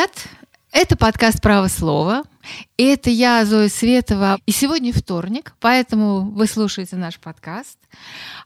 привет! 0.00 0.28
Это 0.72 0.96
подкаст 0.96 1.42
«Право 1.42 1.68
слова». 1.68 2.22
И 2.80 2.84
это 2.84 3.10
я, 3.10 3.44
Зоя 3.44 3.68
Светова. 3.68 4.38
И 4.46 4.52
сегодня 4.52 4.90
вторник, 4.90 5.52
поэтому 5.60 6.30
вы 6.30 6.46
слушаете 6.46 6.96
наш 6.96 7.18
подкаст. 7.18 7.76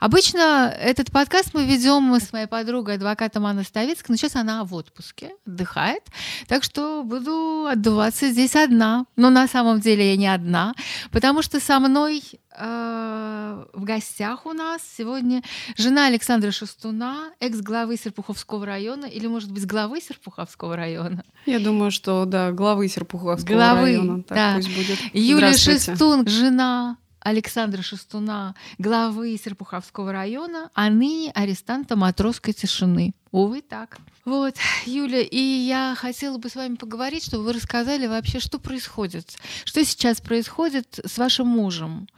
Обычно 0.01 0.75
этот 0.77 1.13
подкаст 1.13 1.51
мы 1.55 1.65
ведем 1.65 2.13
с 2.17 2.33
моей 2.33 2.47
подругой, 2.47 2.97
адвокатом 2.97 3.47
Анной 3.47 3.63
Ставицкой, 3.63 4.07
но 4.09 4.17
сейчас 4.17 4.35
она 4.35 4.65
в 4.65 4.75
отпуске, 4.75 5.31
отдыхает. 5.47 6.03
Так 6.49 6.65
что 6.65 7.05
буду 7.05 7.67
отдуваться 7.71 8.29
здесь 8.29 8.57
одна. 8.57 9.07
Но 9.15 9.31
на 9.31 9.47
самом 9.47 9.79
деле 9.79 10.11
я 10.11 10.17
не 10.17 10.27
одна, 10.27 10.75
потому 11.13 11.43
что 11.43 11.61
со 11.61 11.79
мной 11.79 12.21
э, 12.59 13.65
в 13.73 13.85
гостях 13.85 14.47
у 14.47 14.53
нас 14.53 14.83
сегодня 14.97 15.43
жена 15.77 16.07
Александра 16.07 16.51
Шестуна, 16.51 17.31
экс-главы 17.39 17.97
Серпуховского 17.97 18.67
района, 18.67 19.07
или, 19.07 19.29
может 19.29 19.53
быть, 19.53 19.65
главы 19.65 20.01
Серпуховского 20.01 20.77
района? 20.77 21.25
Я 21.47 21.61
думаю, 21.61 21.91
что, 21.91 22.25
да, 22.25 22.53
главы 22.53 22.89
Серпуховского 22.89 23.55
главы 23.55 23.83
района. 23.83 24.24
Так 24.27 24.37
да. 24.37 24.55
пусть 24.57 24.75
будет. 24.75 24.99
Юлия 25.13 25.53
Шестун, 25.53 26.27
жена 26.27 26.97
Александра 27.25 27.83
Шестуна, 27.83 28.55
главы 28.79 29.39
Серпуховского 29.43 30.13
района, 30.13 30.71
а 30.75 30.91
ныне 30.91 31.33
арестанта 31.33 31.97
Матросской 31.97 32.53
тишины. 32.53 33.15
Увы, 33.31 33.63
так. 33.63 33.99
Вот, 34.25 34.55
Юля, 34.87 35.21
и 35.21 35.39
я 35.39 35.95
хотела 35.97 36.39
бы 36.39 36.49
с 36.49 36.55
вами 36.55 36.77
поговорить, 36.77 37.25
чтобы 37.25 37.45
вы 37.45 37.55
рассказали 37.55 38.07
вообще, 38.07 38.41
что 38.41 38.59
происходит. 38.59 39.37
Что 39.65 39.85
сейчас 39.85 40.21
происходит 40.21 41.01
с 41.05 41.19
вашим 41.19 41.49
мужем? 41.49 42.09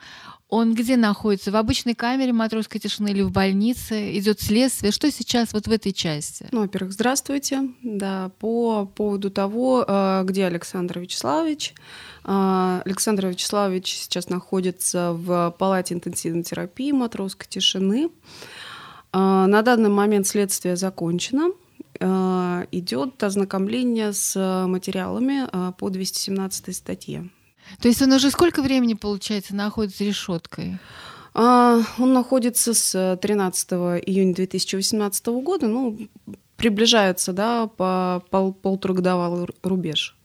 Он 0.49 0.75
где 0.75 0.97
находится? 0.97 1.51
В 1.51 1.57
обычной 1.57 1.95
камере 1.95 2.33
матросской 2.33 2.81
тишины 2.81 3.09
или 3.09 3.23
в 3.23 3.33
больнице? 3.33 4.17
Идет 4.17 4.41
следствие? 4.41 4.93
Что 4.93 5.11
сейчас 5.11 5.53
вот 5.53 5.67
в 5.67 5.73
этой 5.73 5.93
части? 5.93 6.47
Ну, 6.53 6.61
во-первых, 6.61 6.93
здравствуйте. 6.93 7.69
Да, 7.83 8.31
по 8.39 8.87
поводу 8.87 9.31
того, 9.31 9.85
э, 9.87 10.23
где 10.25 10.47
Александр 10.47 11.01
Вячеславович. 11.01 11.75
Э, 12.25 12.81
Александр 12.85 13.27
Вячеславович 13.27 13.93
сейчас 13.93 14.29
находится 14.29 15.13
в 15.15 15.53
палате 15.59 15.95
интенсивной 15.95 16.45
терапии 16.45 16.93
матросской 16.93 17.49
тишины. 17.49 18.11
Э, 19.13 19.47
на 19.49 19.63
данный 19.63 19.91
момент 19.91 20.29
следствие 20.29 20.77
закончено. 20.77 21.51
Идет 21.99 23.23
ознакомление 23.25 24.13
с 24.13 24.67
материалами 24.67 25.49
по 25.79 25.89
217 25.89 26.77
статье. 26.77 27.31
То 27.81 27.89
есть 27.89 28.03
он 28.03 28.13
уже 28.13 28.31
сколько 28.31 28.63
времени, 28.63 28.95
получается, 28.95 29.55
находится 29.55 30.05
решеткой? 30.05 30.79
А, 31.35 31.81
он 31.99 32.13
находится 32.13 32.73
с 32.73 33.19
13 33.21 33.73
июня 34.07 34.35
2018 34.35 35.27
года, 35.27 35.69
ну, 35.69 35.99
приближается, 36.57 37.33
да, 37.33 37.67
по 37.67 38.23
пол, 38.31 38.55
полуторагодовалый 38.55 39.47
рубеж. 39.63 40.17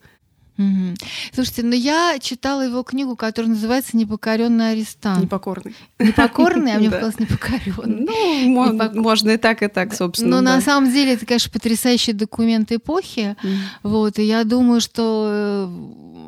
Угу. 0.61 0.95
Слушайте, 1.33 1.63
но 1.63 1.75
я 1.75 2.17
читала 2.19 2.61
его 2.61 2.83
книгу, 2.83 3.15
которая 3.15 3.51
называется 3.51 3.97
«Непокоренный 3.97 4.71
арестант». 4.71 5.21
Непокорный. 5.21 5.75
Непокорный, 5.99 6.75
а 6.75 6.79
мне 6.79 6.89
показалось 6.91 7.19
непокоренный. 7.19 8.47
Ну, 8.47 9.01
можно 9.01 9.31
и 9.31 9.37
так, 9.37 9.63
и 9.63 9.67
так, 9.67 9.93
собственно. 9.93 10.37
Но 10.37 10.41
на 10.41 10.61
самом 10.61 10.91
деле 10.91 11.13
это, 11.13 11.25
конечно, 11.25 11.51
потрясающий 11.51 12.13
документ 12.13 12.71
эпохи. 12.71 13.35
Вот, 13.83 14.19
и 14.19 14.23
я 14.23 14.43
думаю, 14.43 14.81
что 14.81 15.27
э, 15.29 15.65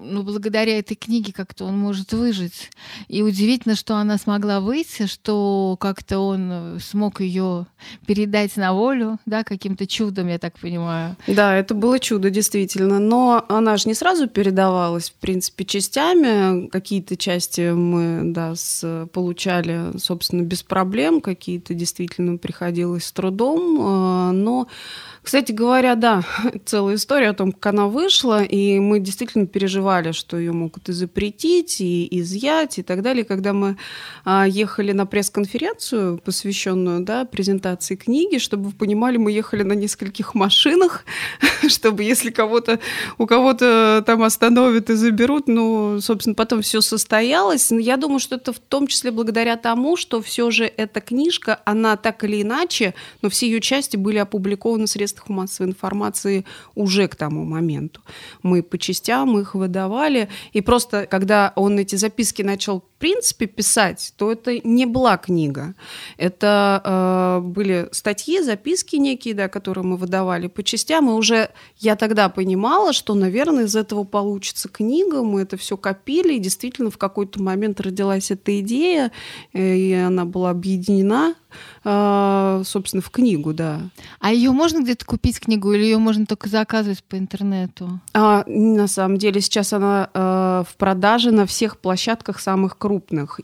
ну, 0.03 0.23
благодаря 0.23 0.77
этой 0.79 0.95
книге 0.95 1.33
как-то 1.33 1.65
он 1.65 1.77
может 1.77 2.13
выжить. 2.13 2.71
И 3.07 3.21
удивительно, 3.21 3.75
что 3.75 3.95
она 3.95 4.17
смогла 4.17 4.59
выйти, 4.59 5.07
что 5.07 5.77
как-то 5.79 6.19
он 6.19 6.49
э, 6.51 6.79
смог 6.79 7.21
ее 7.21 7.65
передать 8.05 8.55
на 8.57 8.73
волю, 8.73 9.19
да, 9.25 9.43
каким-то 9.43 9.87
чудом, 9.87 10.27
я 10.27 10.39
так 10.39 10.59
понимаю. 10.59 11.15
Да, 11.27 11.55
это 11.55 11.73
было 11.73 11.99
чудо, 11.99 12.29
действительно. 12.29 12.99
Но 12.99 13.45
она 13.49 13.77
же 13.77 13.87
не 13.87 13.93
сразу 13.93 14.22
передавалась, 14.27 15.09
в 15.09 15.13
принципе, 15.13 15.65
частями. 15.65 16.67
Какие-то 16.67 17.17
части 17.17 17.71
мы, 17.71 18.31
да, 18.31 18.55
с, 18.55 19.07
получали, 19.11 19.97
собственно, 19.97 20.41
без 20.41 20.63
проблем, 20.63 21.21
какие-то 21.21 21.73
действительно 21.73 22.37
приходилось 22.37 23.05
с 23.05 23.11
трудом. 23.11 23.79
Э, 23.79 24.31
но 24.31 24.67
кстати 25.23 25.53
говоря, 25.53 25.95
да, 25.95 26.23
целая 26.65 26.95
история 26.95 27.29
о 27.29 27.33
том, 27.33 27.53
как 27.53 27.67
она 27.67 27.87
вышла, 27.87 28.43
и 28.43 28.79
мы 28.79 28.99
действительно 28.99 29.47
переживали, 29.47 30.11
что 30.11 30.37
ее 30.37 30.51
могут 30.51 30.89
и 30.89 30.91
запретить, 30.91 31.79
и 31.79 32.07
изъять, 32.19 32.77
и 32.77 32.83
так 32.83 33.01
далее. 33.01 33.23
Когда 33.23 33.53
мы 33.53 33.77
а, 34.25 34.45
ехали 34.45 34.91
на 34.91 35.05
пресс-конференцию, 35.05 36.17
посвященную 36.17 37.05
да, 37.05 37.23
презентации 37.23 37.95
книги, 37.95 38.37
чтобы 38.37 38.65
вы 38.65 38.71
понимали, 38.73 39.15
мы 39.15 39.31
ехали 39.31 39.63
на 39.63 39.73
нескольких 39.73 40.35
машинах, 40.35 41.05
чтобы 41.69 42.03
если 42.03 42.29
кого-то 42.29 42.79
у 43.17 43.25
кого-то 43.25 44.03
там 44.05 44.23
остановят 44.23 44.89
и 44.89 44.95
заберут, 44.95 45.47
ну, 45.47 46.01
собственно, 46.01 46.35
потом 46.35 46.61
все 46.61 46.81
состоялось. 46.81 47.71
Я 47.71 47.95
думаю, 47.95 48.19
что 48.19 48.35
это 48.35 48.51
в 48.51 48.59
том 48.59 48.87
числе 48.87 49.11
благодаря 49.11 49.55
тому, 49.55 49.95
что 49.95 50.21
все 50.21 50.51
же 50.51 50.65
эта 50.65 50.99
книжка, 50.99 51.61
она 51.63 51.95
так 51.95 52.25
или 52.25 52.41
иначе, 52.41 52.93
но 53.21 53.29
все 53.29 53.45
ее 53.45 53.61
части 53.61 53.95
были 53.95 54.17
опубликованы 54.17 54.85
средствами 54.85 55.12
средствах 55.13 55.29
массовой 55.29 55.69
информации 55.69 56.45
уже 56.75 57.07
к 57.07 57.15
тому 57.15 57.43
моменту. 57.45 58.01
Мы 58.43 58.63
по 58.63 58.77
частям 58.77 59.37
их 59.39 59.55
выдавали, 59.55 60.29
и 60.53 60.61
просто 60.61 61.05
когда 61.05 61.53
он 61.55 61.79
эти 61.79 61.95
записки 61.95 62.43
начал 62.43 62.83
принципе 63.03 63.47
писать, 63.47 64.13
то 64.15 64.31
это 64.31 64.65
не 64.65 64.85
была 64.85 65.17
книга. 65.17 65.75
Это 66.15 66.81
э, 66.85 67.45
были 67.45 67.89
статьи, 67.91 68.39
записки 68.39 68.95
некие, 68.95 69.33
да, 69.33 69.49
которые 69.49 69.83
мы 69.83 69.97
выдавали 69.97 70.47
по 70.47 70.63
частям, 70.63 71.09
и 71.09 71.11
уже 71.11 71.49
я 71.79 71.97
тогда 71.97 72.29
понимала, 72.29 72.93
что, 72.93 73.13
наверное, 73.13 73.65
из 73.65 73.75
этого 73.75 74.05
получится 74.05 74.69
книга, 74.69 75.21
мы 75.21 75.41
это 75.41 75.57
все 75.57 75.75
копили, 75.75 76.35
и 76.35 76.39
действительно 76.39 76.91
в 76.91 76.97
какой-то 76.97 77.43
момент 77.43 77.81
родилась 77.81 78.31
эта 78.31 78.57
идея, 78.61 79.11
э, 79.51 79.75
и 79.75 79.91
она 79.91 80.23
была 80.23 80.51
объединена 80.51 81.35
а, 81.83 82.61
собственно, 82.65 83.01
в 83.01 83.09
книгу, 83.09 83.53
да. 83.53 83.81
А 84.19 84.31
ее 84.31 84.51
можно 84.51 84.81
где-то 84.81 85.05
купить 85.05 85.39
книгу 85.39 85.71
или 85.73 85.83
ее 85.83 85.97
можно 85.97 86.25
только 86.25 86.49
заказывать 86.49 87.03
по 87.03 87.17
интернету? 87.17 87.99
А, 88.13 88.43
на 88.47 88.87
самом 88.87 89.17
деле 89.17 89.41
сейчас 89.41 89.73
она 89.73 90.09
э, 90.13 90.63
в 90.67 90.75
продаже 90.77 91.31
на 91.31 91.45
всех 91.45 91.77
площадках 91.77 92.39
самых 92.39 92.77
крупных 92.77 92.92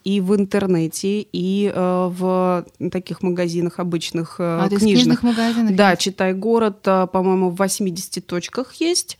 и 0.04 0.22
в 0.22 0.36
интернете, 0.36 1.22
и 1.22 1.72
э, 1.74 2.10
в 2.12 2.66
таких 2.92 3.22
магазинах 3.22 3.80
обычных 3.80 4.36
э, 4.40 4.44
а, 4.44 4.68
книжных. 4.68 4.80
книжных 4.80 5.24
магазинах. 5.24 5.76
Да, 5.76 5.92
есть? 5.92 6.02
читай 6.02 6.34
город, 6.34 6.80
э, 6.86 7.08
по-моему, 7.12 7.50
в 7.50 7.56
80 7.56 8.26
точках 8.26 8.74
есть. 8.76 9.18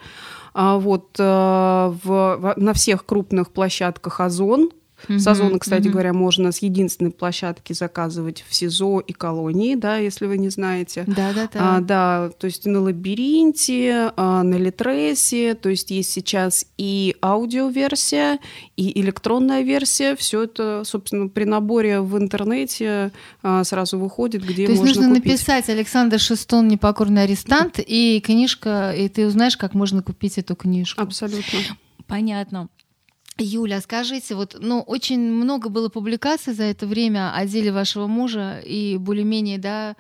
А 0.54 0.78
вот 0.78 1.18
в, 1.18 1.98
в, 2.04 2.54
на 2.58 2.74
всех 2.74 3.06
крупных 3.06 3.52
площадках 3.52 4.20
Озон 4.20 4.72
Угу, 5.08 5.20
Сазоны, 5.20 5.60
кстати 5.60 5.88
угу. 5.88 5.94
говоря, 5.94 6.14
можно 6.14 6.52
с 6.52 6.60
единственной 6.60 7.12
площадки 7.12 7.74
заказывать 7.74 8.44
в 8.48 8.54
СИЗО 8.54 9.00
и 9.00 9.14
колонии, 9.14 9.76
да, 9.76 9.98
если 9.98 10.26
вы 10.26 10.38
не 10.38 10.50
знаете. 10.50 11.04
Да, 11.08 11.34
да, 11.34 11.50
да. 11.52 11.78
А, 11.78 11.80
да, 11.82 12.32
то 12.38 12.46
есть 12.46 12.66
на 12.66 12.82
лабиринте, 12.82 14.12
а, 14.16 14.44
на 14.44 14.56
Литресе, 14.56 15.56
то 15.56 15.70
есть 15.70 15.92
есть 15.92 16.12
сейчас 16.12 16.66
и 16.78 17.16
аудиоверсия, 17.22 18.40
и 18.76 19.00
электронная 19.00 19.62
версия. 19.62 20.16
Все 20.16 20.44
это, 20.44 20.84
собственно, 20.86 21.28
при 21.28 21.46
наборе 21.46 22.02
в 22.02 22.18
интернете 22.18 23.12
а, 23.42 23.64
сразу 23.64 23.98
выходит, 23.98 24.44
где 24.44 24.66
то 24.66 24.72
можно 24.72 24.86
есть 24.86 25.00
нужно 25.00 25.16
купить. 25.16 25.32
написать 25.32 25.70
Александр 25.70 26.20
Шестон 26.20 26.68
«Непокорный 26.68 27.24
арестант» 27.24 27.80
и 27.80 28.22
книжка, 28.26 28.92
и 28.92 29.08
ты 29.08 29.28
узнаешь, 29.28 29.58
как 29.58 29.74
можно 29.74 30.02
купить 30.02 30.38
эту 30.38 30.56
книжку. 30.56 31.02
Абсолютно. 31.02 31.60
Понятно. 32.08 32.70
Юля, 33.40 33.82
скажите, 33.82 34.36
вот, 34.36 34.56
ну, 34.60 34.82
очень 34.82 35.20
много 35.20 35.70
было 35.70 35.90
публикаций 35.90 36.54
за 36.54 36.64
это 36.64 36.86
время 36.88 37.34
о 37.34 37.46
деле 37.46 37.72
вашего 37.72 38.08
мужа 38.08 38.60
и 38.66 38.98
более-менее, 38.98 39.58
да, 39.58 39.96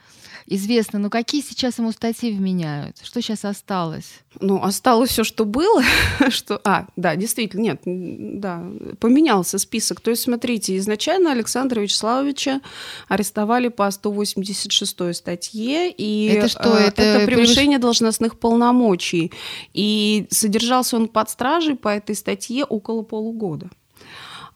известно. 0.49 0.99
Но 0.99 1.09
какие 1.09 1.41
сейчас 1.41 1.77
ему 1.77 1.91
статьи 1.91 2.31
вменяют? 2.31 2.97
Что 3.01 3.21
сейчас 3.21 3.45
осталось? 3.45 4.21
Ну, 4.39 4.61
осталось 4.63 5.11
все, 5.11 5.23
что 5.23 5.45
было. 5.45 5.83
что... 6.29 6.59
А, 6.63 6.87
да, 6.95 7.15
действительно, 7.15 7.61
нет, 7.61 7.81
да, 7.85 8.63
поменялся 8.99 9.57
список. 9.57 10.01
То 10.01 10.11
есть, 10.11 10.23
смотрите, 10.23 10.77
изначально 10.77 11.31
Александра 11.31 11.79
Вячеславовича 11.79 12.61
арестовали 13.07 13.69
по 13.69 13.89
186 13.89 15.15
статье. 15.15 15.91
И 15.91 16.25
это 16.27 16.47
что? 16.49 16.77
Э, 16.77 16.87
это, 16.87 17.01
это 17.01 17.25
превышение 17.25 17.77
превыш... 17.77 17.81
должностных 17.81 18.39
полномочий. 18.39 19.31
И 19.73 20.27
содержался 20.29 20.97
он 20.97 21.07
под 21.07 21.29
стражей 21.29 21.75
по 21.75 21.89
этой 21.89 22.15
статье 22.15 22.65
около 22.65 23.03
полугода. 23.03 23.69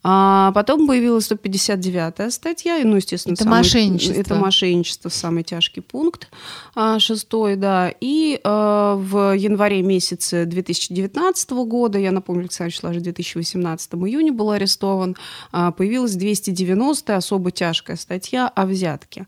А 0.05 0.51
потом 0.51 0.85
появилась 0.85 1.31
159-я 1.31 2.29
статья, 2.29 2.77
ну, 2.83 2.97
естественно, 2.97 3.35
это 3.35 3.45
самый, 3.45 3.57
мошенничество. 3.59 4.19
Это 4.19 4.35
мошенничество, 4.35 5.07
самый 5.09 5.43
тяжкий 5.43 5.79
пункт, 5.79 6.27
а, 6.75 6.99
шестой, 6.99 7.55
да. 7.55 7.89
И 8.01 8.39
а, 8.43 8.95
в 8.95 9.33
январе 9.33 9.81
месяце 9.81 10.45
2019 10.45 11.51
года, 11.51 11.97
я 11.97 12.11
напомню, 12.11 12.41
Александр 12.41 12.71
Вячеславович 12.71 12.99
в 12.99 13.03
2018 13.03 13.93
июне 13.93 14.33
был 14.33 14.51
арестован, 14.51 15.15
а, 15.53 15.71
появилась 15.71 16.17
290-я 16.17 17.15
особо 17.15 17.51
тяжкая 17.51 17.95
статья 17.95 18.49
о 18.49 18.65
взятке. 18.65 19.25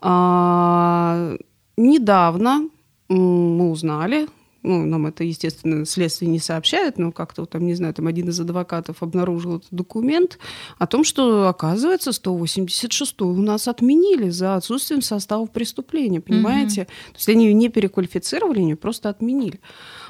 А, 0.00 1.36
недавно 1.76 2.70
мы 3.08 3.70
узнали, 3.70 4.26
ну, 4.64 4.86
нам 4.86 5.06
это, 5.06 5.24
естественно, 5.24 5.84
следствие 5.84 6.30
не 6.30 6.38
сообщает, 6.38 6.98
но 6.98 7.12
как-то 7.12 7.44
там, 7.44 7.66
не 7.66 7.74
знаю, 7.74 7.92
там 7.92 8.06
один 8.06 8.30
из 8.30 8.40
адвокатов 8.40 9.02
обнаружил 9.02 9.58
этот 9.58 9.68
документ 9.70 10.38
о 10.78 10.86
том, 10.86 11.04
что, 11.04 11.48
оказывается, 11.48 12.12
186 12.12 13.20
у 13.22 13.34
нас 13.34 13.68
отменили 13.68 14.30
за 14.30 14.56
отсутствием 14.56 15.02
состава 15.02 15.44
преступления, 15.44 16.22
понимаете? 16.22 16.82
Mm-hmm. 16.82 17.12
То 17.12 17.16
есть 17.16 17.28
они 17.28 17.46
ее 17.46 17.52
не 17.52 17.68
переквалифицировали, 17.68 18.60
они 18.60 18.74
просто 18.74 19.10
отменили. 19.10 19.60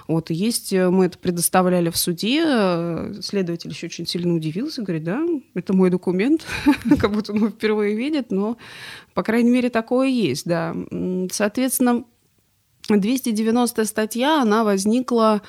Вот, 0.06 0.30
есть, 0.30 0.72
э, 0.72 0.90
мы 0.90 1.06
это 1.06 1.18
предоставляли 1.18 1.90
в 1.90 1.96
суде, 1.96 2.44
э, 2.46 3.14
следователь 3.22 3.70
еще 3.70 3.86
очень 3.86 4.06
сильно 4.06 4.34
удивился, 4.34 4.82
говорит, 4.82 5.02
да, 5.02 5.20
это 5.54 5.74
мой 5.74 5.90
документ, 5.90 6.46
как 7.00 7.10
будто 7.10 7.32
он 7.32 7.50
впервые 7.50 7.96
видит, 7.96 8.30
но, 8.30 8.56
по 9.14 9.22
крайней 9.22 9.50
мере, 9.50 9.70
такое 9.70 10.08
есть, 10.08 10.46
да. 10.46 10.76
Соответственно, 11.32 12.04
290 12.88 13.84
статья, 13.84 14.42
она 14.42 14.62
возникла 14.62 15.42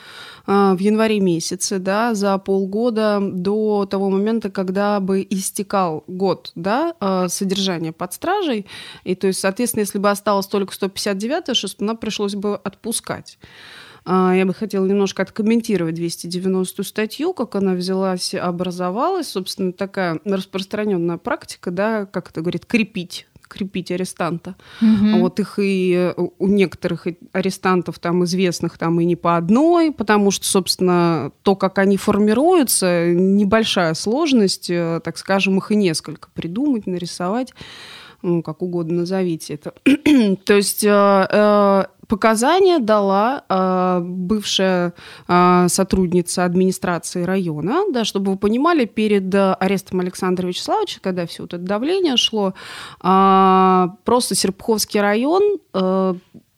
э, 0.47 0.73
в 0.73 0.79
январе 0.79 1.19
месяце, 1.19 1.79
да, 1.79 2.13
за 2.13 2.37
полгода 2.37 3.19
до 3.21 3.85
того 3.85 4.09
момента, 4.09 4.49
когда 4.49 4.99
бы 4.99 5.25
истекал 5.29 6.03
год, 6.07 6.51
да, 6.55 6.95
э, 6.99 7.27
содержания 7.27 7.91
под 7.91 8.13
стражей. 8.13 8.65
И 9.03 9.15
то 9.15 9.27
есть, 9.27 9.39
соответственно, 9.39 9.81
если 9.81 9.99
бы 9.99 10.09
осталось 10.09 10.47
только 10.47 10.73
159 10.73 11.55
шест, 11.55 11.81
она 11.81 11.95
пришлось 11.95 12.35
бы 12.35 12.55
отпускать. 12.55 13.37
А, 14.05 14.33
я 14.35 14.45
бы 14.45 14.53
хотела 14.53 14.85
немножко 14.85 15.23
откомментировать 15.23 15.95
290 15.95 16.83
статью, 16.83 17.33
как 17.33 17.55
она 17.55 17.73
взялась, 17.73 18.33
образовалась. 18.35 19.29
Собственно, 19.29 19.73
такая 19.73 20.19
распространенная 20.23 21.17
практика, 21.17 21.71
да, 21.71 22.05
как 22.05 22.29
это 22.29 22.41
говорит, 22.41 22.65
крепить 22.65 23.27
крепить 23.47 23.91
арестанта. 23.91 24.55
Угу. 24.81 25.19
Вот 25.19 25.39
их 25.39 25.59
и 25.59 26.13
у 26.15 26.47
некоторых 26.47 27.07
арестантов 27.31 27.99
там 27.99 28.23
известных 28.25 28.77
там 28.77 28.99
и 28.99 29.05
не 29.05 29.15
по 29.15 29.37
одной, 29.37 29.91
потому 29.91 30.31
что, 30.31 30.45
собственно, 30.45 31.31
то, 31.43 31.55
как 31.55 31.77
они 31.79 31.97
формируются, 31.97 33.11
небольшая 33.11 33.93
сложность, 33.93 34.69
э, 34.69 34.99
так 35.03 35.17
скажем, 35.17 35.57
их 35.57 35.71
и 35.71 35.75
несколько 35.75 36.29
придумать, 36.33 36.87
нарисовать 36.87 37.53
ну, 38.25 38.41
как 38.41 38.61
угодно 38.61 38.99
назовите 39.01 39.53
это. 39.53 39.73
То 40.45 40.53
есть 40.55 40.83
э, 40.83 40.89
э, 40.89 41.83
показания 42.07 42.79
дала 42.79 43.43
э, 43.47 43.99
бывшая 44.03 44.93
э, 45.27 45.67
сотрудница 45.69 46.43
администрации 46.43 47.23
района, 47.23 47.83
да, 47.91 48.03
чтобы 48.03 48.31
вы 48.31 48.37
понимали, 48.37 48.85
перед 48.85 49.33
арестом 49.33 49.99
Александра 49.99 50.47
Вячеславовича, 50.47 50.99
когда 51.01 51.27
все 51.27 51.43
вот 51.43 51.53
это 51.53 51.63
давление 51.63 52.17
шло, 52.17 52.55
э, 53.03 53.87
просто 54.03 54.33
Серпуховский 54.35 54.99
район 54.99 55.59
э, 55.73 56.13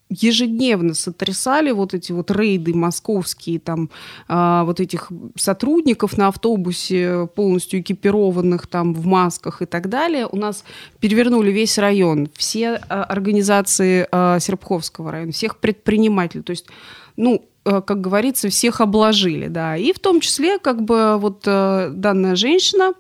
ежедневно 0.10 0.94
сотрясали 0.94 1.72
вот 1.72 1.94
эти 1.94 2.12
вот 2.12 2.32
рейды 2.32 2.74
московские, 2.74 3.60
там, 3.60 3.90
а, 4.28 4.64
вот 4.64 4.80
этих 4.80 5.12
сотрудников 5.36 6.18
на 6.18 6.28
автобусе, 6.28 7.28
полностью 7.36 7.82
экипированных 7.82 8.68
там 8.68 8.94
в 8.94 9.06
масках 9.06 9.62
и 9.62 9.66
так 9.66 9.90
далее. 9.90 10.28
У 10.32 10.38
нас 10.38 10.64
перевернули 11.00 11.52
весь 11.52 11.78
район, 11.78 12.30
все 12.36 12.76
а, 12.76 13.04
организации 13.04 14.08
а, 14.12 14.40
Серпховского 14.40 15.12
района, 15.12 15.32
всех 15.32 15.58
предпринимателей. 15.58 16.44
То 16.44 16.52
есть, 16.52 16.68
ну, 17.18 17.46
а, 17.66 17.82
как 17.82 18.00
говорится, 18.00 18.50
всех 18.50 18.80
обложили, 18.82 19.48
да. 19.48 19.76
И 19.76 19.92
в 19.92 20.00
том 20.00 20.22
числе, 20.22 20.58
как 20.58 20.84
бы, 20.84 21.18
вот 21.18 21.44
а, 21.46 21.90
данная 21.90 22.36
женщина, 22.36 22.94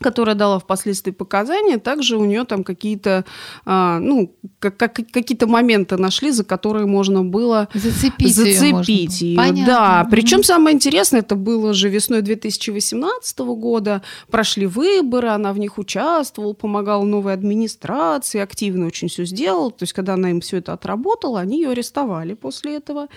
которая 0.00 0.34
дала 0.34 0.58
впоследствии 0.58 1.10
показания, 1.10 1.78
также 1.78 2.16
у 2.16 2.24
нее 2.24 2.44
там 2.44 2.64
какие-то, 2.64 3.24
а, 3.64 3.98
ну, 3.98 4.34
как, 4.58 4.76
как, 4.76 4.94
какие-то 4.94 5.46
моменты 5.46 5.96
нашли, 5.96 6.30
за 6.30 6.44
которые 6.44 6.86
можно 6.86 7.24
было 7.24 7.68
зацепить, 7.74 8.34
зацепить 8.34 9.20
ее. 9.20 9.40
ее. 9.54 9.66
Да, 9.66 10.06
причем 10.10 10.42
самое 10.42 10.74
интересное, 10.74 11.20
это 11.20 11.34
было 11.34 11.72
же 11.72 11.88
весной 11.88 12.22
2018 12.22 13.38
года, 13.38 14.02
прошли 14.30 14.66
выборы, 14.66 15.28
она 15.28 15.52
в 15.52 15.58
них 15.58 15.78
участвовала, 15.78 16.52
помогала 16.52 17.04
новой 17.04 17.32
администрации, 17.32 18.40
активно 18.40 18.86
очень 18.86 19.08
все 19.08 19.24
сделала. 19.24 19.70
То 19.70 19.82
есть, 19.82 19.92
когда 19.92 20.14
она 20.14 20.30
им 20.30 20.40
все 20.40 20.58
это 20.58 20.72
отработала, 20.72 21.40
они 21.40 21.62
ее 21.62 21.70
арестовали 21.70 22.34
после 22.34 22.76
этого. 22.76 23.08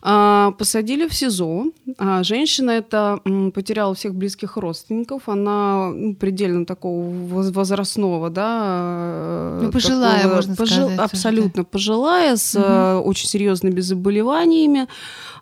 А, 0.00 0.52
посадили 0.52 1.08
в 1.08 1.14
СИЗО. 1.14 1.66
А 1.98 2.22
женщина 2.22 2.70
эта 2.70 3.20
потеряла 3.54 3.94
всех 3.94 4.14
близких 4.14 4.56
родственников. 4.56 5.28
Она 5.28 5.90
ну, 5.92 6.14
предельно 6.14 6.66
такого 6.66 7.08
возрастного, 7.08 8.30
да. 8.30 9.58
Э, 9.58 9.60
ну, 9.64 9.72
пожилая, 9.72 10.22
такого, 10.22 10.34
можно 10.36 10.56
пожил, 10.56 10.88
сказать. 10.88 10.98
Абсолютно 10.98 11.62
уже. 11.62 11.70
пожилая, 11.70 12.36
с 12.36 12.54
угу. 12.54 13.08
очень 13.08 13.28
серьезными 13.28 13.80
заболеваниями. 13.80 14.86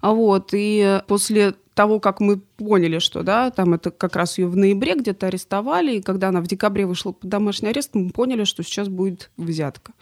А 0.00 0.12
вот, 0.12 0.50
и 0.52 1.00
после 1.06 1.54
того, 1.74 2.00
как 2.00 2.20
мы 2.20 2.38
поняли, 2.38 2.98
что, 2.98 3.22
да, 3.22 3.50
там 3.50 3.74
это 3.74 3.90
как 3.90 4.16
раз 4.16 4.38
ее 4.38 4.46
в 4.46 4.56
ноябре 4.56 4.94
где-то 4.94 5.26
арестовали, 5.26 5.96
и 5.96 6.02
когда 6.02 6.28
она 6.28 6.40
в 6.40 6.46
декабре 6.46 6.86
вышла 6.86 7.12
под 7.12 7.28
домашний 7.28 7.68
арест, 7.68 7.90
мы 7.92 8.10
поняли, 8.10 8.44
что 8.44 8.62
сейчас 8.62 8.88
будет 8.88 9.30
взятка 9.36 9.92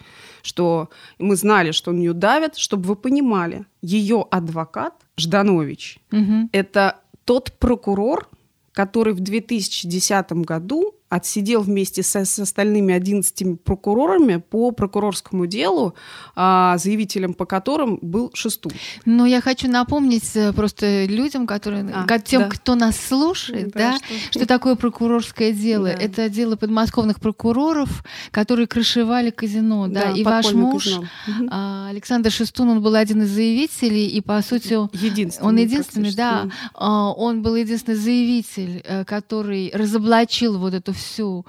что 0.44 0.90
мы 1.18 1.36
знали, 1.36 1.72
что 1.72 1.92
на 1.92 1.98
нее 1.98 2.12
давят, 2.12 2.56
чтобы 2.56 2.84
вы 2.88 2.96
понимали, 2.96 3.66
ее 3.82 4.26
адвокат 4.30 4.94
Жданович 5.16 5.98
угу. 6.12 6.48
это 6.52 6.98
тот 7.24 7.52
прокурор, 7.58 8.28
который 8.72 9.14
в 9.14 9.20
2010 9.20 10.32
году 10.32 10.94
отсидел 11.08 11.62
вместе 11.62 12.02
со, 12.02 12.24
с 12.24 12.38
остальными 12.38 12.94
11 12.94 13.62
прокурорами 13.62 14.36
по 14.36 14.70
прокурорскому 14.72 15.46
делу, 15.46 15.94
а, 16.34 16.76
заявителем 16.78 17.34
по 17.34 17.46
которым 17.46 17.98
был 18.02 18.30
Шесту. 18.34 18.70
Но 19.04 19.26
я 19.26 19.40
хочу 19.40 19.68
напомнить 19.68 20.34
э, 20.34 20.52
просто 20.52 21.04
людям, 21.04 21.46
которые, 21.46 21.88
а, 21.94 22.18
тем, 22.18 22.42
да. 22.42 22.48
кто 22.48 22.74
нас 22.74 22.96
слушает, 22.96 23.70
да, 23.72 23.92
да 23.92 23.96
что... 23.98 24.38
что 24.38 24.46
такое 24.46 24.74
прокурорское 24.74 25.52
дело. 25.52 25.88
Да. 25.88 25.92
Это 25.92 26.28
дело 26.28 26.56
подмосковных 26.56 27.20
прокуроров, 27.20 28.02
которые 28.30 28.66
крышевали 28.66 29.30
казино. 29.30 29.86
Да, 29.88 30.06
да 30.06 30.10
и 30.12 30.24
ваш 30.24 30.52
муж, 30.52 30.84
казино. 31.26 31.86
Александр 31.88 32.30
Шестун, 32.30 32.70
он 32.70 32.82
был 32.82 32.94
один 32.94 33.22
из 33.22 33.30
заявителей, 33.30 34.08
и 34.08 34.20
по 34.20 34.40
сути 34.42 34.74
единственный, 34.96 35.46
он 35.46 35.56
единственный, 35.56 36.14
да, 36.14 36.48
а, 36.74 37.12
он 37.12 37.42
был 37.42 37.54
единственный 37.54 37.96
заявитель, 37.96 38.82
э, 38.84 39.04
который 39.04 39.70
разоблачил 39.74 40.58
вот 40.58 40.74
эту 40.74 40.93
всю 40.94 41.44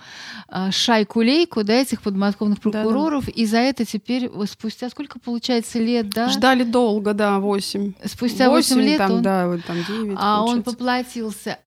а, 0.48 0.72
шайку-лейку 0.72 1.64
да, 1.64 1.74
этих 1.74 2.02
подмосковных 2.02 2.60
прокуроров, 2.60 3.26
да, 3.26 3.32
да. 3.32 3.42
и 3.42 3.46
за 3.46 3.58
это 3.58 3.86
теперь 3.86 4.30
спустя 4.50 4.90
сколько 4.90 5.20
получается 5.20 5.80
лет, 5.80 6.10
да? 6.10 6.30
Ждали 6.30 6.64
долго, 6.64 7.14
да, 7.14 7.40
8. 7.40 7.94
Спустя 8.06 8.50
8, 8.50 8.76
8 8.76 8.82
лет 8.82 8.98
там, 8.98 9.12
он... 9.12 9.22
да, 9.22 9.48
вот 9.48 9.64
там 9.66 9.78
9, 9.78 10.18
А 10.18 10.38
получается. 10.38 10.44
он 10.44 10.64
поплатился. 10.64 11.60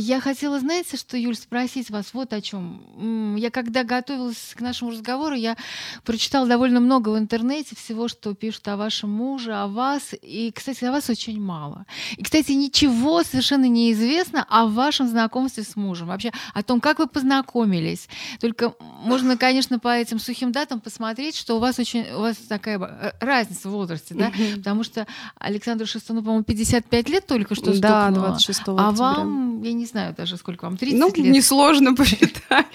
Я 0.00 0.18
хотела, 0.20 0.58
знаете, 0.58 0.96
что, 0.96 1.18
Юль, 1.18 1.36
спросить 1.36 1.90
вас 1.90 2.14
вот 2.14 2.32
о 2.32 2.40
чем. 2.40 3.36
Я 3.36 3.50
когда 3.50 3.84
готовилась 3.84 4.54
к 4.54 4.60
нашему 4.62 4.92
разговору, 4.92 5.34
я 5.34 5.58
прочитала 6.04 6.48
довольно 6.48 6.80
много 6.80 7.10
в 7.10 7.18
интернете 7.18 7.76
всего, 7.76 8.08
что 8.08 8.34
пишут 8.34 8.66
о 8.68 8.78
вашем 8.78 9.10
муже, 9.10 9.54
о 9.54 9.66
вас. 9.66 10.14
И, 10.22 10.52
кстати, 10.52 10.84
о 10.84 10.92
вас 10.92 11.10
очень 11.10 11.38
мало. 11.38 11.84
И, 12.16 12.22
кстати, 12.22 12.52
ничего 12.52 13.22
совершенно 13.22 13.66
не 13.66 13.92
известно 13.92 14.46
о 14.48 14.66
вашем 14.66 15.06
знакомстве 15.06 15.64
с 15.64 15.76
мужем. 15.76 16.08
Вообще 16.08 16.32
о 16.54 16.62
том, 16.62 16.80
как 16.80 16.98
вы 16.98 17.06
познакомились. 17.06 18.08
Только 18.40 18.72
можно, 19.02 19.36
конечно, 19.36 19.78
по 19.78 19.88
этим 19.88 20.18
сухим 20.18 20.50
датам 20.50 20.80
посмотреть, 20.80 21.36
что 21.36 21.56
у 21.56 21.58
вас 21.58 21.78
очень 21.78 22.10
у 22.12 22.20
вас 22.20 22.36
такая 22.36 22.78
э, 22.78 23.12
разница 23.20 23.68
в 23.68 23.72
возрасте, 23.72 24.14
да? 24.14 24.32
Потому 24.56 24.82
что 24.82 25.06
Александру 25.38 25.86
Шестовну, 25.86 26.22
по-моему, 26.22 26.44
55 26.44 27.08
лет 27.10 27.26
только 27.26 27.54
что 27.54 27.74
стукнуло. 27.74 28.10
Да, 28.10 28.10
26 28.10 28.60
А 28.66 28.90
вам, 28.92 29.62
я 29.62 29.74
не 29.74 29.89
знаю 29.90 30.14
даже, 30.16 30.36
сколько 30.36 30.64
вам, 30.64 30.76
30 30.76 30.98
ну, 30.98 31.06
лет? 31.08 31.16
Ну, 31.18 31.24
несложно 31.24 31.94
посчитать. 31.94 32.66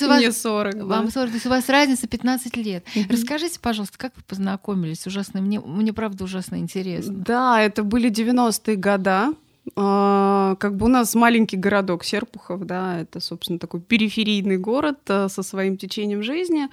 Мне 0.00 0.32
40. 0.32 0.82
Вам 0.84 1.10
40, 1.10 1.28
то 1.30 1.34
есть 1.34 1.46
у 1.46 1.50
вас 1.50 1.68
разница 1.68 2.06
15 2.06 2.56
лет. 2.56 2.84
Расскажите, 3.08 3.58
пожалуйста, 3.60 3.98
как 3.98 4.12
вы 4.16 4.22
познакомились? 4.26 5.06
Ужасно, 5.06 5.40
мне, 5.40 5.60
мне 5.60 5.92
правда 5.92 6.24
ужасно 6.24 6.56
интересно. 6.56 7.14
Да, 7.14 7.60
это 7.60 7.82
были 7.82 8.10
90-е 8.10 8.76
года. 8.76 9.34
А, 9.76 10.56
как 10.58 10.76
бы 10.76 10.86
у 10.86 10.88
нас 10.88 11.14
маленький 11.14 11.56
городок 11.56 12.02
Серпухов, 12.04 12.64
да, 12.64 13.00
это, 13.00 13.20
собственно, 13.20 13.58
такой 13.58 13.80
периферийный 13.80 14.56
город 14.56 14.98
а, 15.08 15.28
со 15.28 15.42
своим 15.42 15.76
течением 15.76 16.22
жизни, 16.22 16.68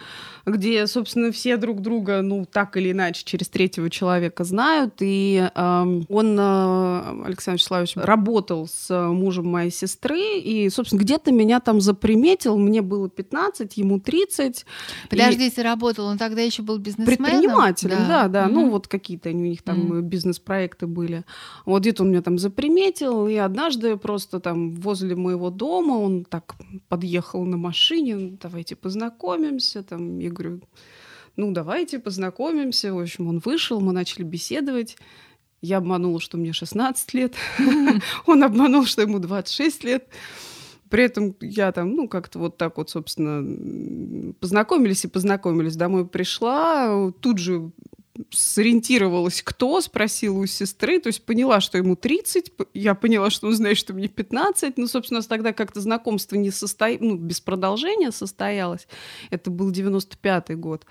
где, 0.46 0.88
собственно, 0.88 1.32
все 1.32 1.58
друг 1.58 1.82
друга, 1.82 2.22
ну, 2.22 2.46
так 2.46 2.78
или 2.78 2.92
иначе, 2.92 3.24
через 3.26 3.50
третьего 3.50 3.90
человека 3.90 4.44
знают. 4.46 4.96
И 5.02 5.50
э, 5.54 6.02
он, 6.10 6.38
э, 6.40 7.24
Александр 7.26 7.58
Вячеславович, 7.58 7.94
работал 7.98 8.68
с 8.68 8.90
мужем 9.12 9.48
моей 9.48 9.72
сестры, 9.72 10.40
и, 10.40 10.70
собственно, 10.70 11.02
где-то 11.02 11.32
меня 11.32 11.60
там 11.60 11.82
заприметил, 11.82 12.58
мне 12.58 12.82
было 12.82 13.10
15, 13.10 13.76
ему 13.78 14.00
30. 14.00 14.66
Подождите, 15.10 15.62
и... 15.62 15.64
работал, 15.64 16.06
он 16.06 16.18
тогда 16.18 16.42
еще 16.42 16.62
был 16.62 16.78
бизнесменом? 16.78 17.18
Предпринимателем, 17.18 17.98
да, 18.08 18.28
да, 18.28 18.28
да. 18.28 18.46
Угу. 18.46 18.54
ну, 18.54 18.70
вот 18.70 18.88
какие-то 18.88 19.30
у 19.30 19.34
них 19.34 19.62
там 19.62 19.92
угу. 19.92 20.02
бизнес-проекты 20.02 20.88
были. 20.88 21.26
Вот 21.66 21.82
где-то 21.82 22.04
он 22.04 22.12
меня 22.12 22.22
там 22.22 22.38
заприметил, 22.38 22.77
заметил, 22.78 23.28
и 23.28 23.36
однажды 23.36 23.98
просто 23.98 24.40
там 24.40 24.76
возле 24.76 25.16
моего 25.16 25.50
дома 25.50 25.94
он 25.94 26.26
так 26.26 26.56
подъехал 26.90 27.44
на 27.46 27.58
машине, 27.58 28.38
давайте 28.42 28.76
познакомимся, 28.76 29.84
там, 29.84 30.20
я 30.20 30.30
говорю, 30.30 30.62
ну, 31.36 31.52
давайте 31.52 32.00
познакомимся. 32.00 32.94
В 32.94 33.00
общем, 33.00 33.28
он 33.28 33.40
вышел, 33.40 33.80
мы 33.80 33.94
начали 33.94 34.24
беседовать. 34.24 34.98
Я 35.62 35.78
обманула, 35.78 36.20
что 36.20 36.38
мне 36.38 36.54
16 36.54 37.14
лет. 37.14 37.36
Он 38.26 38.44
обманул, 38.44 38.86
что 38.86 39.02
ему 39.02 39.20
26 39.20 39.84
лет. 39.84 40.08
При 40.90 41.04
этом 41.04 41.36
я 41.42 41.72
там, 41.72 41.96
ну, 41.96 42.08
как-то 42.08 42.40
вот 42.40 42.58
так 42.58 42.78
вот, 42.78 42.90
собственно, 42.90 44.34
познакомились 44.40 45.06
и 45.06 45.08
познакомились. 45.08 45.76
Домой 45.76 46.08
пришла, 46.08 47.12
тут 47.22 47.40
же 47.40 47.72
сориентировалась, 48.30 49.42
кто, 49.42 49.80
спросила 49.82 50.38
у 50.40 50.46
сестры, 50.46 51.00
то 51.00 51.08
есть 51.08 51.24
поняла, 51.24 51.62
что 51.62 51.78
ему 51.78 51.96
30, 51.96 52.52
я 52.74 52.96
поняла, 52.96 53.30
что 53.30 53.48
он 53.48 53.54
знает, 53.54 53.78
что 53.78 53.94
мне 53.94 54.08
15, 54.08 54.78
ну, 54.78 54.88
собственно, 54.88 55.22
тогда 55.22 55.54
как-то 55.54 55.82
знакомство 55.82 56.36
не 56.36 56.52
состоялось, 56.52 57.02
ну, 57.02 57.16
без 57.16 57.42
продолжения 57.42 58.12
состоялось, 58.12 58.88
это 59.30 59.52
был 59.52 59.72
95-й 59.72 60.56
год, 60.56 60.86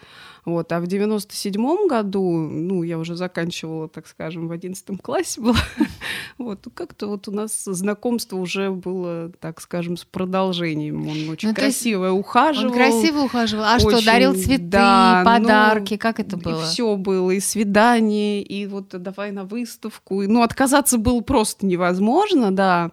вот, 0.46 0.72
а 0.72 0.80
в 0.80 0.84
97-м 0.84 1.88
году, 1.88 2.48
ну, 2.48 2.82
я 2.82 2.98
уже 2.98 3.16
заканчивала, 3.16 3.88
так 3.88 4.06
скажем, 4.06 4.48
в 4.48 4.52
11 4.52 5.02
классе 5.02 5.40
была, 5.42 5.58
вот, 6.38 6.66
как-то 6.72 7.08
вот 7.08 7.28
у 7.28 7.32
нас 7.32 7.64
знакомство 7.64 8.36
уже 8.36 8.70
было, 8.70 9.30
так 9.40 9.60
скажем, 9.60 9.98
с 9.98 10.04
продолжением, 10.04 11.06
он 11.06 11.28
очень 11.28 11.48
ну, 11.48 11.54
красиво 11.54 12.12
ухаживал. 12.12 12.70
Он 12.70 12.74
красиво 12.74 13.20
ухаживал, 13.20 13.64
а 13.64 13.76
очень, 13.76 13.98
что, 13.98 14.06
дарил 14.06 14.34
цветы, 14.34 14.62
да, 14.62 15.22
подарки, 15.26 15.94
ну, 15.94 15.98
как 15.98 16.20
это 16.20 16.38
было? 16.38 16.64
Все 16.64 16.96
было 16.96 17.26
было, 17.26 17.32
и 17.32 17.40
свидание, 17.40 18.42
и 18.42 18.66
вот 18.66 18.88
давай 18.90 19.32
на 19.32 19.44
выставку. 19.44 20.22
Ну, 20.22 20.42
отказаться 20.42 20.98
было 20.98 21.20
просто 21.20 21.66
невозможно, 21.66 22.50
да. 22.50 22.90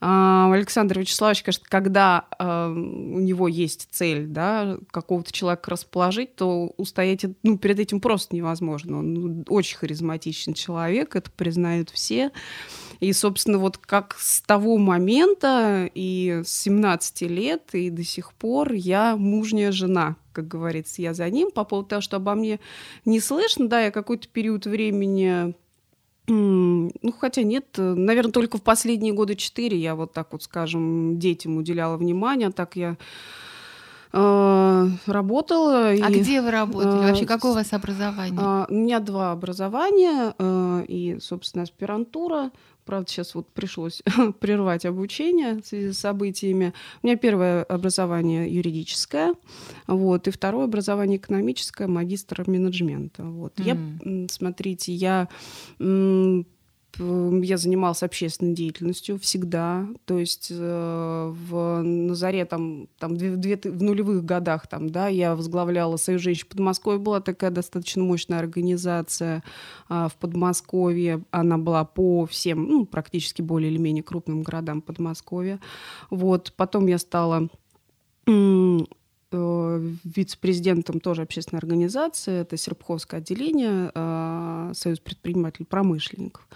А, 0.00 0.52
Александр 0.52 1.00
Вячеславович, 1.00 1.42
конечно, 1.42 1.64
когда 1.68 2.26
а, 2.38 2.70
у 2.70 3.18
него 3.18 3.48
есть 3.48 3.88
цель, 3.90 4.26
да, 4.26 4.78
какого-то 4.90 5.32
человека 5.32 5.70
расположить, 5.70 6.36
то 6.36 6.72
устоять 6.76 7.24
ну, 7.42 7.58
перед 7.58 7.80
этим 7.80 8.00
просто 8.00 8.36
невозможно. 8.36 8.98
Он 8.98 9.44
очень 9.48 9.76
харизматичный 9.78 10.54
человек, 10.54 11.16
это 11.16 11.30
признают 11.30 11.90
все. 11.90 12.30
И, 13.00 13.12
собственно, 13.12 13.58
вот 13.58 13.78
как 13.78 14.16
с 14.18 14.40
того 14.42 14.76
момента 14.76 15.88
и 15.94 16.42
с 16.44 16.48
17 16.62 17.22
лет 17.22 17.62
и 17.72 17.90
до 17.90 18.04
сих 18.04 18.32
пор 18.34 18.72
я 18.72 19.16
мужняя 19.16 19.70
жена, 19.72 20.16
как 20.32 20.48
говорится, 20.48 21.02
я 21.02 21.14
за 21.14 21.28
ним. 21.30 21.50
По 21.50 21.64
поводу 21.64 21.88
того, 21.88 22.02
что 22.02 22.16
обо 22.16 22.34
мне 22.34 22.58
не 23.04 23.20
слышно, 23.20 23.68
да, 23.68 23.80
я 23.80 23.90
какой-то 23.90 24.28
период 24.28 24.66
времени 24.66 25.54
ну, 26.28 27.12
хотя 27.18 27.42
нет, 27.42 27.66
наверное, 27.76 28.32
только 28.32 28.58
в 28.58 28.62
последние 28.62 29.12
годы 29.12 29.34
четыре 29.34 29.78
я 29.78 29.94
вот 29.94 30.12
так 30.12 30.32
вот, 30.32 30.42
скажем, 30.42 31.18
детям 31.18 31.56
уделяла 31.56 31.96
внимание, 31.96 32.50
так 32.50 32.76
я 32.76 32.96
э, 34.12 34.88
работала. 35.06 35.88
А 35.88 35.94
и, 35.94 36.20
где 36.20 36.40
вы 36.40 36.50
работали? 36.50 37.08
Вообще, 37.08 37.26
какое 37.26 37.52
у 37.52 37.54
вас 37.54 37.72
образование? 37.72 38.40
Э, 38.40 38.66
у 38.68 38.74
меня 38.74 39.00
два 39.00 39.32
образования 39.32 40.34
э, 40.38 40.84
и, 40.88 41.18
собственно, 41.20 41.64
аспирантура. 41.64 42.50
Правда, 42.88 43.10
сейчас 43.10 43.34
вот 43.34 43.46
пришлось 43.50 44.02
прервать 44.40 44.86
обучение 44.86 45.60
в 45.60 45.66
связи 45.66 45.92
с 45.92 45.98
событиями. 45.98 46.72
У 47.02 47.06
меня 47.06 47.18
первое 47.18 47.62
образование 47.62 48.50
юридическое, 48.50 49.34
вот, 49.86 50.26
и 50.26 50.30
второе 50.30 50.64
образование 50.64 51.18
экономическое, 51.18 51.86
магистр 51.86 52.44
менеджмента. 52.46 53.24
Вот. 53.24 53.60
Mm. 53.60 54.22
Я, 54.22 54.28
смотрите, 54.30 54.94
я 54.94 55.28
я 56.98 57.56
занималась 57.56 58.02
общественной 58.02 58.54
деятельностью 58.54 59.18
всегда. 59.18 59.86
То 60.04 60.18
есть 60.18 60.48
э, 60.50 61.34
в, 61.48 61.82
на 61.82 62.14
заре, 62.14 62.44
там, 62.44 62.88
там 62.98 63.16
две, 63.16 63.36
две, 63.36 63.56
в 63.56 63.82
нулевых 63.82 64.24
годах 64.24 64.66
там, 64.66 64.90
да, 64.90 65.08
я 65.08 65.36
возглавляла 65.36 65.96
Союз 65.96 66.22
женщин 66.22 66.46
Подмосковья. 66.48 66.98
Была 66.98 67.20
такая 67.20 67.50
достаточно 67.50 68.02
мощная 68.02 68.40
организация 68.40 69.44
э, 69.88 70.08
в 70.12 70.16
Подмосковье. 70.16 71.22
Она 71.30 71.56
была 71.58 71.84
по 71.84 72.26
всем, 72.26 72.64
ну, 72.64 72.84
практически 72.84 73.42
более 73.42 73.70
или 73.70 73.78
менее 73.78 74.02
крупным 74.02 74.42
городам 74.42 74.82
Подмосковья. 74.82 75.60
Вот. 76.10 76.52
Потом 76.56 76.86
я 76.86 76.98
стала 76.98 77.48
э, 78.26 78.78
вице-президентом 79.30 81.00
тоже 81.00 81.22
общественной 81.22 81.58
организации, 81.58 82.40
это 82.40 82.56
Серпховское 82.56 83.20
отделение, 83.20 83.92
э, 83.94 84.72
Союз 84.74 84.98
предпринимателей-промышленников. 85.00 86.48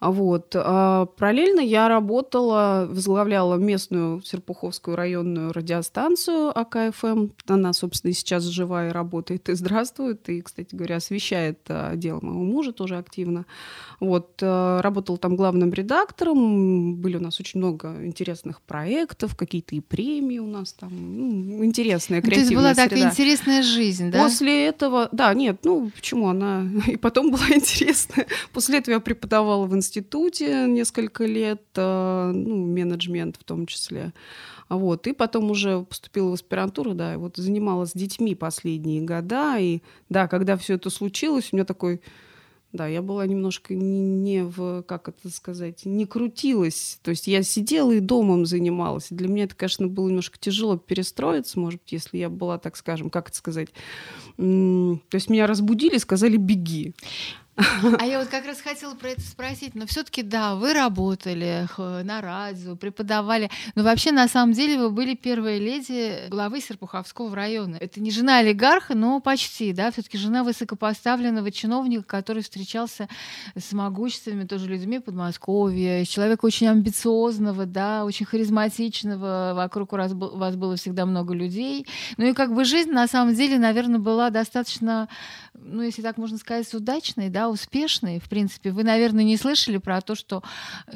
Вот. 0.00 0.54
А 0.56 1.04
параллельно 1.04 1.60
я 1.60 1.88
работала, 1.88 2.86
возглавляла 2.88 3.56
местную 3.56 4.22
Серпуховскую 4.22 4.96
районную 4.96 5.52
радиостанцию 5.52 6.58
АКФМ. 6.58 7.28
Она, 7.46 7.74
собственно, 7.74 8.14
сейчас 8.14 8.44
жива 8.44 8.88
и 8.88 8.90
работает, 8.90 9.50
и 9.50 9.54
здравствует. 9.54 10.26
И, 10.30 10.40
кстати 10.40 10.74
говоря, 10.74 10.96
освещает 10.96 11.58
а, 11.68 11.96
дело 11.96 12.20
моего 12.22 12.42
мужа 12.42 12.72
тоже 12.72 12.96
активно. 12.96 13.44
Вот. 14.00 14.38
А, 14.40 14.80
работала 14.80 15.18
там 15.18 15.36
главным 15.36 15.70
редактором. 15.70 16.96
Были 16.96 17.18
у 17.18 17.20
нас 17.20 17.38
очень 17.38 17.60
много 17.60 17.94
интересных 18.02 18.62
проектов, 18.62 19.36
какие-то 19.36 19.74
и 19.74 19.80
премии 19.80 20.38
у 20.38 20.46
нас 20.46 20.72
там. 20.72 20.90
Ну, 20.92 21.62
интересная, 21.62 22.22
креативная 22.22 22.46
То 22.46 22.52
есть 22.52 22.54
была 22.54 22.74
среда. 22.74 22.88
такая 22.88 23.10
интересная 23.10 23.62
жизнь, 23.62 24.10
да? 24.10 24.22
После 24.22 24.66
этого, 24.66 25.10
да, 25.12 25.34
нет, 25.34 25.58
ну 25.64 25.90
почему 25.94 26.28
она 26.28 26.66
и 26.86 26.96
потом 26.96 27.30
была 27.30 27.44
интересная. 27.50 28.26
После 28.54 28.78
этого 28.78 28.94
я 28.94 29.00
преподавала 29.00 29.66
в 29.66 29.76
институте 29.76 29.89
институте 29.90 30.66
несколько 30.68 31.24
лет, 31.24 31.62
э, 31.74 32.32
ну, 32.32 32.66
менеджмент 32.66 33.36
в 33.36 33.44
том 33.44 33.66
числе. 33.66 34.12
Вот. 34.68 35.06
И 35.06 35.12
потом 35.12 35.50
уже 35.50 35.82
поступила 35.82 36.30
в 36.30 36.34
аспирантуру, 36.34 36.94
да, 36.94 37.14
и 37.14 37.16
вот 37.16 37.36
занималась 37.36 37.92
детьми 37.92 38.34
последние 38.34 39.02
года. 39.02 39.58
И 39.58 39.80
да, 40.08 40.28
когда 40.28 40.56
все 40.56 40.74
это 40.74 40.90
случилось, 40.90 41.48
у 41.52 41.56
меня 41.56 41.64
такой 41.64 42.00
да, 42.72 42.86
я 42.86 43.02
была 43.02 43.26
немножко 43.26 43.74
не 43.74 44.44
в, 44.44 44.82
как 44.82 45.08
это 45.08 45.28
сказать, 45.28 45.84
не 45.84 46.06
крутилась. 46.06 47.00
То 47.02 47.10
есть 47.10 47.26
я 47.26 47.42
сидела 47.42 47.90
и 47.90 47.98
домом 47.98 48.46
занималась. 48.46 49.08
для 49.10 49.26
меня 49.26 49.44
это, 49.44 49.56
конечно, 49.56 49.88
было 49.88 50.06
немножко 50.06 50.38
тяжело 50.38 50.76
перестроиться, 50.76 51.58
может 51.58 51.80
быть, 51.80 51.90
если 51.92 52.18
я 52.18 52.28
была, 52.28 52.58
так 52.58 52.76
скажем, 52.76 53.10
как 53.10 53.28
это 53.28 53.36
сказать. 53.36 53.70
То 54.36 55.00
есть 55.12 55.30
меня 55.30 55.48
разбудили, 55.48 55.98
сказали 55.98 56.36
«беги». 56.36 56.94
А 57.98 58.06
я 58.06 58.18
вот 58.18 58.28
как 58.28 58.46
раз 58.46 58.60
хотела 58.60 58.94
про 58.94 59.10
это 59.10 59.20
спросить, 59.20 59.74
но 59.74 59.86
все-таки 59.86 60.22
да, 60.22 60.54
вы 60.54 60.72
работали 60.72 61.68
на 61.78 62.20
радио, 62.20 62.76
преподавали, 62.76 63.50
но 63.74 63.82
вообще 63.82 64.12
на 64.12 64.28
самом 64.28 64.54
деле 64.54 64.78
вы 64.78 64.90
были 64.90 65.14
первой 65.14 65.58
леди 65.58 66.28
главы 66.28 66.60
Серпуховского 66.60 67.34
района. 67.34 67.76
Это 67.78 68.00
не 68.00 68.10
жена 68.10 68.38
олигарха, 68.38 68.94
но 68.94 69.20
почти, 69.20 69.72
да, 69.72 69.90
все-таки 69.90 70.16
жена 70.16 70.42
высокопоставленного 70.42 71.50
чиновника, 71.52 72.02
который 72.02 72.42
встречался 72.42 73.08
с 73.56 73.72
могущественными 73.72 74.46
тоже 74.46 74.66
людьми 74.66 74.98
Подмосковья, 74.98 76.04
человека 76.04 76.46
очень 76.46 76.68
амбициозного, 76.68 77.66
да, 77.66 78.04
очень 78.04 78.26
харизматичного, 78.26 79.52
вокруг 79.54 79.92
вас, 79.92 80.12
вас 80.12 80.56
было 80.56 80.76
всегда 80.76 81.04
много 81.04 81.34
людей. 81.34 81.86
Ну 82.16 82.26
и 82.26 82.32
как 82.32 82.54
бы 82.54 82.64
жизнь 82.64 82.90
на 82.90 83.06
самом 83.06 83.34
деле, 83.34 83.58
наверное, 83.58 83.98
была 83.98 84.30
достаточно, 84.30 85.08
ну 85.54 85.82
если 85.82 86.00
так 86.02 86.16
можно 86.16 86.38
сказать, 86.38 86.72
удачной, 86.72 87.28
да, 87.28 87.49
успешные, 87.50 88.20
в 88.20 88.28
принципе. 88.28 88.70
Вы, 88.70 88.84
наверное, 88.84 89.24
не 89.24 89.36
слышали 89.36 89.78
про 89.78 90.00
то, 90.00 90.14
что 90.14 90.42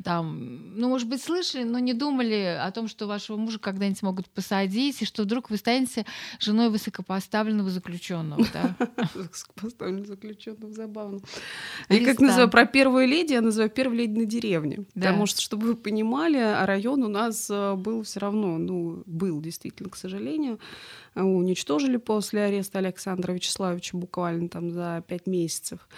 там, 0.03 0.79
ну, 0.79 0.89
может 0.89 1.09
быть, 1.09 1.23
слышали, 1.23 1.65
но 1.65 1.79
не 1.79 1.95
думали 1.95 2.59
о 2.61 2.71
том, 2.71 2.89
что 2.89 3.07
вашего 3.07 3.37
мужа 3.37 3.59
когда-нибудь 3.59 4.03
могут 4.03 4.31
посадить, 4.31 5.03
и 5.03 5.05
что 5.05 5.23
вдруг 5.25 5.51
вы 5.51 5.57
станете 5.57 6.07
женой 6.39 6.71
высокопоставленного 6.71 7.71
заключенного? 7.71 8.45
Высокопоставленного 9.15 10.07
заключенного, 10.07 10.73
забавно. 10.73 11.21
Я 11.89 12.05
как 12.05 12.21
называю 12.21 12.51
про 12.51 12.67
первую 12.67 13.07
леди, 13.07 13.33
я 13.33 13.41
называю 13.41 13.71
первую 13.71 13.99
леди 13.99 14.19
на 14.19 14.25
деревне. 14.25 14.85
Потому 14.95 15.27
что, 15.27 15.41
чтобы 15.41 15.67
вы 15.67 15.77
понимали, 15.77 16.65
район 16.65 17.03
у 17.03 17.09
нас 17.09 17.49
э, 17.51 17.75
был 17.75 18.03
все 18.03 18.21
равно, 18.21 18.59
ну, 18.59 19.03
был 19.07 19.41
действительно, 19.41 19.91
к 19.91 19.97
сожалению, 19.97 20.59
уничтожили 21.15 21.97
после 21.97 22.43
ареста 22.43 22.79
Александра 22.79 23.33
Вячеславовича 23.33 23.97
буквально 23.97 24.49
там 24.49 24.71
за 24.71 25.05
пять 25.07 25.27
месяцев. 25.27 25.89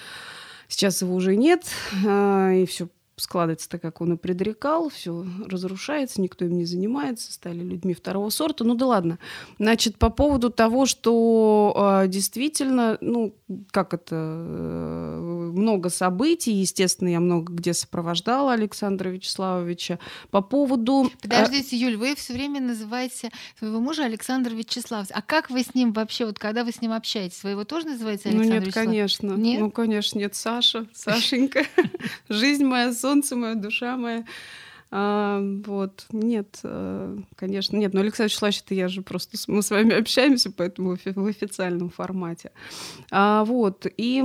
Сейчас 0.68 1.02
его 1.02 1.14
уже 1.14 1.36
нет, 1.36 1.64
а, 2.06 2.52
и 2.52 2.66
все 2.66 2.88
складывается 3.16 3.68
так, 3.68 3.80
как 3.80 4.00
он 4.00 4.14
и 4.14 4.16
предрекал, 4.16 4.90
все 4.90 5.24
разрушается, 5.46 6.20
никто 6.20 6.44
им 6.44 6.58
не 6.58 6.66
занимается, 6.66 7.32
стали 7.32 7.60
людьми 7.60 7.94
второго 7.94 8.28
сорта. 8.28 8.64
Ну 8.64 8.74
да 8.74 8.86
ладно. 8.86 9.18
Значит, 9.58 9.98
по 9.98 10.10
поводу 10.10 10.50
того, 10.50 10.84
что 10.84 12.02
э, 12.04 12.08
действительно, 12.08 12.98
ну, 13.00 13.34
как 13.70 13.94
это, 13.94 14.14
э, 14.14 15.50
много 15.54 15.88
событий, 15.88 16.52
естественно, 16.52 17.08
я 17.08 17.20
много 17.20 17.52
где 17.54 17.72
сопровождала 17.72 18.52
Александра 18.52 19.08
Вячеславовича. 19.08 19.98
По 20.30 20.42
поводу... 20.42 21.10
Подождите, 21.22 21.76
Юль, 21.76 21.96
вы 21.96 22.14
все 22.16 22.34
время 22.34 22.60
называете 22.60 23.30
своего 23.58 23.80
мужа 23.80 24.04
Александр 24.04 24.52
Вячеславович. 24.52 25.10
А 25.14 25.22
как 25.22 25.48
вы 25.48 25.62
с 25.62 25.74
ним 25.74 25.92
вообще, 25.92 26.26
вот 26.26 26.38
когда 26.38 26.64
вы 26.64 26.72
с 26.72 26.82
ним 26.82 26.92
общаетесь, 26.92 27.42
вы 27.42 27.50
его 27.50 27.64
тоже 27.64 27.86
называете 27.86 28.28
Александр 28.28 28.56
Ну 28.56 28.64
нет, 28.66 28.74
конечно. 28.74 29.32
Нет? 29.32 29.60
Ну, 29.60 29.70
конечно, 29.70 30.18
нет, 30.18 30.34
Саша, 30.34 30.86
Сашенька. 30.92 31.64
Жизнь 32.28 32.64
моя, 32.64 32.92
солнце 33.06 33.36
мое, 33.36 33.54
душа 33.54 33.96
моя. 33.96 34.24
А, 34.90 35.40
вот, 35.64 36.06
нет, 36.12 36.60
э, 36.64 37.18
конечно, 37.36 37.76
нет, 37.76 37.92
но 37.94 38.00
Александр 38.00 38.30
Вячеславович, 38.30 38.62
это 38.64 38.74
я 38.74 38.88
же 38.88 39.02
просто, 39.02 39.36
мы 39.48 39.62
с 39.62 39.70
вами 39.70 39.94
общаемся, 39.94 40.50
поэтому 40.50 40.96
в 40.96 41.26
официальном 41.26 41.90
формате. 41.90 42.50
А, 43.10 43.44
вот, 43.44 43.86
и 43.96 44.24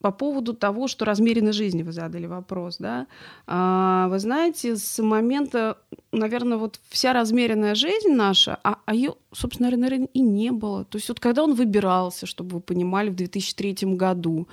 по 0.00 0.10
поводу 0.10 0.54
того, 0.54 0.88
что 0.88 1.04
размеренной 1.04 1.52
жизни 1.52 1.82
вы 1.82 1.92
задали 1.92 2.26
вопрос, 2.26 2.76
да, 2.78 3.06
а, 3.46 4.08
вы 4.08 4.18
знаете, 4.18 4.76
с 4.76 5.02
момента, 5.02 5.78
наверное, 6.12 6.58
вот 6.58 6.80
вся 6.88 7.12
размеренная 7.12 7.74
жизнь 7.74 8.10
наша, 8.10 8.58
а, 8.62 8.78
а 8.84 8.94
ее, 8.94 9.14
собственно, 9.32 9.70
наверное, 9.70 10.08
и 10.12 10.20
не 10.20 10.50
было. 10.50 10.84
То 10.84 10.98
есть 10.98 11.08
вот 11.08 11.20
когда 11.20 11.42
он 11.42 11.54
выбирался, 11.54 12.26
чтобы 12.26 12.56
вы 12.56 12.60
понимали, 12.60 13.10
в 13.10 13.16
2003 13.16 13.96
году, 13.96 14.48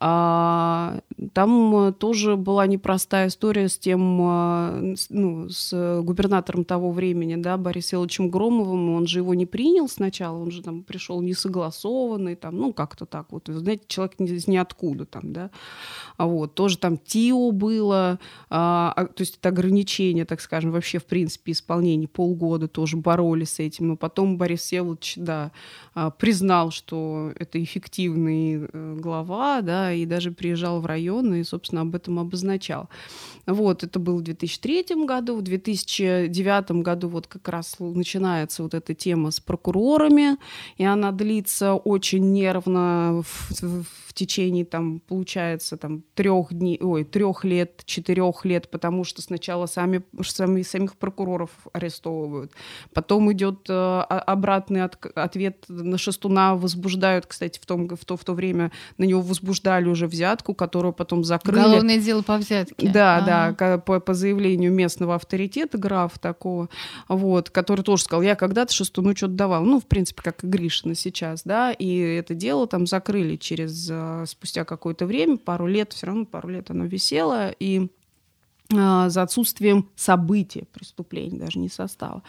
а, 0.00 1.00
там 1.32 1.92
тоже 1.94 2.36
была 2.36 2.66
непростая 2.66 3.28
история 3.28 3.68
с 3.68 3.78
тем, 3.78 4.18
а, 4.22 4.94
ну, 5.10 5.48
с 5.48 6.00
губернатором 6.02 6.64
того 6.64 6.92
времени, 6.92 7.34
да, 7.34 7.56
Борисом 7.56 8.00
Ильичем 8.02 8.30
Громовым. 8.30 8.94
Он 8.94 9.06
же 9.08 9.18
его 9.18 9.34
не 9.34 9.46
принял 9.46 9.88
сначала, 9.88 10.38
он 10.38 10.52
же 10.52 10.62
там 10.62 10.84
пришел 10.84 11.20
несогласованный, 11.20 12.36
там, 12.36 12.56
ну, 12.56 12.72
как-то 12.72 13.06
так 13.06 13.32
вот. 13.32 13.48
Знаете, 13.48 13.84
человек 13.88 14.14
из 14.20 14.46
ниоткуда 14.78 15.04
там, 15.04 15.32
да. 15.32 15.50
А 16.16 16.26
вот, 16.26 16.54
тоже 16.54 16.78
там 16.78 16.98
ТИО 16.98 17.52
было, 17.52 18.18
а, 18.50 18.94
то 18.94 19.20
есть 19.20 19.38
это 19.38 19.50
ограничение, 19.50 20.24
так 20.24 20.40
скажем, 20.40 20.72
вообще, 20.72 20.98
в 20.98 21.04
принципе, 21.04 21.52
исполнение 21.52 22.08
полгода 22.08 22.68
тоже 22.68 22.96
боролись 22.96 23.50
с 23.50 23.58
этим. 23.60 23.88
Но 23.88 23.96
потом 23.96 24.36
Борис 24.36 24.60
Всеволодович, 24.60 25.14
да, 25.16 25.52
признал, 26.18 26.70
что 26.70 27.32
это 27.36 27.62
эффективный 27.62 28.68
э, 28.72 28.96
глава, 28.98 29.60
да, 29.62 29.92
и 29.92 30.06
даже 30.06 30.30
приезжал 30.30 30.80
в 30.80 30.86
район 30.86 31.34
и, 31.34 31.44
собственно, 31.44 31.82
об 31.82 31.94
этом 31.94 32.18
обозначал. 32.18 32.88
Вот, 33.46 33.82
это 33.82 33.98
было 33.98 34.18
в 34.18 34.22
2003 34.22 35.06
году. 35.06 35.36
В 35.36 35.42
2009 35.42 36.70
году 36.82 37.08
вот 37.08 37.26
как 37.26 37.48
раз 37.48 37.76
начинается 37.78 38.62
вот 38.62 38.74
эта 38.74 38.94
тема 38.94 39.30
с 39.30 39.40
прокурорами, 39.40 40.36
и 40.76 40.84
она 40.84 41.12
длится 41.12 41.74
очень 41.74 42.32
нервно 42.32 43.22
в, 43.22 43.84
в 44.06 44.07
течение, 44.18 44.64
там, 44.64 45.00
получается, 45.00 45.76
там, 45.76 46.02
трех 46.14 46.52
дней, 46.52 46.78
ой, 46.82 47.04
трех 47.04 47.44
лет, 47.44 47.82
четырех 47.84 48.44
лет, 48.44 48.70
потому 48.70 49.04
что 49.04 49.22
сначала 49.22 49.66
сами, 49.66 50.02
сами 50.22 50.62
самих 50.62 50.96
прокуроров 50.96 51.50
арестовывают, 51.72 52.52
потом 52.92 53.32
идет 53.32 53.66
э, 53.68 53.72
обратный 53.72 54.82
от, 54.82 54.98
ответ 55.16 55.64
на 55.68 55.98
Шестуна, 55.98 56.56
возбуждают, 56.56 57.26
кстати, 57.26 57.58
в, 57.58 57.66
том, 57.66 57.88
в, 57.88 58.04
то, 58.04 58.16
в 58.16 58.24
то 58.24 58.34
время 58.34 58.72
на 58.96 59.04
него 59.04 59.20
возбуждали 59.20 59.86
уже 59.88 60.06
взятку, 60.06 60.54
которую 60.54 60.92
потом 60.92 61.22
закрыли. 61.24 61.60
Уголовное 61.60 61.98
дело 61.98 62.22
по 62.22 62.36
взятке. 62.36 62.90
Да, 62.90 63.18
А-а-а. 63.18 63.26
да, 63.26 63.52
да, 63.52 63.78
по, 63.78 64.00
по 64.00 64.14
заявлению 64.14 64.72
местного 64.72 65.14
авторитета, 65.14 65.78
граф 65.78 66.18
такого, 66.18 66.68
вот, 67.08 67.50
который 67.50 67.82
тоже 67.82 68.02
сказал, 68.02 68.22
я 68.22 68.34
когда-то 68.34 68.72
шестуну 68.72 69.16
что-то 69.16 69.34
давал. 69.34 69.64
Ну, 69.64 69.80
в 69.80 69.86
принципе, 69.86 70.22
как 70.22 70.42
и 70.42 70.46
Гришина 70.46 70.94
сейчас, 70.94 71.42
да, 71.44 71.72
и 71.72 71.98
это 71.98 72.34
дело 72.34 72.66
там 72.66 72.86
закрыли 72.86 73.36
через, 73.36 73.88
э, 73.90 74.07
спустя 74.26 74.64
какое-то 74.64 75.06
время, 75.06 75.36
пару 75.36 75.66
лет, 75.66 75.92
все 75.92 76.06
равно 76.06 76.24
пару 76.24 76.48
лет 76.48 76.70
оно 76.70 76.84
висело, 76.84 77.50
и 77.50 77.88
за 78.70 79.22
отсутствием 79.22 79.88
события 79.96 80.66
преступления, 80.72 81.38
даже 81.38 81.58
не 81.58 81.70
состава. 81.70 82.22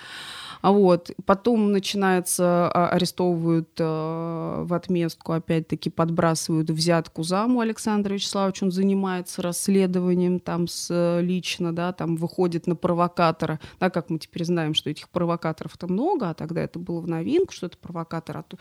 А 0.62 0.72
вот. 0.72 1.12
Потом 1.26 1.72
начинается, 1.72 2.70
а, 2.70 2.90
арестовывают 2.90 3.70
э, 3.78 4.64
в 4.66 4.74
отместку, 4.74 5.34
опять-таки 5.34 5.90
подбрасывают 5.90 6.70
взятку 6.70 7.24
заму 7.24 7.62
Александра 7.62 8.14
Вячеславовича, 8.14 8.66
он 8.66 8.72
занимается 8.72 9.42
расследованием 9.42 10.40
там 10.40 10.68
с, 10.68 11.20
лично, 11.22 11.74
да, 11.74 11.94
там 11.94 12.16
выходит 12.16 12.68
на 12.68 12.76
провокатора, 12.76 13.60
да, 13.80 13.90
как 13.90 14.10
мы 14.10 14.20
теперь 14.20 14.46
знаем, 14.46 14.74
что 14.74 14.90
этих 14.90 15.10
провокаторов-то 15.10 15.88
много, 15.88 16.30
а 16.30 16.34
тогда 16.34 16.62
это 16.62 16.80
было 16.80 17.00
в 17.00 17.08
новинку, 17.08 17.54
что 17.54 17.68
это 17.68 17.78
провокатор 17.78 18.38
от 18.38 18.54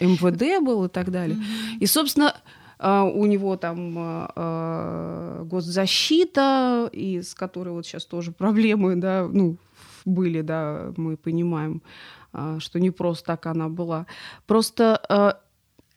МВД 0.00 0.64
был 0.64 0.84
и 0.84 0.88
так 0.88 1.10
далее. 1.10 1.38
И, 1.78 1.86
собственно, 1.86 2.34
у 2.78 3.26
него 3.26 3.56
там 3.56 4.28
э, 4.34 5.44
госзащита, 5.44 6.88
и 6.92 7.22
с 7.22 7.34
которой 7.34 7.70
вот 7.70 7.86
сейчас 7.86 8.04
тоже 8.04 8.32
проблемы, 8.32 8.96
да, 8.96 9.28
ну, 9.30 9.56
были, 10.04 10.42
да, 10.42 10.92
мы 10.96 11.16
понимаем, 11.16 11.82
а, 12.32 12.58
что 12.60 12.80
не 12.80 12.90
просто 12.90 13.26
так 13.26 13.46
она 13.46 13.68
была. 13.68 14.06
Просто 14.46 15.00
а, 15.08 15.40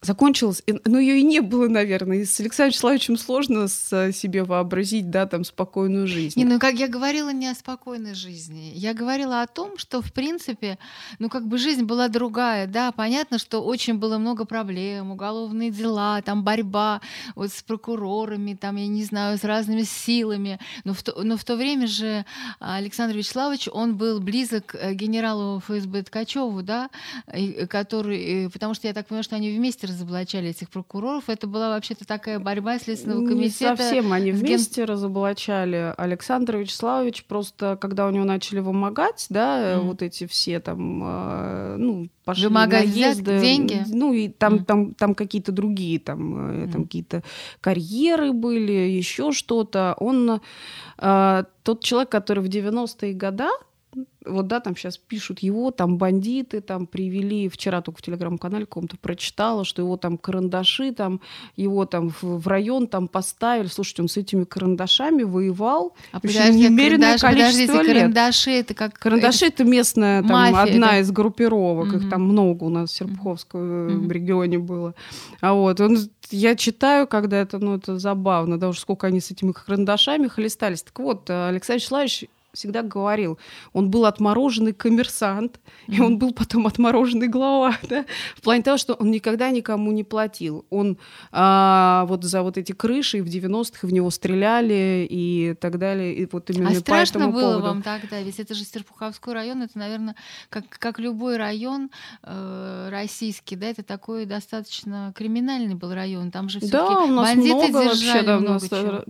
закончилась, 0.07 0.63
но 0.85 0.97
ее 0.97 1.19
и 1.19 1.23
не 1.23 1.41
было, 1.41 1.67
наверное. 1.67 2.19
И 2.19 2.25
с 2.25 2.39
Александром 2.39 2.69
Вячеславовичем 2.69 3.17
сложно 3.17 3.67
себе 3.67 4.43
вообразить, 4.43 5.09
да, 5.09 5.27
там, 5.27 5.43
спокойную 5.43 6.07
жизнь. 6.07 6.39
Не, 6.39 6.45
ну, 6.45 6.59
как 6.59 6.75
я 6.75 6.87
говорила 6.87 7.31
не 7.31 7.47
о 7.47 7.53
спокойной 7.53 8.15
жизни. 8.15 8.71
Я 8.73 8.93
говорила 8.93 9.41
о 9.41 9.47
том, 9.47 9.77
что, 9.77 10.01
в 10.01 10.13
принципе, 10.13 10.79
ну, 11.19 11.29
как 11.29 11.45
бы 11.47 11.57
жизнь 11.57 11.83
была 11.83 12.07
другая, 12.07 12.67
да, 12.67 12.91
понятно, 12.91 13.37
что 13.37 13.61
очень 13.61 13.95
было 13.95 14.17
много 14.17 14.45
проблем, 14.45 15.11
уголовные 15.11 15.71
дела, 15.71 16.21
там, 16.21 16.43
борьба 16.43 17.01
вот 17.35 17.51
с 17.51 17.61
прокурорами, 17.61 18.53
там, 18.53 18.77
я 18.77 18.87
не 18.87 19.03
знаю, 19.03 19.37
с 19.37 19.43
разными 19.43 19.83
силами, 19.83 20.59
но 20.85 20.93
в 20.93 21.03
то, 21.03 21.21
но 21.21 21.35
в 21.35 21.43
то 21.43 21.57
время 21.57 21.87
же 21.87 22.25
Александр 22.59 23.17
Вячеславович, 23.17 23.67
он 23.71 23.97
был 23.97 24.21
близок 24.21 24.67
к 24.67 24.93
генералу 24.93 25.59
ФСБ 25.59 26.03
Ткачеву, 26.03 26.61
да, 26.61 26.89
который, 27.69 28.49
потому 28.49 28.73
что 28.73 28.87
я 28.87 28.93
так 28.93 29.07
понимаю, 29.07 29.23
что 29.23 29.35
они 29.35 29.51
вместе 29.51 29.87
разоблачали 29.97 30.49
этих 30.49 30.69
прокуроров. 30.69 31.23
Это 31.27 31.47
была 31.47 31.69
вообще-то 31.69 32.05
такая 32.05 32.39
борьба 32.39 32.77
Следственного 32.77 33.25
комитета. 33.25 33.71
Не 33.71 33.77
совсем 33.77 34.13
они 34.13 34.31
вместе 34.31 34.81
ген... 34.81 34.89
разоблачали. 34.89 35.93
Александр 35.97 36.57
Вячеславович 36.57 37.25
просто, 37.25 37.77
когда 37.81 38.05
у 38.07 38.11
него 38.11 38.23
начали 38.23 38.59
вымогать, 38.59 39.25
да, 39.29 39.73
mm. 39.73 39.79
вот 39.81 40.01
эти 40.01 40.27
все 40.27 40.59
там, 40.59 41.03
э, 41.03 41.75
ну, 41.77 42.09
пошли 42.23 42.45
Вымогать 42.45 42.85
наезды, 42.85 43.39
деньги? 43.39 43.83
Ну, 43.87 44.13
и 44.13 44.29
там, 44.29 44.55
mm. 44.55 44.65
там, 44.65 44.93
там 44.93 45.15
какие-то 45.15 45.51
другие, 45.51 45.99
там, 45.99 46.51
mm. 46.51 46.71
там 46.71 46.83
какие-то 46.83 47.23
карьеры 47.61 48.33
были, 48.33 48.71
еще 48.71 49.31
что-то. 49.31 49.95
Он 49.99 50.41
э, 50.99 51.43
тот 51.63 51.83
человек, 51.83 52.09
который 52.09 52.43
в 52.43 52.47
90-е 52.47 53.13
годы 53.13 53.47
вот 54.25 54.47
да, 54.47 54.59
там 54.59 54.75
сейчас 54.75 54.97
пишут 54.97 55.39
его, 55.39 55.71
там 55.71 55.97
бандиты, 55.97 56.61
там 56.61 56.85
привели, 56.85 57.47
вчера 57.49 57.81
только 57.81 57.99
в 57.99 58.01
телеграм-канале 58.01 58.65
каком-то 58.65 58.97
прочитала, 58.97 59.63
что 59.63 59.81
его 59.81 59.97
там 59.97 60.17
карандаши, 60.17 60.91
там 60.91 61.21
его 61.55 61.85
там 61.85 62.09
в, 62.09 62.23
в 62.23 62.47
район 62.47 62.87
там 62.87 63.07
поставили. 63.07 63.67
Слушайте, 63.67 64.01
он 64.01 64.09
с 64.09 64.17
этими 64.17 64.43
карандашами 64.43 65.23
воевал 65.23 65.95
а 66.11 66.19
подожди, 66.19 66.59
немеренное 66.59 67.17
карандаш, 67.17 67.21
количество 67.21 67.77
подождите, 67.77 67.93
лет. 67.93 68.01
карандаши 68.01 68.51
это 68.51 68.73
как... 68.73 68.99
Карандаши 68.99 69.45
это 69.45 69.63
местная 69.63 70.21
там, 70.21 70.31
Мафия, 70.31 70.73
одна 70.73 70.87
да? 70.87 70.99
из 70.99 71.11
группировок, 71.11 71.93
mm 71.93 71.97
их 71.97 72.09
там 72.09 72.23
много 72.23 72.65
у 72.65 72.69
нас 72.69 72.91
в 72.91 72.95
Серпуховском 72.95 74.05
mm 74.05 74.11
регионе 74.11 74.59
было. 74.59 74.93
А 75.41 75.53
вот 75.53 75.79
он 75.79 75.97
я 76.29 76.55
читаю, 76.55 77.07
когда 77.07 77.37
это, 77.37 77.57
ну, 77.59 77.75
это 77.75 77.99
забавно, 77.99 78.59
да, 78.59 78.67
уж 78.67 78.79
сколько 78.79 79.07
они 79.07 79.21
с 79.21 79.31
этими 79.31 79.53
карандашами 79.53 80.27
хлестались. 80.27 80.83
Так 80.83 80.99
вот, 80.99 81.29
Алексей 81.29 81.75
Вячеславович 81.75 82.25
всегда 82.57 82.81
говорил, 82.81 83.37
он 83.73 83.89
был 83.89 84.05
отмороженный 84.05 84.73
коммерсант, 84.73 85.59
mm-hmm. 85.87 85.95
и 85.95 86.01
он 86.01 86.17
был 86.17 86.33
потом 86.33 86.67
отмороженный 86.67 87.27
глава, 87.27 87.77
да, 87.89 88.05
в 88.35 88.41
плане 88.41 88.63
того, 88.63 88.77
что 88.77 88.93
он 88.93 89.11
никогда 89.11 89.49
никому 89.51 89.91
не 89.91 90.03
платил. 90.03 90.65
Он 90.69 90.97
а, 91.31 92.05
вот 92.07 92.23
за 92.23 92.41
вот 92.41 92.57
эти 92.57 92.71
крыши 92.71 93.21
в 93.21 93.27
90-х 93.27 93.87
в 93.87 93.93
него 93.93 94.09
стреляли 94.09 95.07
и 95.09 95.55
так 95.59 95.77
далее, 95.77 96.15
и 96.15 96.27
вот 96.31 96.49
именно 96.49 96.69
а 96.69 96.75
страшно 96.75 97.29
было 97.29 97.53
поводу. 97.53 97.61
вам 97.61 97.81
тогда, 97.81 98.21
ведь 98.21 98.39
это 98.39 98.53
же 98.53 98.63
Серпуховской 98.63 99.33
район, 99.33 99.61
это, 99.61 99.77
наверное, 99.77 100.15
как, 100.49 100.65
как 100.69 100.99
любой 100.99 101.37
район 101.37 101.89
э, 102.23 102.89
российский, 102.89 103.55
да, 103.55 103.67
это 103.67 103.83
такой 103.83 104.25
достаточно 104.25 105.13
криминальный 105.15 105.75
был 105.75 105.93
район, 105.93 106.31
там 106.31 106.49
же 106.49 106.59
все 106.59 106.71
да, 106.71 107.03
у 107.03 107.07
нас 107.07 107.29
бандиты 107.29 107.55
много 107.55 107.83
держали 107.83 107.87
вообще, 107.87 108.25
да, 108.25 108.39
много 108.39 108.53
нас, 108.53 108.69
чего. 108.69 109.03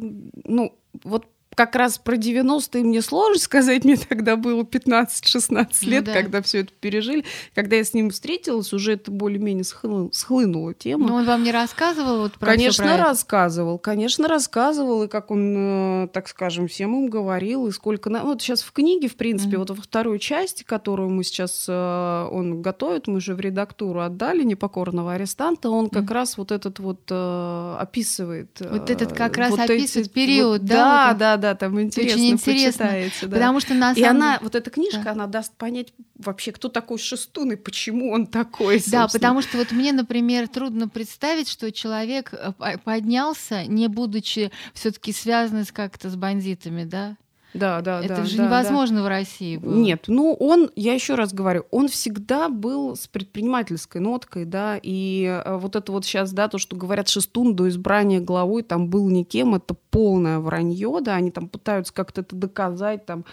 ну, 0.43 0.77
вот 1.03 1.27
как 1.57 1.75
раз 1.75 1.97
про 1.97 2.15
90-е 2.15 2.83
мне 2.83 3.01
сложно 3.01 3.39
сказать, 3.39 3.83
мне 3.83 3.97
тогда 3.97 4.35
было 4.35 4.61
15-16 4.61 5.49
ну 5.81 5.89
лет, 5.89 6.05
ну, 6.05 6.13
да. 6.13 6.21
когда 6.21 6.43
все 6.43 6.59
это 6.59 6.71
пережили. 6.79 7.25
Когда 7.55 7.77
я 7.77 7.83
с 7.83 7.95
ним 7.95 8.11
встретилась, 8.11 8.73
уже 8.73 8.93
это 8.93 9.09
более-менее 9.09 9.63
схлынула, 9.63 10.11
схлынула 10.13 10.75
тема. 10.75 11.07
Но 11.07 11.15
он 11.15 11.25
вам 11.25 11.43
не 11.43 11.51
рассказывал 11.51 12.19
вот 12.19 12.33
про 12.33 12.51
Конечно, 12.51 12.85
про 12.85 12.97
рассказывал, 12.97 13.79
конечно, 13.79 14.27
рассказывал, 14.27 15.03
и 15.03 15.07
как 15.07 15.31
он, 15.31 16.03
э, 16.03 16.07
так 16.13 16.27
скажем, 16.27 16.67
всем 16.67 16.95
им 16.95 17.09
говорил, 17.09 17.65
и 17.65 17.71
сколько... 17.71 18.11
На... 18.11 18.23
Вот 18.23 18.39
сейчас 18.43 18.61
в 18.61 18.71
книге, 18.71 19.07
в 19.07 19.15
принципе, 19.15 19.55
mm-hmm. 19.55 19.59
вот 19.59 19.69
во 19.71 19.81
второй 19.81 20.19
части, 20.19 20.61
которую 20.61 21.09
мы 21.09 21.23
сейчас, 21.23 21.65
э, 21.67 22.27
он 22.31 22.61
готовит, 22.61 23.07
мы 23.07 23.15
уже 23.15 23.33
в 23.33 23.39
редактуру 23.39 24.01
отдали, 24.01 24.43
«Непокорного 24.43 25.13
арестанта», 25.13 25.71
он 25.71 25.89
как 25.89 26.03
mm-hmm. 26.03 26.13
раз 26.13 26.37
вот 26.37 26.51
этот 26.51 26.77
вот 26.77 27.01
э, 27.09 27.75
описывает... 27.79 28.61
Вот 28.61 28.91
этот 28.91 29.13
как 29.13 29.37
раз 29.37 29.49
вот 29.49 29.61
описывает 29.61 30.05
эти, 30.05 30.13
период, 30.13 30.61
вот, 30.61 30.69
да? 30.69 31.13
Да, 31.13 31.37
да, 31.37 31.37
да, 31.37 31.46
там 31.55 31.79
интересно, 31.81 32.21
Очень 32.21 32.33
интересно 32.33 32.85
почитаете. 32.85 33.27
Да. 33.27 33.35
Потому 33.35 33.59
что 33.59 33.73
на 33.73 33.93
самом... 33.93 33.97
И 33.97 34.03
она, 34.03 34.39
вот 34.41 34.55
эта 34.55 34.69
книжка, 34.69 35.03
да. 35.03 35.11
она 35.11 35.27
даст 35.27 35.53
понять 35.53 35.93
вообще, 36.15 36.51
кто 36.51 36.69
такой 36.69 36.97
Шестун 36.97 37.51
и 37.51 37.55
почему 37.55 38.11
он 38.11 38.27
такой, 38.27 38.79
собственно. 38.79 39.03
Да, 39.03 39.07
потому 39.07 39.41
что 39.41 39.57
вот 39.57 39.71
мне, 39.71 39.93
например, 39.93 40.47
трудно 40.47 40.87
представить, 40.87 41.49
что 41.49 41.71
человек 41.71 42.33
э, 42.33 42.77
поднялся, 42.83 43.65
не 43.65 43.87
будучи 43.87 44.51
все 44.73 44.91
таки 44.91 45.13
связан 45.13 45.65
как-то 45.73 46.09
с 46.09 46.15
бандитами, 46.15 46.83
да? 46.83 47.17
Да, 47.53 47.81
да, 47.81 48.03
Это 48.03 48.17
да. 48.17 48.25
же 48.25 48.37
да, 48.37 48.45
невозможно 48.45 48.97
да. 48.97 49.03
в 49.03 49.07
России 49.07 49.57
было. 49.57 49.73
Нет, 49.73 50.05
ну 50.07 50.33
он, 50.33 50.69
я 50.75 50.93
еще 50.93 51.15
раз 51.15 51.33
говорю, 51.33 51.65
он 51.71 51.87
всегда 51.87 52.49
был 52.49 52.95
с 52.95 53.07
предпринимательской 53.07 53.99
ноткой, 53.99 54.45
да, 54.45 54.77
и 54.81 55.41
э, 55.43 55.57
вот 55.57 55.75
это 55.75 55.91
вот 55.91 56.05
сейчас, 56.05 56.33
да, 56.33 56.49
то, 56.49 56.57
что 56.57 56.75
говорят 56.75 57.07
Шестун 57.07 57.55
до 57.55 57.69
избрания 57.69 58.19
главой 58.19 58.63
там 58.63 58.89
был 58.89 59.09
никем, 59.09 59.55
это 59.55 59.75
полное 59.89 60.39
вранье, 60.39 60.99
да, 61.01 61.15
они 61.15 61.31
там 61.31 61.47
пытаются 61.47 61.93
как-то 61.93 62.21
это 62.21 62.35
доказать, 62.35 63.05
там 63.05 63.23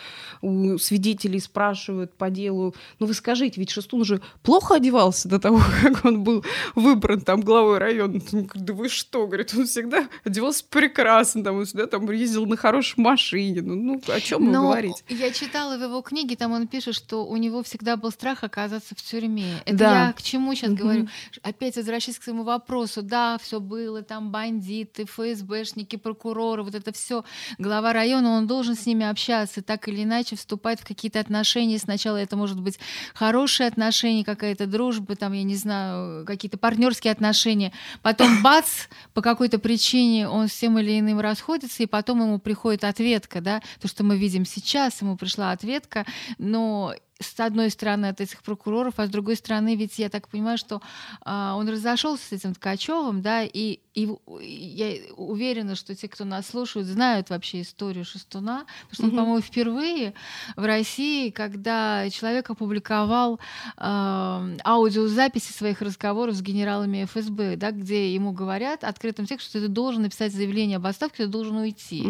у 0.42 0.79
свидетелей 0.79 1.40
спрашивают 1.40 2.14
по 2.14 2.31
делу, 2.31 2.74
ну 3.00 3.07
вы 3.07 3.14
скажите, 3.14 3.61
ведь 3.61 3.70
Шестун 3.70 4.05
же 4.05 4.20
плохо 4.42 4.77
одевался 4.77 5.29
до 5.29 5.40
того, 5.40 5.61
как 5.83 6.05
он 6.05 6.22
был 6.22 6.44
выбран 6.77 7.20
там 7.20 7.40
главой 7.40 7.79
района, 7.79 8.20
да 8.55 8.74
вы 8.74 8.88
что, 8.88 9.27
говорит, 9.27 9.53
он 9.57 9.66
всегда 9.66 10.09
одевался 10.24 10.64
прекрасно, 10.70 11.42
там, 11.42 11.57
он 11.57 11.64
всегда 11.64 11.88
там 11.88 12.09
ездил 12.11 12.46
на 12.46 12.57
хорошей 12.57 13.00
машине, 13.00 13.61
ну, 13.61 13.74
ну 13.74 14.00
о 14.12 14.21
чем 14.21 14.51
Но 14.51 14.62
говорить? 14.62 15.05
я 15.09 15.31
читала 15.33 15.77
в 15.77 15.83
его 15.83 16.01
книге, 16.03 16.37
там 16.37 16.53
он 16.53 16.67
пишет, 16.67 16.95
что 16.95 17.25
у 17.27 17.37
него 17.37 17.62
всегда 17.62 17.97
был 17.97 18.11
страх 18.11 18.45
оказаться 18.45 18.95
в 18.95 19.03
тюрьме. 19.03 19.62
Это 19.64 19.77
Да. 19.77 20.07
я 20.07 20.12
к 20.12 20.23
чему 20.23 20.55
сейчас 20.55 20.71
Мгм. 20.71 20.77
говорю? 20.79 21.09
Опять 21.43 21.77
возвращаясь 21.77 22.19
к 22.19 22.23
своему 22.25 22.43
вопросу, 22.43 23.03
да, 23.03 23.38
все 23.43 23.61
было, 23.61 24.03
там 24.03 24.31
бандиты, 24.31 25.05
ФСБшники, 25.07 25.97
прокуроры, 25.97 26.62
вот 26.64 26.75
это 26.75 26.93
все. 26.93 27.25
Глава 27.59 27.93
района, 27.93 28.31
он 28.31 28.47
должен 28.47 28.75
с 28.75 28.87
ними 28.87 29.07
общаться, 29.07 29.62
так 29.62 29.87
или 29.88 30.03
иначе 30.03 30.37
вступать 30.37 30.81
в 30.81 30.87
какие-то 30.87 31.21
отношения. 31.21 31.79
Сначала 31.79 32.17
это 32.17 32.37
может 32.37 32.61
быть 32.61 32.79
хорошие 33.14 33.69
отношения, 33.69 34.25
какая-то 34.25 34.67
дружба, 34.67 35.14
там, 35.17 35.33
я 35.33 35.43
не 35.45 35.55
знаю, 35.57 36.25
какие-то 36.27 36.59
партнерские 36.59 37.12
отношения. 37.12 37.73
Потом 38.03 38.25
бац, 38.43 38.87
по 39.12 39.23
какой-то 39.23 39.59
причине 39.59 40.29
он 40.29 40.49
с 40.49 40.55
тем 40.55 40.79
или 40.79 40.99
иным 40.99 41.21
расходится, 41.21 41.83
и 41.83 41.87
потом 41.87 42.23
ему 42.23 42.38
приходит 42.38 42.85
ответка, 42.85 43.40
да, 43.40 43.62
то, 43.81 43.87
что 43.88 43.94
мы 44.03 44.17
видим 44.17 44.45
сейчас, 44.45 45.01
ему 45.01 45.17
пришла 45.17 45.53
ответка, 45.53 46.05
но 46.39 46.95
с 47.20 47.38
одной 47.38 47.70
стороны 47.70 48.07
от 48.07 48.20
этих 48.20 48.42
прокуроров, 48.42 48.94
а 48.96 49.07
с 49.07 49.11
другой 49.11 49.37
стороны, 49.37 49.77
ведь 49.77 49.98
я 49.98 50.09
так 50.09 50.29
понимаю, 50.29 50.59
что 50.59 50.83
а, 51.20 51.55
он 51.57 51.68
разошелся 51.68 52.24
с 52.27 52.33
этим 52.33 52.55
Ткачевым, 52.55 53.22
да, 53.22 53.44
и, 53.44 53.79
и 53.94 54.09
я 54.40 55.14
уверена, 55.16 55.77
что 55.77 55.94
те, 55.94 56.09
кто 56.09 56.24
нас 56.24 56.48
слушают, 56.48 56.88
знают 56.88 57.31
вообще 57.31 57.62
историю 57.62 58.05
Шестуна, 58.05 58.66
потому 58.90 58.94
что 58.94 59.05
он, 59.05 59.11
по-моему, 59.11 59.40
впервые 59.40 60.14
в 60.57 60.64
России, 60.64 61.31
когда 61.31 62.11
человек 62.11 62.50
опубликовал 62.50 63.38
а, 63.77 64.44
аудиозаписи 64.64 65.53
своих 65.53 65.83
разговоров 65.83 66.35
с 66.35 66.42
генералами 66.42 67.05
ФСБ, 67.05 67.57
да, 67.57 67.70
где 67.70 68.12
ему 68.12 68.33
говорят 68.33 68.83
открытым 68.83 69.27
текстом, 69.27 69.50
что 69.50 69.61
ты 69.61 69.68
должен 69.68 70.03
написать 70.03 70.33
заявление 70.33 70.79
об 70.79 70.87
отставке, 70.87 71.24
ты 71.24 71.27
должен 71.29 71.57
уйти. 71.57 72.03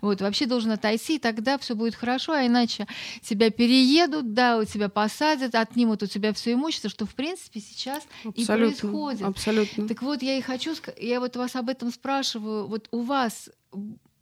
Вот, 0.00 0.20
вообще 0.20 0.46
должен 0.46 0.70
отойти, 0.70 1.16
и 1.16 1.18
тогда 1.18 1.58
все 1.58 1.74
будет 1.74 1.96
хорошо, 1.96 2.32
а 2.32 2.46
иначе 2.46 2.86
тебя 3.22 3.50
переедут, 3.50 4.34
да, 4.34 4.51
у 4.58 4.64
тебя 4.64 4.88
посадят, 4.88 5.54
отнимут 5.54 6.02
у 6.02 6.06
тебя 6.06 6.32
все 6.32 6.52
имущество, 6.52 6.90
что 6.90 7.06
в 7.06 7.14
принципе 7.14 7.60
сейчас 7.60 8.02
и 8.24 8.28
Абсолютно, 8.42 8.80
происходит. 8.80 9.22
Абсолютно. 9.22 9.88
Так 9.88 10.02
вот, 10.02 10.22
я 10.22 10.38
и 10.38 10.40
хочу, 10.40 10.74
я 10.98 11.20
вот 11.20 11.36
вас 11.36 11.56
об 11.56 11.68
этом 11.68 11.90
спрашиваю, 11.92 12.66
вот 12.66 12.88
у 12.90 13.02
вас 13.02 13.50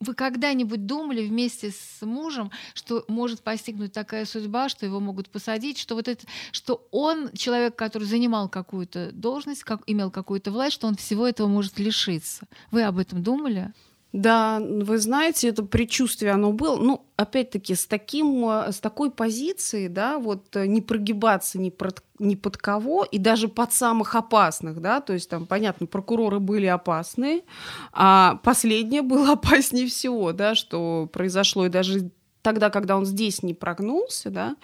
вы 0.00 0.14
когда-нибудь 0.14 0.86
думали 0.86 1.26
вместе 1.26 1.70
с 1.70 2.00
мужем, 2.00 2.50
что 2.72 3.04
может 3.06 3.42
постигнуть 3.42 3.92
такая 3.92 4.24
судьба, 4.24 4.70
что 4.70 4.86
его 4.86 4.98
могут 4.98 5.28
посадить, 5.28 5.78
что 5.78 5.94
вот 5.94 6.08
это, 6.08 6.26
что 6.52 6.88
он 6.90 7.30
человек, 7.34 7.76
который 7.76 8.04
занимал 8.04 8.48
какую-то 8.48 9.10
должность, 9.12 9.62
как 9.62 9.82
имел 9.86 10.10
какую-то 10.10 10.50
власть, 10.50 10.74
что 10.74 10.86
он 10.86 10.96
всего 10.96 11.28
этого 11.28 11.48
может 11.48 11.78
лишиться? 11.78 12.46
Вы 12.70 12.82
об 12.84 12.98
этом 12.98 13.22
думали? 13.22 13.72
Да, 14.12 14.60
вы 14.60 14.98
знаете, 14.98 15.48
это 15.48 15.62
предчувствие, 15.62 16.32
оно 16.32 16.52
было. 16.52 16.76
Ну, 16.76 17.06
опять-таки, 17.16 17.76
с, 17.76 17.86
таким, 17.86 18.44
э, 18.48 18.72
с 18.72 18.80
такой 18.80 19.12
позиции, 19.12 19.86
да, 19.86 20.18
вот 20.18 20.56
э, 20.56 20.66
не 20.66 20.80
прогибаться 20.80 21.60
ни, 21.60 21.70
прот- 21.70 22.02
ни 22.18 22.34
под 22.34 22.56
кого, 22.56 23.04
и 23.04 23.18
даже 23.18 23.46
под 23.46 23.72
самых 23.72 24.16
опасных, 24.16 24.80
да, 24.80 25.00
то 25.00 25.12
есть 25.12 25.30
там, 25.30 25.46
понятно, 25.46 25.86
прокуроры 25.86 26.40
были 26.40 26.66
опасны, 26.66 27.44
а 27.92 28.40
последнее 28.42 29.02
было 29.02 29.32
опаснее 29.34 29.86
всего, 29.86 30.32
да, 30.32 30.56
что 30.56 31.08
произошло, 31.12 31.66
и 31.66 31.70
даже 31.70 32.10
тогда, 32.42 32.70
когда 32.70 32.96
он 32.96 33.06
здесь 33.06 33.44
не 33.44 33.54
прогнулся, 33.54 34.30
да, 34.30 34.56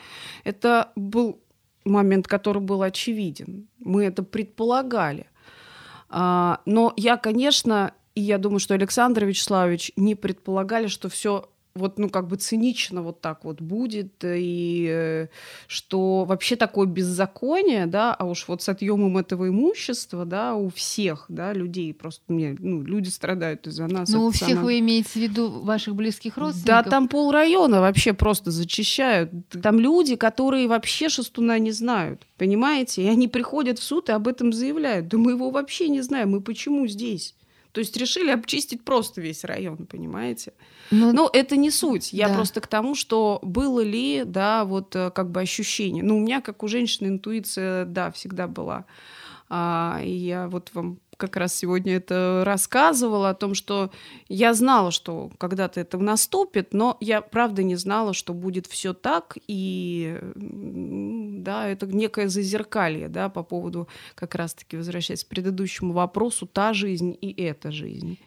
это 0.42 0.90
был 0.96 1.40
момент, 1.84 2.26
который 2.26 2.60
был 2.60 2.82
очевиден. 2.82 3.68
Мы 3.78 4.06
это 4.06 4.24
предполагали. 4.24 5.28
А, 6.08 6.60
но 6.66 6.92
я, 6.96 7.16
конечно, 7.16 7.92
и 8.16 8.22
я 8.22 8.38
думаю, 8.38 8.58
что 8.58 8.74
Александр 8.74 9.26
Вячеславович 9.26 9.92
не 9.94 10.14
предполагали, 10.14 10.88
что 10.88 11.08
все 11.08 11.50
вот, 11.76 11.98
ну, 11.98 12.08
как 12.08 12.26
бы 12.26 12.36
цинично 12.36 13.02
вот 13.02 13.20
так 13.20 13.44
вот 13.44 13.60
будет, 13.60 14.24
и 14.24 14.88
э, 14.90 15.26
что 15.66 16.24
вообще 16.24 16.56
такое 16.56 16.86
беззаконие, 16.86 17.86
да, 17.86 18.14
а 18.14 18.24
уж 18.24 18.48
вот 18.48 18.62
с 18.62 18.68
отъемом 18.70 19.18
этого 19.18 19.48
имущества, 19.48 20.24
да, 20.24 20.54
у 20.54 20.70
всех, 20.70 21.26
да, 21.28 21.52
людей, 21.52 21.92
просто 21.92 22.22
мне, 22.28 22.56
ну, 22.58 22.82
люди 22.82 23.10
страдают 23.10 23.66
из-за 23.66 23.86
нас. 23.86 24.08
Ну, 24.08 24.26
у 24.26 24.30
всех 24.30 24.48
самое- 24.48 24.64
вы 24.64 24.78
имеете 24.78 25.10
в 25.10 25.16
виду 25.16 25.50
ваших 25.50 25.94
близких 25.94 26.36
да, 26.36 26.40
родственников? 26.40 26.90
там 26.90 27.08
пол 27.08 27.30
района 27.30 27.80
вообще 27.80 28.14
просто 28.14 28.50
зачищают. 28.50 29.30
Там 29.62 29.78
люди, 29.78 30.16
которые 30.16 30.68
вообще 30.68 31.10
шестуна 31.10 31.58
не 31.58 31.72
знают, 31.72 32.22
понимаете? 32.38 33.02
И 33.02 33.08
они 33.08 33.28
приходят 33.28 33.78
в 33.78 33.82
суд 33.82 34.08
и 34.08 34.12
об 34.12 34.28
этом 34.28 34.52
заявляют. 34.52 35.08
Да 35.08 35.18
мы 35.18 35.32
его 35.32 35.50
вообще 35.50 35.88
не 35.88 36.00
знаем, 36.00 36.30
мы 36.30 36.40
почему 36.40 36.86
здесь? 36.86 37.34
То 37.76 37.80
есть 37.80 37.94
решили 37.98 38.30
обчистить 38.30 38.82
просто 38.84 39.20
весь 39.20 39.44
район, 39.44 39.76
понимаете? 39.86 40.54
Ну, 40.90 41.12
Ну, 41.12 41.28
это 41.30 41.56
не 41.58 41.70
суть. 41.70 42.10
Я 42.10 42.28
Да. 42.28 42.34
просто 42.36 42.62
к 42.62 42.66
тому, 42.66 42.94
что 42.94 43.38
было 43.42 43.82
ли, 43.82 44.22
да, 44.24 44.64
вот 44.64 44.96
э, 44.96 45.10
как 45.10 45.30
бы 45.30 45.42
ощущение. 45.42 46.02
Ну, 46.02 46.16
у 46.16 46.20
меня, 46.20 46.40
как 46.40 46.62
у 46.62 46.68
женщины, 46.68 47.08
интуиция, 47.08 47.84
да, 47.84 48.10
всегда 48.12 48.46
была. 48.48 48.86
А, 49.50 50.00
и 50.02 50.10
я 50.10 50.48
вот 50.48 50.70
вам 50.72 51.00
как 51.16 51.36
раз 51.36 51.54
сегодня 51.54 51.96
это 51.96 52.42
рассказывала 52.44 53.30
о 53.30 53.34
том, 53.34 53.54
что 53.54 53.90
я 54.28 54.54
знала, 54.54 54.90
что 54.90 55.30
когда-то 55.38 55.80
это 55.80 55.98
наступит, 55.98 56.72
но 56.72 56.96
я 57.00 57.20
правда 57.20 57.62
не 57.62 57.76
знала, 57.76 58.12
что 58.12 58.34
будет 58.34 58.66
все 58.66 58.92
так, 58.94 59.36
и 59.46 60.18
да, 60.34 61.68
это 61.68 61.86
некое 61.86 62.28
зазеркалье, 62.28 63.08
да, 63.08 63.28
по 63.28 63.42
поводу, 63.42 63.88
как 64.14 64.34
раз-таки 64.34 64.76
возвращаясь 64.76 65.24
к 65.24 65.28
предыдущему 65.28 65.92
вопросу, 65.92 66.46
та 66.46 66.72
жизнь 66.72 67.16
и 67.20 67.32
эта 67.32 67.70
жизнь. 67.70 68.18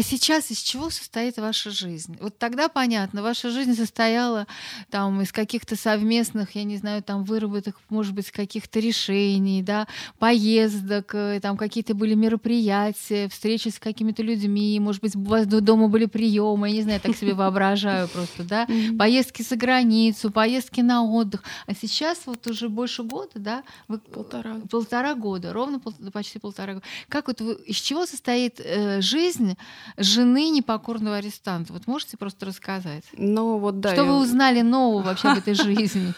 А 0.00 0.02
сейчас 0.02 0.50
из 0.50 0.60
чего 0.62 0.88
состоит 0.88 1.36
ваша 1.36 1.70
жизнь? 1.70 2.16
Вот 2.22 2.38
тогда 2.38 2.70
понятно, 2.70 3.20
ваша 3.22 3.50
жизнь 3.50 3.76
состояла 3.76 4.46
там 4.88 5.20
из 5.20 5.30
каких-то 5.30 5.76
совместных, 5.76 6.54
я 6.54 6.64
не 6.64 6.78
знаю, 6.78 7.02
там 7.02 7.22
выработок, 7.22 7.76
может 7.90 8.14
быть, 8.14 8.30
каких-то 8.30 8.80
решений, 8.80 9.62
да, 9.62 9.86
поездок, 10.18 11.14
э, 11.14 11.38
там 11.42 11.58
какие-то 11.58 11.94
были 11.94 12.14
мероприятия, 12.14 13.28
встречи 13.28 13.68
с 13.68 13.78
какими-то 13.78 14.22
людьми, 14.22 14.80
может 14.80 15.02
быть, 15.02 15.14
у 15.16 15.20
вас 15.20 15.46
до- 15.46 15.60
дома 15.60 15.88
были 15.88 16.06
приемы, 16.06 16.70
я 16.70 16.76
не 16.76 16.82
знаю, 16.82 16.94
я 17.04 17.06
так 17.10 17.14
себе 17.14 17.34
воображаю 17.34 18.08
просто, 18.08 18.42
да, 18.44 18.66
поездки 18.98 19.42
за 19.42 19.56
границу, 19.56 20.30
поездки 20.30 20.80
на 20.80 21.04
отдых. 21.04 21.42
А 21.66 21.74
сейчас 21.74 22.22
вот 22.24 22.46
уже 22.46 22.70
больше 22.70 23.02
года, 23.02 23.32
да, 23.34 23.62
вы 23.86 23.98
Полтора. 23.98 24.56
полтора 24.70 25.14
года, 25.14 25.52
ровно 25.52 25.78
пол- 25.78 25.92
почти 26.10 26.38
полтора 26.38 26.72
года. 26.72 26.86
Как 27.10 27.26
вот 27.28 27.42
вы, 27.42 27.52
из 27.66 27.76
чего 27.76 28.06
состоит 28.06 28.60
э, 28.64 29.02
жизнь 29.02 29.58
жены 29.96 30.50
непокорного 30.50 31.16
арестанта? 31.16 31.72
Вот 31.72 31.86
можете 31.86 32.16
просто 32.16 32.46
рассказать? 32.46 33.04
Ну, 33.16 33.58
вот 33.58 33.80
да. 33.80 33.92
Что 33.92 34.04
я- 34.04 34.12
вы 34.12 34.20
узнали 34.20 34.60
нового 34.62 35.02
вообще 35.02 35.28
об 35.28 35.38
этой 35.38 35.54
жизни? 35.54 36.12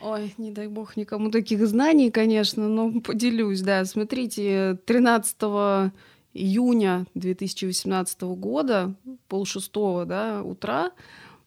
Ой, 0.00 0.34
не 0.38 0.50
дай 0.50 0.66
бог 0.66 0.96
никому 0.96 1.30
таких 1.30 1.66
знаний, 1.66 2.10
конечно, 2.10 2.68
но 2.68 3.00
поделюсь, 3.00 3.60
да. 3.62 3.84
Смотрите, 3.84 4.78
13 4.84 5.92
июня 6.34 7.06
2018 7.14 8.22
года, 8.22 8.94
полшестого, 9.28 10.04
да, 10.06 10.42
утра, 10.42 10.90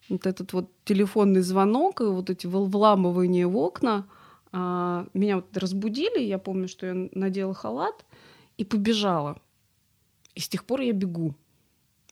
вот 0.09 0.25
этот 0.27 0.53
вот 0.53 0.69
телефонный 0.85 1.41
звонок 1.41 2.01
и 2.01 2.05
вот 2.05 2.29
эти 2.29 2.45
вл- 2.47 2.65
вламывания 2.69 3.47
в 3.47 3.57
окна, 3.57 4.05
а, 4.51 5.07
меня 5.13 5.37
вот 5.37 5.57
разбудили, 5.57 6.19
я 6.21 6.37
помню, 6.37 6.67
что 6.67 6.85
я 6.85 7.09
надела 7.13 7.53
халат 7.53 8.05
и 8.57 8.63
побежала. 8.63 9.37
И 10.35 10.39
с 10.39 10.47
тех 10.47 10.63
пор 10.65 10.81
я 10.81 10.93
бегу. 10.93 11.33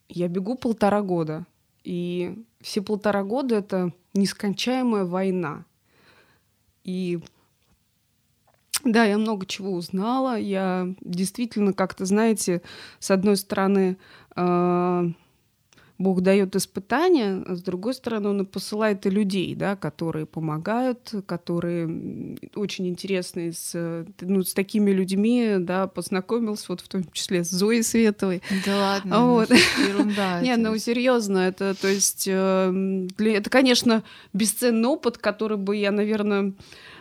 Я 0.10 0.28
бегу 0.28 0.56
полтора 0.56 1.02
года. 1.02 1.46
И 1.84 2.44
все 2.62 2.82
полтора 2.82 3.24
года 3.24 3.56
это 3.56 3.92
нескончаемая 4.14 5.06
война. 5.06 5.66
И 6.84 7.20
да, 8.84 9.06
я 9.06 9.18
много 9.18 9.46
чего 9.46 9.72
узнала. 9.72 10.38
Я 10.38 10.94
действительно 11.02 11.74
как-то, 11.74 12.06
знаете, 12.06 12.62
с 13.00 13.12
одной 13.12 13.38
стороны, 13.38 13.98
э, 14.36 15.12
Бог 16.00 16.22
дает 16.22 16.56
испытания, 16.56 17.44
а 17.46 17.56
с 17.56 17.62
другой 17.62 17.94
стороны, 17.94 18.30
Он 18.30 18.42
и 18.42 18.46
посылает 18.46 19.06
и 19.06 19.10
людей, 19.10 19.54
да, 19.56 19.76
которые 19.76 20.26
помогают, 20.26 21.14
которые 21.26 22.38
очень 22.56 22.88
интересные 22.88 23.54
с, 23.54 24.06
ну, 24.22 24.44
с 24.44 24.54
такими 24.54 24.92
людьми, 24.92 25.56
да, 25.60 25.88
познакомился, 25.88 26.66
вот 26.70 26.82
в 26.82 26.88
том 26.88 27.04
числе 27.12 27.44
с 27.44 27.50
Зоей 27.50 27.84
Световой. 27.84 28.42
Да 28.66 28.78
ладно, 28.78 29.20
ну, 29.20 29.28
вот. 29.34 29.50
ерунда. 29.52 30.40
Не, 30.42 30.56
ну 30.58 30.78
серьезно, 30.78 31.40
это, 31.40 31.76
то 31.80 31.88
есть, 31.88 32.28
э, 32.28 33.08
это, 33.20 33.50
конечно, 33.50 34.04
бесценный 34.34 34.90
опыт, 34.90 35.20
который 35.20 35.58
бы 35.58 35.76
я, 35.76 35.92
наверное, 35.92 36.54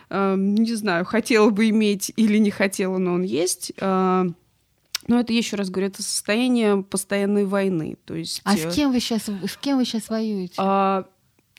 э, 0.09 0.35
не 0.37 0.75
знаю, 0.75 1.03
хотела 1.05 1.49
бы 1.49 1.67
иметь 1.69 2.13
или 2.15 2.37
не 2.37 2.51
хотела, 2.51 2.99
но 2.99 3.13
он 3.13 3.23
есть. 3.23 3.73
Э, 5.03 5.05
но 5.07 5.19
это 5.19 5.33
еще 5.33 5.55
раз 5.55 5.69
говорю, 5.69 5.87
это 5.87 6.03
состояние 6.03 6.83
постоянной 6.83 7.45
войны. 7.45 7.97
То 8.05 8.15
есть, 8.15 8.41
а 8.43 8.55
с 8.55 8.73
кем 8.73 8.91
вы 8.91 8.99
сейчас, 8.99 9.23
с 9.23 9.57
кем 9.57 9.77
вы 9.77 9.85
сейчас 9.85 10.09
воюете? 10.09 10.55
А, 10.57 11.05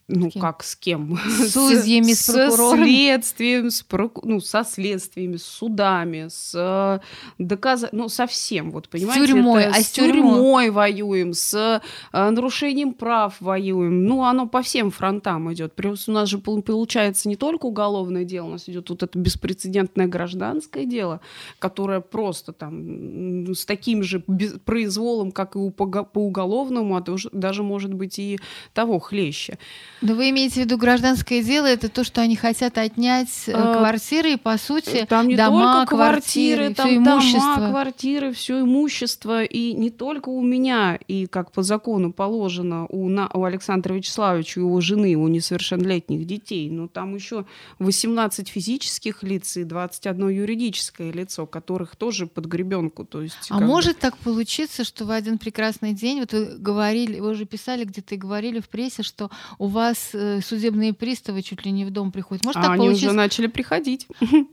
ну, 0.07 0.31
кем? 0.31 0.43
как 0.43 0.63
с 0.63 0.77
кем? 0.77 1.17
С 1.17 1.53
судьями, 1.53 2.13
с, 2.13 2.27
с 2.27 2.33
прокурором? 2.33 2.79
Со 2.79 2.85
следствием, 2.85 3.71
с 3.71 3.83
проку... 3.83 4.29
ну, 4.29 4.41
со 4.41 4.63
следствиями, 4.63 5.37
с 5.37 5.45
судами, 5.45 6.27
с 6.29 6.53
э, 6.55 7.01
доказ... 7.39 7.87
ну, 7.93 8.09
со 8.09 8.27
всем, 8.27 8.71
вот, 8.71 8.91
понимаете? 8.91 9.25
С 9.25 9.29
тюрьмой, 9.29 9.63
это, 9.63 9.77
а 9.77 9.83
с 9.83 9.91
тюрьмой 9.91 10.71
воюем, 10.71 11.33
с 11.33 11.81
э, 12.13 12.31
нарушением 12.31 12.93
прав 12.93 13.41
воюем. 13.41 14.05
Ну, 14.05 14.25
оно 14.25 14.47
по 14.47 14.61
всем 14.61 14.91
фронтам 14.91 15.51
идет. 15.55 15.75
Плюс 15.75 16.07
у 16.09 16.13
нас 16.13 16.29
же 16.29 16.39
получается 16.39 17.29
не 17.29 17.37
только 17.37 17.67
уголовное 17.67 18.25
дело, 18.25 18.47
у 18.47 18.51
нас 18.51 18.69
идет 18.69 18.91
вот 18.91 19.03
это 19.03 19.19
беспрецедентное 19.19 20.07
гражданское 20.07 20.85
дело, 20.85 21.21
которое 21.59 22.01
просто 22.01 22.53
там 22.53 23.55
с 23.55 23.65
таким 23.65 24.03
же 24.03 24.21
произволом, 24.21 25.33
как 25.33 25.57
и 25.57 25.71
по 25.71 26.05
уголовному, 26.15 26.97
а 26.97 27.05
даже, 27.33 27.63
может 27.63 27.95
быть, 27.95 28.19
и 28.19 28.39
того 28.75 28.99
хлеще. 28.99 29.59
Но 30.05 30.15
вы 30.15 30.29
имеете 30.31 30.61
в 30.61 30.65
виду 30.65 30.77
гражданское 30.77 31.43
дело, 31.43 31.65
это 31.65 31.89
то, 31.89 32.05
что 32.05 32.21
они 32.21 32.37
хотят 32.37 32.77
отнять 32.77 33.45
э, 33.47 33.53
а, 33.55 33.79
квартиры 33.79 34.33
и, 34.33 34.37
по 34.37 34.59
сути, 34.59 35.07
там 35.09 35.29
не 35.29 35.35
дома, 35.35 35.79
только 35.79 35.97
квартиры, 35.97 36.75
квартиры 36.75 36.75
там 36.75 36.89
все 36.89 36.97
имущество. 36.99 37.55
дома, 37.55 37.71
квартиры, 37.71 38.33
все 38.35 38.61
имущество. 38.61 39.45
И 39.45 39.73
не 39.73 39.89
только 39.89 40.29
у 40.29 40.43
меня, 40.43 40.99
и 41.09 41.25
как 41.27 41.53
по 41.53 41.63
закону 41.63 42.13
положено 42.13 42.85
у, 42.91 43.09
на, 43.09 43.31
у 43.33 43.45
Александра 43.45 43.95
Вячеславовича 43.95 44.61
и 44.61 44.65
его 44.65 44.79
жены, 44.83 45.07
его 45.07 45.27
несовершеннолетних 45.27 46.27
детей, 46.27 46.69
но 46.69 46.87
там 46.87 47.15
еще 47.15 47.47
18 47.79 48.47
физических 48.47 49.23
лиц 49.23 49.57
и 49.57 49.65
21 49.65 50.29
юридическое 50.29 51.13
лицо, 51.13 51.47
которых 51.47 51.97
тоже 51.97 52.27
под 52.27 52.45
гребенку. 52.45 53.07
То 53.07 53.23
есть, 53.23 53.47
а 53.49 53.59
может 53.59 53.95
бы... 53.95 54.01
так 54.03 54.19
получиться, 54.19 54.85
что 54.85 55.07
в 55.07 55.11
один 55.11 55.39
прекрасный 55.39 55.95
день, 55.95 56.21
вот 56.21 56.35
вы 56.35 56.59
говорили, 56.59 57.21
вы 57.21 57.31
уже 57.31 57.47
писали 57.47 57.85
где-то 57.85 58.17
и 58.17 58.19
говорили 58.19 58.61
в 58.61 58.69
прессе, 58.69 59.03
что 59.03 59.31
у 59.59 59.69
вас 59.69 59.94
э, 60.13 60.41
судебные 60.41 60.93
приставы 60.93 61.43
чуть 61.43 61.65
ли 61.65 61.73
не 61.73 61.85
в 61.85 61.91
дом 61.91 62.13
приходят. 62.13 62.45
Может, 62.45 62.59
а 62.59 62.63
так 62.63 62.71
они 62.73 62.87
получится... 62.87 63.07
уже 63.07 63.17
начали 63.17 63.47
приходить. 63.47 64.07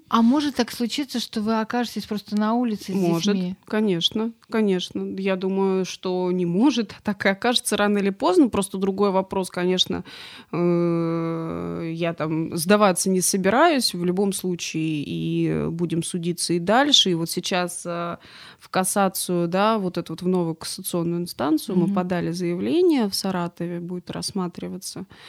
А 0.10 0.22
может 0.22 0.56
так 0.56 0.72
случиться, 0.72 1.20
что 1.20 1.42
вы 1.42 1.60
окажетесь 1.62 2.06
просто 2.06 2.36
на 2.36 2.54
улице 2.54 2.92
с 2.92 2.96
может, 2.96 3.34
детьми? 3.34 3.56
конечно, 3.66 4.32
конечно. 4.50 5.16
Я 5.18 5.36
думаю, 5.36 5.86
что 5.86 6.32
не 6.32 6.46
может, 6.46 6.94
а 6.98 7.02
так 7.02 7.26
и 7.26 7.30
окажется 7.30 7.78
рано 7.78 8.00
или 8.00 8.10
поздно. 8.10 8.50
Просто 8.50 8.78
другой 8.78 9.12
вопрос, 9.12 9.50
конечно, 9.50 10.04
э, 10.52 11.92
я 11.94 12.14
там 12.14 12.56
сдаваться 12.58 13.10
не 13.10 13.22
собираюсь 13.22 13.94
в 13.94 14.04
любом 14.04 14.34
случае, 14.34 15.04
и 15.06 15.68
будем 15.70 16.04
судиться 16.04 16.54
и 16.54 16.60
дальше. 16.60 17.12
И 17.12 17.14
вот 17.14 17.30
сейчас 17.30 17.84
э, 17.86 18.18
в 18.60 18.70
кассацию, 18.70 19.48
да, 19.48 19.78
вот 19.78 19.98
эту 19.98 20.14
вот 20.14 20.22
в 20.22 20.28
новую 20.28 20.56
кассационную 20.56 21.22
инстанцию 21.22 21.78
мы 21.78 21.94
подали 21.94 22.32
заявление 22.32 23.08
в 23.08 23.16
Саратове, 23.16 23.80
будет 23.80 24.12
рассматриваться. 24.12 25.06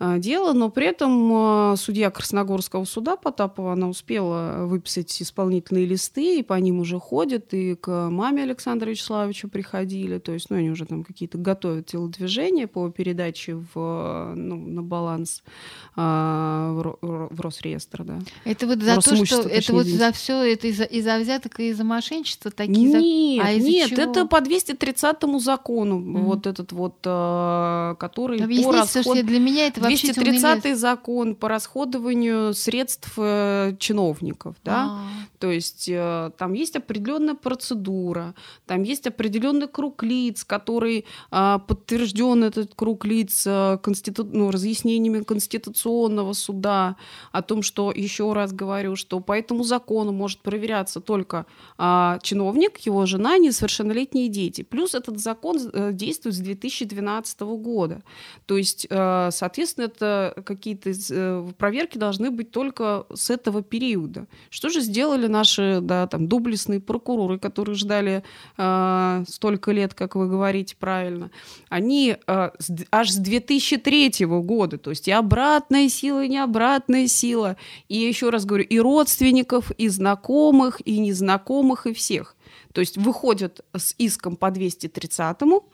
дело, 0.00 0.52
но 0.52 0.70
при 0.70 0.86
этом 0.86 1.72
э, 1.72 1.76
судья 1.76 2.10
Красногорского 2.10 2.84
суда 2.84 3.16
Потапова, 3.16 3.72
она 3.72 3.88
успела 3.88 4.64
выписать 4.66 5.20
исполнительные 5.20 5.86
листы, 5.86 6.38
и 6.38 6.42
по 6.42 6.54
ним 6.54 6.78
уже 6.80 7.00
ходят, 7.00 7.52
и 7.52 7.74
к 7.74 8.08
маме 8.08 8.44
Александра 8.44 8.90
Вячеславовича 8.90 9.48
приходили, 9.48 10.18
то 10.18 10.32
есть, 10.32 10.50
ну, 10.50 10.56
они 10.56 10.70
уже 10.70 10.86
там 10.86 11.02
какие-то 11.02 11.38
готовят 11.38 11.86
телодвижения 11.86 12.68
по 12.68 12.88
передаче 12.90 13.56
в, 13.74 14.32
ну, 14.36 14.56
на 14.56 14.82
баланс 14.82 15.42
а, 15.96 16.72
в, 16.72 17.28
в 17.30 17.40
Росреестр, 17.40 18.04
да. 18.04 18.18
Это 18.44 18.66
вот 18.68 18.80
за 18.80 19.00
то, 19.00 19.24
что 19.24 19.40
это 19.48 19.72
вот 19.72 19.86
за 19.86 20.12
все 20.12 20.42
это 20.52 20.68
из-за 20.68 20.84
из 20.84 21.04
взяток 21.04 21.58
и 21.58 21.70
из-за 21.70 21.84
мошенничества 21.84 22.50
такие? 22.50 22.78
Нет, 22.78 23.42
за... 23.42 23.48
а 23.48 23.54
нет, 23.54 23.90
чего? 23.90 24.02
это 24.02 24.26
по 24.26 24.40
230 24.40 25.16
закону, 25.40 25.98
mm-hmm. 25.98 26.22
вот 26.22 26.46
этот 26.46 26.72
вот, 26.72 26.98
э, 27.04 27.94
который 27.98 28.38
Объясните, 28.40 28.68
по 28.68 28.76
расход... 28.76 29.02
что 29.02 29.22
для 29.24 29.40
меня 29.40 29.66
это 29.66 29.87
230 29.88 30.76
закон 30.76 31.34
по 31.34 31.48
расходованию 31.48 32.54
средств 32.54 33.12
э, 33.16 33.74
чиновников, 33.78 34.56
да, 34.64 34.84
А-а-а. 34.84 35.26
то 35.38 35.50
есть 35.50 35.88
э, 35.88 36.30
там 36.36 36.52
есть 36.52 36.76
определенная 36.76 37.34
процедура, 37.34 38.34
там 38.66 38.82
есть 38.82 39.06
определенный 39.06 39.68
круг 39.68 40.02
лиц, 40.02 40.44
который 40.44 41.04
э, 41.30 41.58
подтвержден 41.66 42.44
этот 42.44 42.74
круг 42.74 43.04
лиц 43.04 43.44
э, 43.46 43.78
конститу... 43.82 44.24
ну, 44.24 44.50
разъяснениями 44.50 45.22
Конституционного 45.22 46.32
суда 46.32 46.96
о 47.32 47.42
том, 47.42 47.62
что 47.62 47.92
еще 47.92 48.32
раз 48.32 48.52
говорю, 48.52 48.96
что 48.96 49.20
по 49.20 49.32
этому 49.32 49.64
закону 49.64 50.12
может 50.12 50.40
проверяться 50.40 51.00
только 51.00 51.46
э, 51.78 52.18
чиновник, 52.22 52.78
его 52.78 53.06
жена, 53.06 53.38
несовершеннолетние 53.38 54.28
дети. 54.28 54.62
Плюс 54.62 54.94
этот 54.94 55.18
закон 55.20 55.58
действует 55.92 56.34
с 56.34 56.38
2012 56.38 57.40
года, 57.40 58.02
то 58.46 58.56
есть, 58.56 58.86
соответственно 58.88 59.77
соответственно, 59.78 59.84
это 59.84 60.42
какие-то 60.42 60.90
э, 61.10 61.50
проверки 61.56 61.98
должны 61.98 62.30
быть 62.30 62.50
только 62.50 63.06
с 63.14 63.30
этого 63.30 63.62
периода. 63.62 64.26
Что 64.50 64.68
же 64.68 64.80
сделали 64.80 65.26
наши 65.26 65.80
да, 65.82 66.06
там, 66.06 66.28
доблестные 66.28 66.80
прокуроры, 66.80 67.38
которые 67.38 67.76
ждали 67.76 68.22
э, 68.56 69.24
столько 69.28 69.72
лет, 69.72 69.94
как 69.94 70.16
вы 70.16 70.28
говорите 70.28 70.76
правильно? 70.78 71.30
Они 71.68 72.16
э, 72.26 72.50
аж 72.90 73.10
с 73.10 73.16
2003 73.16 74.26
года, 74.26 74.78
то 74.78 74.90
есть 74.90 75.08
и 75.08 75.12
обратная 75.12 75.88
сила, 75.88 76.24
и 76.24 76.28
необратная 76.28 77.06
сила, 77.06 77.56
и 77.88 77.96
еще 77.96 78.30
раз 78.30 78.44
говорю, 78.44 78.64
и 78.64 78.78
родственников, 78.80 79.70
и 79.72 79.88
знакомых, 79.88 80.80
и 80.84 80.98
незнакомых, 80.98 81.86
и 81.86 81.92
всех. 81.92 82.34
То 82.72 82.80
есть 82.80 82.96
выходят 82.96 83.64
с 83.76 83.94
иском 83.98 84.36
по 84.36 84.50
230-му, 84.50 85.64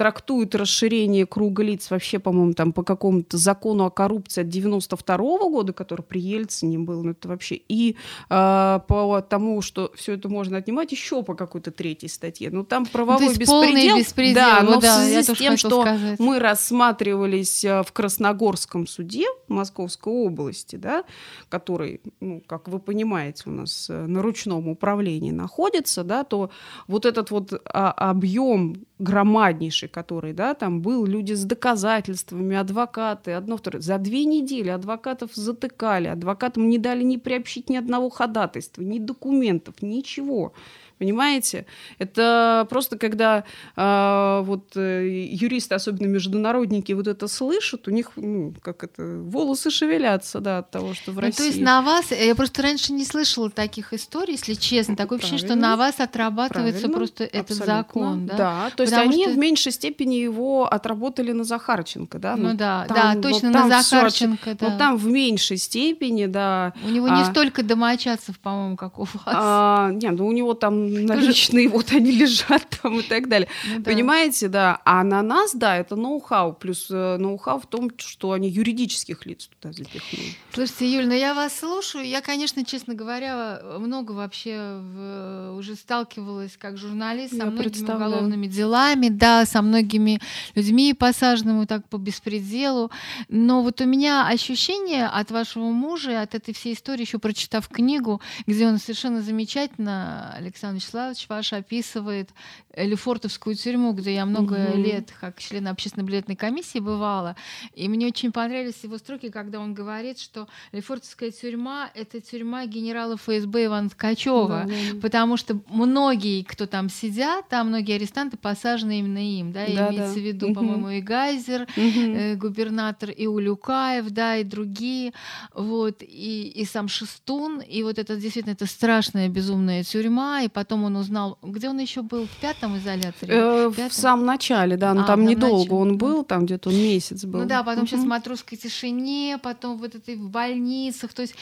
трактуют 0.00 0.54
расширение 0.54 1.26
круга 1.26 1.62
лиц 1.62 1.90
вообще, 1.90 2.18
по-моему, 2.18 2.54
там 2.54 2.72
по 2.72 2.82
какому-то 2.82 3.36
закону 3.36 3.84
о 3.84 3.90
коррупции 3.90 4.40
от 4.40 4.48
92 4.48 5.14
-го 5.14 5.50
года, 5.50 5.74
который 5.74 6.00
при 6.00 6.22
Ельцине 6.22 6.78
был, 6.78 7.04
ну 7.04 7.10
это 7.10 7.28
вообще, 7.28 7.56
и 7.56 7.96
э, 8.30 8.80
по 8.88 9.20
тому, 9.28 9.60
что 9.60 9.92
все 9.94 10.14
это 10.14 10.30
можно 10.30 10.56
отнимать, 10.56 10.90
еще 10.90 11.22
по 11.22 11.34
какой-то 11.34 11.70
третьей 11.70 12.08
статье. 12.08 12.48
Ну 12.50 12.64
там 12.64 12.86
правовой 12.86 13.26
ну, 13.26 13.34
беспредел. 13.34 13.98
беспредел. 13.98 14.34
Да, 14.34 14.62
но 14.62 14.80
да, 14.80 15.00
в 15.00 15.04
связи 15.04 15.34
с 15.34 15.36
тем, 15.36 15.58
что 15.58 15.82
сказать. 15.82 16.18
мы 16.18 16.38
рассматривались 16.38 17.62
э, 17.62 17.82
в 17.82 17.92
Красногорском 17.92 18.86
суде 18.86 19.26
Московской 19.48 20.14
области, 20.14 20.76
да, 20.76 21.04
который, 21.50 22.00
ну, 22.20 22.42
как 22.46 22.68
вы 22.68 22.78
понимаете, 22.78 23.42
у 23.44 23.50
нас 23.50 23.90
э, 23.90 24.06
на 24.06 24.22
ручном 24.22 24.66
управлении 24.66 25.30
находится, 25.30 26.04
да, 26.04 26.24
то 26.24 26.50
вот 26.86 27.04
этот 27.04 27.30
вот 27.30 27.52
а, 27.66 27.90
объем 27.90 28.86
громаднейший, 28.98 29.89
который, 29.90 30.32
да, 30.32 30.54
там 30.54 30.80
был, 30.80 31.04
люди 31.04 31.32
с 31.32 31.44
доказательствами, 31.44 32.56
адвокаты, 32.56 33.32
одно, 33.32 33.56
второе. 33.56 33.82
За 33.82 33.98
две 33.98 34.24
недели 34.24 34.68
адвокатов 34.68 35.30
затыкали, 35.34 36.08
адвокатам 36.08 36.68
не 36.68 36.78
дали 36.78 37.02
ни 37.02 37.16
приобщить 37.16 37.68
ни 37.68 37.76
одного 37.76 38.10
ходатайства, 38.10 38.82
ни 38.82 38.98
документов, 38.98 39.74
ничего. 39.82 40.52
Понимаете? 41.00 41.64
Это 41.98 42.66
просто 42.68 42.98
когда 42.98 43.44
э, 43.74 44.42
вот 44.44 44.76
э, 44.76 45.08
юристы, 45.32 45.74
особенно 45.74 46.08
международники, 46.08 46.92
вот 46.92 47.08
это 47.08 47.26
слышат, 47.26 47.88
у 47.88 47.90
них, 47.90 48.10
ну, 48.16 48.52
как 48.60 48.84
это, 48.84 49.02
волосы 49.02 49.70
шевелятся, 49.70 50.40
да, 50.40 50.58
от 50.58 50.70
того, 50.70 50.92
что 50.92 51.12
в 51.12 51.14
ну, 51.14 51.22
России. 51.22 51.38
То 51.38 51.44
есть 51.44 51.60
на 51.62 51.80
вас, 51.80 52.10
я 52.10 52.34
просто 52.34 52.60
раньше 52.60 52.92
не 52.92 53.06
слышала 53.06 53.48
таких 53.48 53.94
историй, 53.94 54.34
если 54.34 54.52
честно, 54.52 54.94
такое 54.94 55.18
ощущение, 55.18 55.46
что 55.46 55.54
на 55.54 55.78
вас 55.78 56.00
отрабатывается 56.00 56.80
Правильно, 56.82 56.98
просто 56.98 57.24
этот 57.24 57.52
абсолютно. 57.52 57.76
закон, 57.76 58.26
да? 58.26 58.36
Да, 58.36 58.70
то 58.76 58.82
есть 58.82 58.92
Потому 58.92 59.10
они 59.10 59.24
что... 59.24 59.32
в 59.32 59.38
меньшей 59.38 59.72
степени 59.72 60.16
его 60.16 60.66
отработали 60.66 61.32
на 61.32 61.44
Захарченко, 61.44 62.18
да? 62.18 62.36
Ну, 62.36 62.50
ну 62.50 62.54
да, 62.56 62.84
там, 62.86 63.14
да, 63.14 63.28
точно 63.28 63.52
вот 63.52 63.58
на 63.58 63.82
Захарченко, 63.82 64.54
да. 64.54 64.68
Но 64.68 64.76
там 64.76 64.96
в 64.98 65.06
меньшей 65.06 65.56
степени, 65.56 66.26
да. 66.26 66.74
У 66.84 66.90
него 66.90 67.08
не 67.08 67.22
а... 67.22 67.24
столько 67.24 67.62
домочадцев, 67.62 68.38
по-моему, 68.38 68.76
как 68.76 68.98
у 68.98 69.04
вас. 69.04 69.22
А, 69.24 69.90
не, 69.92 70.10
ну 70.10 70.26
у 70.26 70.32
него 70.32 70.52
там 70.52 70.89
наличные 70.98 71.68
вот 71.68 71.92
они 71.92 72.12
лежат 72.12 72.66
там 72.82 73.00
и 73.00 73.02
так 73.02 73.28
далее. 73.28 73.48
Ну, 73.68 73.78
да. 73.78 73.90
Понимаете, 73.90 74.48
да. 74.48 74.80
А 74.84 75.04
на 75.04 75.22
нас, 75.22 75.54
да, 75.54 75.76
это 75.76 75.96
ноу-хау. 75.96 76.54
Плюс 76.54 76.88
э, 76.90 77.16
ноу-хау 77.16 77.60
в 77.60 77.66
том, 77.66 77.90
что 77.96 78.32
они 78.32 78.48
юридических 78.48 79.26
лиц 79.26 79.48
туда 79.60 79.72
запихнули. 79.72 80.34
Слушайте, 80.52 80.92
Юль, 80.92 81.06
ну 81.06 81.14
я 81.14 81.34
вас 81.34 81.58
слушаю. 81.58 82.06
Я, 82.06 82.20
конечно, 82.20 82.64
честно 82.64 82.94
говоря, 82.94 83.60
много 83.78 84.12
вообще 84.12 84.80
в, 84.80 85.54
уже 85.56 85.76
сталкивалась 85.76 86.56
как 86.56 86.76
журналист 86.76 87.30
со 87.30 87.44
я 87.44 87.46
многими 87.46 87.84
уголовными 87.84 88.46
делами, 88.46 89.08
да, 89.08 89.46
со 89.46 89.62
многими 89.62 90.20
людьми 90.54 90.94
посаженными 90.94 91.64
так 91.66 91.88
по 91.88 91.98
беспределу. 91.98 92.90
Но 93.28 93.62
вот 93.62 93.80
у 93.80 93.84
меня 93.84 94.26
ощущение 94.26 95.06
от 95.06 95.30
вашего 95.30 95.70
мужа, 95.70 96.22
от 96.22 96.34
этой 96.34 96.54
всей 96.54 96.74
истории, 96.74 97.02
еще 97.02 97.18
прочитав 97.18 97.68
книгу, 97.68 98.20
где 98.46 98.66
он 98.66 98.78
совершенно 98.78 99.22
замечательно, 99.22 100.34
Александр 100.36 100.79
Вячеславович 100.80 101.26
ваш, 101.28 101.52
описывает 101.52 102.30
Лефортовскую 102.76 103.56
тюрьму, 103.56 103.92
где 103.92 104.14
я 104.14 104.26
много 104.26 104.54
угу. 104.54 104.78
лет 104.78 105.12
как 105.20 105.38
член 105.38 105.66
общественной 105.68 106.06
билетной 106.06 106.36
комиссии 106.36 106.78
бывала. 106.78 107.36
И 107.74 107.88
мне 107.88 108.06
очень 108.06 108.32
понравились 108.32 108.82
его 108.82 108.96
строки, 108.98 109.28
когда 109.28 109.58
он 109.58 109.74
говорит, 109.74 110.18
что 110.18 110.48
Лефортовская 110.72 111.30
тюрьма— 111.32 111.90
это 111.94 112.20
тюрьма 112.20 112.66
генерала 112.66 113.16
ФСБ 113.16 113.66
Ивана 113.66 113.90
Ткачева, 113.90 114.66
да, 114.68 115.00
потому 115.02 115.36
что 115.36 115.60
многие, 115.68 116.42
кто 116.44 116.66
там 116.66 116.88
сидят, 116.88 117.48
там 117.48 117.68
многие 117.68 117.96
арестанты 117.96 118.36
посажены 118.36 119.00
именно 119.00 119.18
им, 119.18 119.52
да, 119.52 119.66
да 119.66 119.72
имеется 119.72 120.14
да. 120.14 120.20
в 120.20 120.24
виду, 120.24 120.46
угу. 120.46 120.54
по-моему, 120.54 120.90
и 120.90 121.00
Гайзер, 121.00 121.62
угу. 121.62 121.68
э, 121.76 122.34
губернатор, 122.36 123.10
и 123.10 123.26
Улюкаев, 123.26 124.10
да, 124.10 124.36
и 124.36 124.44
другие, 124.44 125.12
вот, 125.54 126.02
и, 126.02 126.52
и 126.54 126.64
сам 126.64 126.88
Шестун, 126.88 127.60
и 127.60 127.82
вот 127.82 127.98
это 127.98 128.16
действительно 128.16 128.52
это 128.52 128.66
страшная 128.66 129.28
безумная 129.28 129.82
тюрьма, 129.82 130.42
и 130.42 130.48
потом 130.60 130.84
он 130.84 130.96
узнал, 130.96 131.38
где 131.42 131.70
он 131.70 131.78
еще 131.78 132.02
был, 132.02 132.26
в 132.26 132.36
пятом 132.36 132.76
изоляторе? 132.76 133.32
Э, 133.32 133.68
в 133.70 133.94
самом 133.94 134.26
начале, 134.26 134.76
да, 134.76 134.92
но 134.92 135.04
а, 135.04 135.04
там 135.04 135.24
недолго 135.24 135.72
он 135.72 135.96
был, 135.96 136.22
там 136.22 136.44
где-то 136.44 136.68
он 136.68 136.74
месяц 136.74 137.24
был. 137.24 137.40
Ну 137.40 137.46
да, 137.46 137.62
потом 137.62 137.86
сейчас 137.86 138.00
в 138.00 138.06
матросской 138.06 138.58
тишине, 138.58 139.38
потом 139.42 139.78
вот 139.78 139.94
этой 139.94 140.16
в 140.16 140.28
больницах, 140.28 141.14
то 141.14 141.22
есть, 141.22 141.34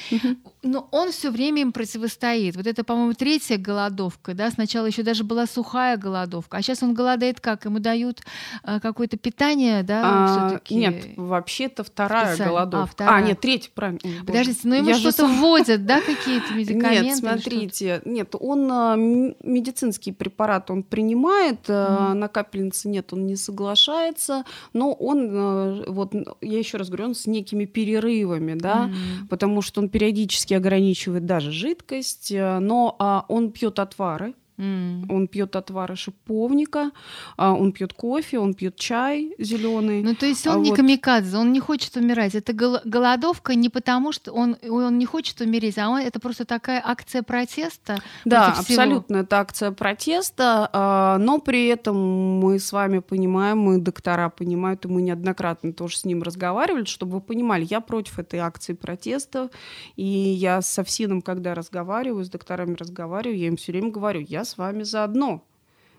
но 0.62 0.88
он 0.92 1.10
все 1.10 1.30
время 1.30 1.62
им 1.62 1.72
противостоит. 1.72 2.54
Вот 2.54 2.68
это, 2.68 2.84
по-моему, 2.84 3.14
третья 3.14 3.58
голодовка, 3.58 4.34
да, 4.34 4.52
сначала 4.52 4.86
еще 4.86 5.02
даже 5.02 5.24
была 5.24 5.46
сухая 5.46 5.96
голодовка, 5.96 6.58
а 6.58 6.62
сейчас 6.62 6.84
он 6.84 6.94
голодает 6.94 7.40
как? 7.40 7.64
Ему 7.64 7.80
дают 7.80 8.20
э, 8.62 8.78
какое-то 8.78 9.16
питание, 9.16 9.82
да, 9.82 10.02
а, 10.04 10.60
Нет, 10.70 11.06
вообще-то 11.16 11.82
вторая 11.82 12.34
Специально. 12.34 12.52
голодовка. 12.52 12.84
А, 12.84 12.86
вторая. 12.86 13.24
а, 13.24 13.26
нет, 13.26 13.40
третья, 13.40 13.70
правильно. 13.74 13.98
Подождите, 14.24 14.60
но 14.62 14.76
ему 14.76 14.94
что-то 14.94 15.26
вводят, 15.26 15.86
да, 15.86 16.00
какие-то 16.00 16.54
медикаменты? 16.54 17.04
Нет, 17.04 17.16
смотрите, 17.16 18.02
нет, 18.04 18.34
он 18.38 18.70
а, 18.70 18.96
медицинский 19.42 20.12
препарат 20.12 20.70
он 20.70 20.82
принимает, 20.82 21.68
mm. 21.68 22.14
на 22.14 22.28
капельнице 22.28 22.88
нет, 22.88 23.12
он 23.12 23.26
не 23.26 23.36
соглашается, 23.36 24.44
но 24.72 24.92
он, 24.92 25.30
а, 25.32 25.84
вот 25.88 26.14
я 26.40 26.58
еще 26.58 26.78
раз 26.78 26.88
говорю, 26.88 27.06
он 27.06 27.14
с 27.14 27.26
некими 27.26 27.64
перерывами, 27.64 28.54
да, 28.54 28.88
mm. 28.88 29.28
потому 29.28 29.62
что 29.62 29.80
он 29.80 29.88
периодически 29.88 30.54
ограничивает 30.54 31.26
даже 31.26 31.52
жидкость, 31.52 32.32
но 32.32 33.24
он 33.28 33.50
пьет 33.52 33.78
отвары, 33.78 34.34
Mm. 34.58 35.06
Он 35.08 35.28
пьет 35.28 35.54
отвары 35.54 35.94
шиповника, 35.94 36.90
а, 37.36 37.52
он 37.52 37.72
пьет 37.72 37.92
кофе, 37.92 38.40
он 38.40 38.54
пьет 38.54 38.74
чай 38.76 39.32
зеленый. 39.38 40.02
Ну, 40.02 40.16
то 40.16 40.26
есть 40.26 40.46
он 40.48 40.56
а 40.56 40.58
не 40.58 40.70
вот... 40.70 40.76
камикадзе, 40.76 41.36
он 41.36 41.52
не 41.52 41.60
хочет 41.60 41.96
умирать. 41.96 42.34
Это 42.34 42.52
голодовка 42.52 43.54
не 43.54 43.68
потому, 43.68 44.10
что 44.10 44.32
он, 44.32 44.56
он 44.68 44.98
не 44.98 45.06
хочет 45.06 45.40
умереть, 45.40 45.78
а 45.78 45.88
он, 45.88 46.00
это 46.00 46.18
просто 46.18 46.44
такая 46.44 46.82
акция 46.84 47.22
протеста. 47.22 47.98
Да, 48.24 48.48
абсолютно, 48.48 49.16
всего. 49.16 49.24
это 49.24 49.38
акция 49.38 49.70
протеста, 49.70 50.68
а, 50.72 51.18
но 51.18 51.38
при 51.38 51.68
этом 51.68 51.96
мы 52.40 52.58
с 52.58 52.72
вами 52.72 52.98
понимаем, 52.98 53.58
мы 53.58 53.78
доктора 53.78 54.28
понимают, 54.28 54.84
и 54.84 54.88
мы 54.88 55.02
неоднократно 55.02 55.72
тоже 55.72 55.98
с 55.98 56.04
ним 56.04 56.24
разговаривали, 56.24 56.84
чтобы 56.84 57.14
вы 57.14 57.20
понимали, 57.20 57.64
я 57.70 57.80
против 57.80 58.18
этой 58.18 58.40
акции 58.40 58.72
протеста, 58.72 59.50
и 59.94 60.04
я 60.04 60.62
со 60.62 60.82
всем, 60.82 61.22
когда 61.22 61.54
разговариваю, 61.54 62.24
с 62.24 62.28
докторами 62.28 62.74
разговариваю, 62.74 63.38
я 63.38 63.46
им 63.46 63.56
все 63.56 63.70
время 63.70 63.90
говорю, 63.90 64.20
я 64.20 64.47
с 64.48 64.58
вами 64.58 64.82
заодно. 64.82 65.44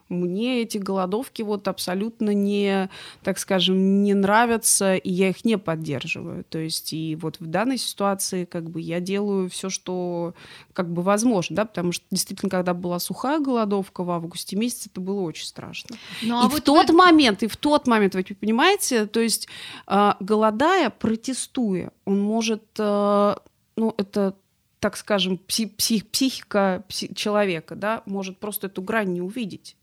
Мне 0.09 0.63
эти 0.63 0.79
голодовки 0.79 1.43
вот 1.43 1.67
абсолютно 1.67 2.31
не, 2.31 2.89
так 3.23 3.37
скажем, 3.37 4.01
не 4.01 4.15
нравятся, 4.15 4.95
и 4.95 5.11
я 5.11 5.29
их 5.29 5.45
не 5.45 5.57
поддерживаю. 5.59 6.43
То 6.43 6.57
есть 6.57 6.93
и 6.93 7.15
вот 7.15 7.39
в 7.39 7.45
данной 7.45 7.77
ситуации 7.77 8.45
как 8.45 8.71
бы 8.71 8.81
я 8.81 8.99
делаю 8.99 9.49
все, 9.51 9.69
что 9.69 10.33
как 10.73 10.91
бы 10.91 11.03
возможно, 11.03 11.57
да, 11.57 11.65
потому 11.65 11.91
что 11.91 12.03
действительно, 12.09 12.49
когда 12.49 12.73
была 12.73 12.97
сухая 12.97 13.39
голодовка 13.39 14.03
в 14.03 14.09
августе 14.09 14.55
месяце, 14.55 14.89
это 14.91 14.99
было 14.99 15.21
очень 15.21 15.45
страшно. 15.45 15.95
Ну, 16.23 16.41
а 16.41 16.45
и 16.45 16.49
вот 16.49 16.61
в 16.61 16.63
тот 16.63 16.89
вы... 16.89 16.95
момент, 16.95 17.43
и 17.43 17.47
в 17.47 17.55
тот 17.55 17.85
момент, 17.85 18.15
вы 18.15 18.23
понимаете, 18.23 19.05
то 19.05 19.19
есть 19.19 19.47
э, 19.85 20.13
голодая, 20.19 20.89
протестуя, 20.89 21.91
он 22.05 22.19
может, 22.19 22.63
э, 22.79 23.35
ну 23.75 23.93
это 23.97 24.35
так 24.79 24.97
скажем, 24.97 25.37
псих, 25.37 25.75
псих, 25.75 26.07
психика 26.09 26.83
псих, 26.87 27.15
человека, 27.15 27.75
да, 27.75 28.03
может 28.05 28.39
просто 28.39 28.67
эту 28.67 28.81
грань 28.81 29.13
не 29.13 29.21
увидеть. 29.21 29.75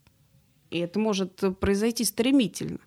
И 0.71 0.79
это 0.79 0.99
может 0.99 1.43
произойти 1.61 2.05
стремительно. 2.05 2.81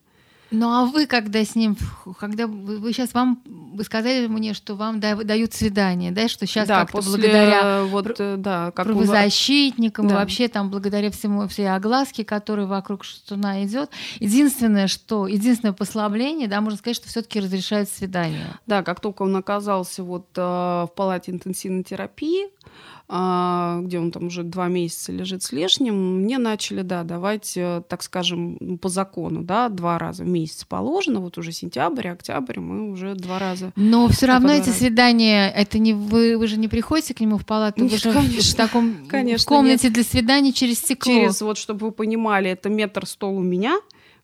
Ну 0.52 0.70
а 0.70 0.86
вы 0.86 1.06
когда 1.06 1.44
с 1.44 1.56
ним, 1.56 1.78
когда 2.20 2.48
вы, 2.48 2.80
вы 2.80 2.92
сейчас 2.92 3.14
вам, 3.14 3.42
вы 3.46 3.84
сказали 3.84 4.28
мне, 4.28 4.54
что 4.54 4.76
вам 4.76 5.00
дают 5.00 5.54
свидание, 5.54 6.12
да, 6.12 6.28
что 6.28 6.48
сейчас 6.48 6.68
да, 6.68 6.82
как-то 6.82 7.02
благодаря 7.02 7.84
вот, 7.84 8.20
э, 8.20 8.36
да, 8.38 8.72
как 8.72 8.88
правозащитникам, 8.88 10.08
да. 10.08 10.16
вообще 10.16 10.48
там 10.48 10.70
благодаря 10.70 11.12
всему 11.12 11.48
всей 11.48 11.72
огласке, 11.72 12.26
которая 12.26 12.66
вокруг 12.66 13.04
Шестуна 13.04 13.64
идет, 13.64 13.92
единственное, 14.20 14.88
что, 14.88 15.28
единственное 15.28 15.74
послабление, 15.74 16.48
да, 16.48 16.62
можно 16.62 16.80
сказать, 16.80 16.98
что 16.98 17.08
все-таки 17.08 17.40
разрешают 17.40 17.90
свидание. 17.90 18.60
Да, 18.66 18.82
как 18.82 19.02
только 19.02 19.24
он 19.24 19.36
оказался 19.36 20.04
вот 20.04 20.28
э, 20.36 20.42
в 20.42 20.92
палате 20.96 21.32
интенсивной 21.32 21.84
терапии, 21.84 22.48
а, 22.48 22.99
где 23.10 23.98
он 23.98 24.12
там 24.12 24.28
уже 24.28 24.44
два 24.44 24.68
месяца 24.68 25.12
лежит 25.12 25.42
с 25.42 25.52
лишним, 25.52 26.22
мне 26.22 26.38
начали, 26.38 26.84
да, 26.84 27.04
давать, 27.04 27.54
э, 27.58 27.82
так 27.88 28.04
скажем, 28.04 28.78
по 28.80 28.88
закону, 28.88 29.42
да, 29.42 29.68
два 29.70 29.98
раза 29.98 30.24
в 30.24 30.28
месяц 30.28 30.64
положено, 30.64 31.20
вот 31.20 31.36
уже 31.40 31.52
сентябрь, 31.52 32.10
октябрь, 32.10 32.60
мы 32.60 32.92
уже 32.92 33.16
два 33.16 33.40
раза. 33.40 33.72
Но 33.76 34.08
все 34.10 34.28
равно 34.28 34.54
эти 34.54 34.70
свидания, 34.70 35.50
это 35.50 35.80
не 35.80 35.94
вы, 35.94 36.38
вы 36.38 36.46
же 36.46 36.58
не 36.58 36.68
приходите 36.68 37.16
к 37.16 37.20
нему 37.20 37.40
в 37.40 37.48
палату, 37.48 37.84
вы 37.84 37.98
же 37.98 38.14
конечно, 38.14 38.54
в 38.54 38.56
таком 38.56 39.08
конечно, 39.08 39.44
в 39.44 39.48
комнате 39.48 39.88
нет. 39.88 39.94
для 39.94 40.04
свиданий 40.04 40.54
через 40.54 40.78
стекло. 40.78 41.12
Через, 41.12 41.42
вот, 41.42 41.58
чтобы 41.58 41.88
вы 41.88 41.92
понимали, 41.92 42.52
это 42.52 42.70
метр 42.70 43.08
стол 43.08 43.38
у 43.38 43.42
меня, 43.42 43.80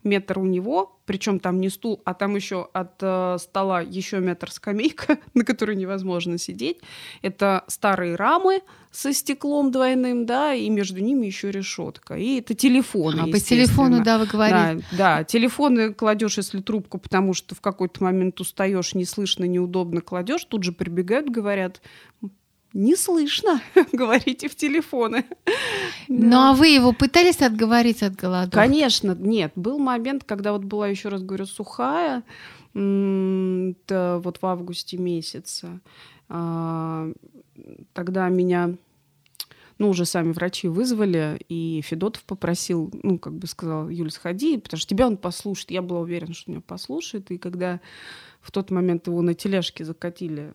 метр 0.05 0.39
у 0.39 0.45
него, 0.45 0.99
причем 1.05 1.39
там 1.39 1.59
не 1.59 1.69
стул, 1.69 2.01
а 2.05 2.13
там 2.13 2.35
еще 2.35 2.69
от 2.73 2.93
э, 3.01 3.37
стола 3.39 3.81
еще 3.81 4.19
метр 4.19 4.51
скамейка, 4.51 5.17
на 5.33 5.43
которой 5.43 5.75
невозможно 5.75 6.37
сидеть. 6.37 6.77
Это 7.21 7.63
старые 7.67 8.15
рамы 8.15 8.61
со 8.91 9.11
стеклом 9.13 9.71
двойным, 9.71 10.25
да, 10.25 10.53
и 10.53 10.69
между 10.69 11.01
ними 11.01 11.25
еще 11.25 11.51
решетка. 11.51 12.15
И 12.15 12.39
это 12.39 12.53
телефоны. 12.53 13.21
А 13.21 13.27
по 13.27 13.39
телефону, 13.39 14.03
да, 14.03 14.17
вы 14.17 14.25
говорите. 14.25 14.85
Да, 14.91 14.97
да, 14.97 15.23
телефоны 15.23 15.93
кладешь, 15.93 16.37
если 16.37 16.61
трубку, 16.61 16.97
потому 16.97 17.33
что 17.33 17.55
в 17.55 17.61
какой-то 17.61 18.03
момент 18.03 18.39
устаешь, 18.39 18.93
не 18.93 19.05
слышно, 19.05 19.43
неудобно 19.43 20.01
кладешь, 20.01 20.45
тут 20.45 20.63
же 20.63 20.71
прибегают, 20.71 21.29
говорят, 21.29 21.81
не 22.75 22.95
слышно, 22.97 23.61
говорите 23.93 24.49
в 24.49 24.55
телефоны. 24.55 25.25
Ну 26.09 26.37
а 26.37 26.53
вы 26.53 26.67
его 26.67 26.91
пытались 26.91 27.41
отговорить 27.41 28.03
от 28.03 28.15
голодовки? 28.15 28.53
Конечно, 28.53 29.15
нет. 29.17 29.53
Был 29.55 29.79
момент, 29.79 30.25
когда 30.25 30.51
вот 30.51 30.65
была, 30.65 30.89
еще 30.89 31.09
раз 31.09 31.23
говорю, 31.23 31.45
сухая, 31.45 32.23
вот 32.73 34.37
в 34.41 34.45
августе 34.45 34.97
месяце. 34.97 35.79
А, 36.27 37.09
тогда 37.93 38.27
меня 38.27 38.75
ну, 39.77 39.89
уже 39.89 40.05
сами 40.05 40.33
врачи 40.33 40.67
вызвали, 40.67 41.39
и 41.47 41.81
Федотов 41.81 42.23
попросил, 42.23 42.91
ну, 43.03 43.17
как 43.17 43.33
бы 43.33 43.47
сказал, 43.47 43.89
Юля, 43.89 44.09
сходи, 44.09 44.57
потому 44.57 44.79
что 44.79 44.89
тебя 44.89 45.07
он 45.07 45.15
послушает. 45.17 45.71
Я 45.71 45.81
была 45.81 46.01
уверена, 46.01 46.33
что 46.33 46.51
меня 46.51 46.61
послушает. 46.61 47.31
И 47.31 47.37
когда 47.37 47.79
в 48.41 48.51
тот 48.51 48.69
момент 48.69 49.07
его 49.07 49.21
на 49.21 49.33
тележке 49.33 49.85
закатили 49.85 50.53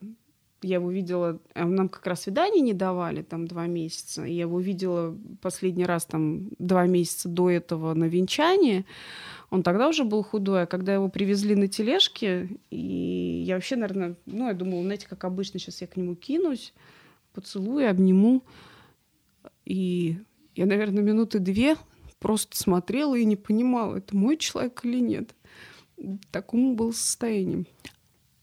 я 0.63 0.77
его 0.77 0.91
видела, 0.91 1.41
э, 1.55 1.65
нам 1.65 1.89
как 1.89 2.07
раз 2.07 2.23
свидание 2.23 2.61
не 2.61 2.75
давали 2.75 3.23
там 3.23 3.47
два 3.47 3.67
месяца. 3.67 4.25
Я 4.25 4.43
его 4.43 4.61
видела 4.61 5.17
последний 5.41 5.85
раз 5.85 6.05
там 6.05 6.51
два 6.59 6.87
месяца 6.87 7.29
до 7.29 7.51
этого 7.51 7.95
на 7.95 8.05
венчании. 8.05 8.85
Он 9.51 9.63
тогда 9.63 9.89
уже 9.89 10.05
был 10.05 10.23
худой, 10.23 10.63
а 10.63 10.67
когда 10.67 10.95
его 10.95 11.09
привезли 11.09 11.55
на 11.57 11.67
тележке, 11.67 12.49
и 12.71 13.43
я 13.47 13.55
вообще, 13.55 13.77
наверное, 13.77 14.17
ну, 14.27 14.47
я 14.47 14.55
думала, 14.55 14.83
знаете, 14.83 15.09
как 15.09 15.25
обычно, 15.25 15.59
сейчас 15.59 15.81
я 15.81 15.87
к 15.87 15.97
нему 15.97 16.15
кинусь, 16.15 16.73
поцелую, 17.33 17.91
обниму. 17.91 18.43
И 19.65 20.19
я, 20.55 20.67
наверное, 20.67 21.03
минуты 21.03 21.39
две 21.39 21.77
просто 22.19 22.57
смотрела 22.57 23.17
и 23.17 23.25
не 23.25 23.37
понимала, 23.37 23.97
это 23.97 24.17
мой 24.17 24.37
человек 24.37 24.85
или 24.85 25.01
нет. 25.01 25.35
Такому 26.31 26.75
был 26.75 26.93
состоянием. 26.93 27.67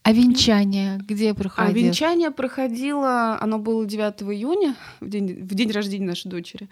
А 0.08 0.14
венчание 0.14 1.00
где 1.00 1.34
проходило? 1.34 1.70
А 1.70 1.74
венчание 1.74 2.32
проходило, 2.32 3.38
оно 3.42 3.60
было 3.60 3.86
9 3.86 4.22
июня, 4.32 4.74
в 5.02 5.10
день, 5.10 5.44
в 5.44 5.54
день 5.54 5.70
рождения 5.70 6.06
нашей 6.06 6.32
дочери. 6.32 6.70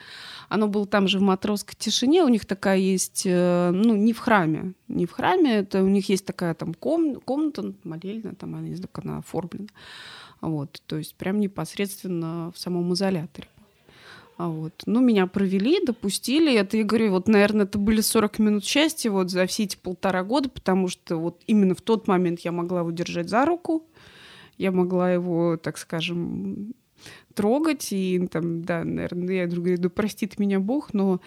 Оно 0.47 0.69
было 0.69 0.87
там 0.87 1.09
же 1.09 1.19
в 1.19 1.21
Матросской 1.21 1.75
тишине. 1.77 2.23
У 2.23 2.29
них 2.29 2.45
такая 2.45 2.77
есть, 2.77 3.23
э, 3.25 3.71
ну, 3.73 3.93
не 3.93 4.13
в 4.13 4.19
храме, 4.19 4.71
не 4.87 5.05
в 5.05 5.11
храме, 5.11 5.55
это 5.55 5.83
у 5.83 5.87
них 5.89 6.07
есть 6.07 6.25
такая 6.25 6.53
там 6.53 6.73
ком, 6.73 7.15
комната 7.15 7.73
молельная, 7.83 8.35
там 8.35 8.55
она, 8.55 8.69
не 8.69 8.75
знаю, 8.75 8.89
как 8.93 9.03
она 9.03 9.17
оформлена. 9.17 9.67
Вот, 10.39 10.81
то 10.85 10.97
есть 10.97 11.15
прям 11.15 11.41
непосредственно 11.41 12.53
в 12.55 12.57
самом 12.57 12.93
изоляторе. 12.93 13.49
А 14.37 14.49
вот. 14.49 14.83
Ну, 14.85 14.99
меня 14.99 15.27
провели, 15.27 15.79
допустили. 15.85 16.53
Это, 16.53 16.77
я 16.77 16.83
говорю, 16.83 17.11
вот, 17.11 17.27
наверное, 17.27 17.65
это 17.65 17.77
были 17.77 18.01
40 18.01 18.39
минут 18.39 18.65
счастья 18.65 19.09
вот 19.09 19.31
за 19.31 19.45
все 19.45 19.63
эти 19.63 19.77
полтора 19.77 20.23
года, 20.23 20.49
потому 20.49 20.89
что 20.89 21.17
вот 21.17 21.41
именно 21.47 21.73
в 21.73 21.81
тот 21.81 22.07
момент 22.07 22.41
я 22.41 22.51
могла 22.51 22.81
его 22.81 22.91
держать 22.91 23.29
за 23.29 23.45
руку, 23.45 23.85
я 24.57 24.71
могла 24.71 25.11
его, 25.11 25.57
так 25.57 25.77
скажем, 25.77 26.73
трогать, 27.33 27.91
и 27.91 28.27
там, 28.31 28.63
да, 28.63 28.83
наверное, 28.83 29.35
я 29.35 29.47
говорю, 29.47 29.77
да 29.77 29.89
простит 29.89 30.37
меня 30.37 30.59
Бог, 30.59 30.93
но, 30.93 31.21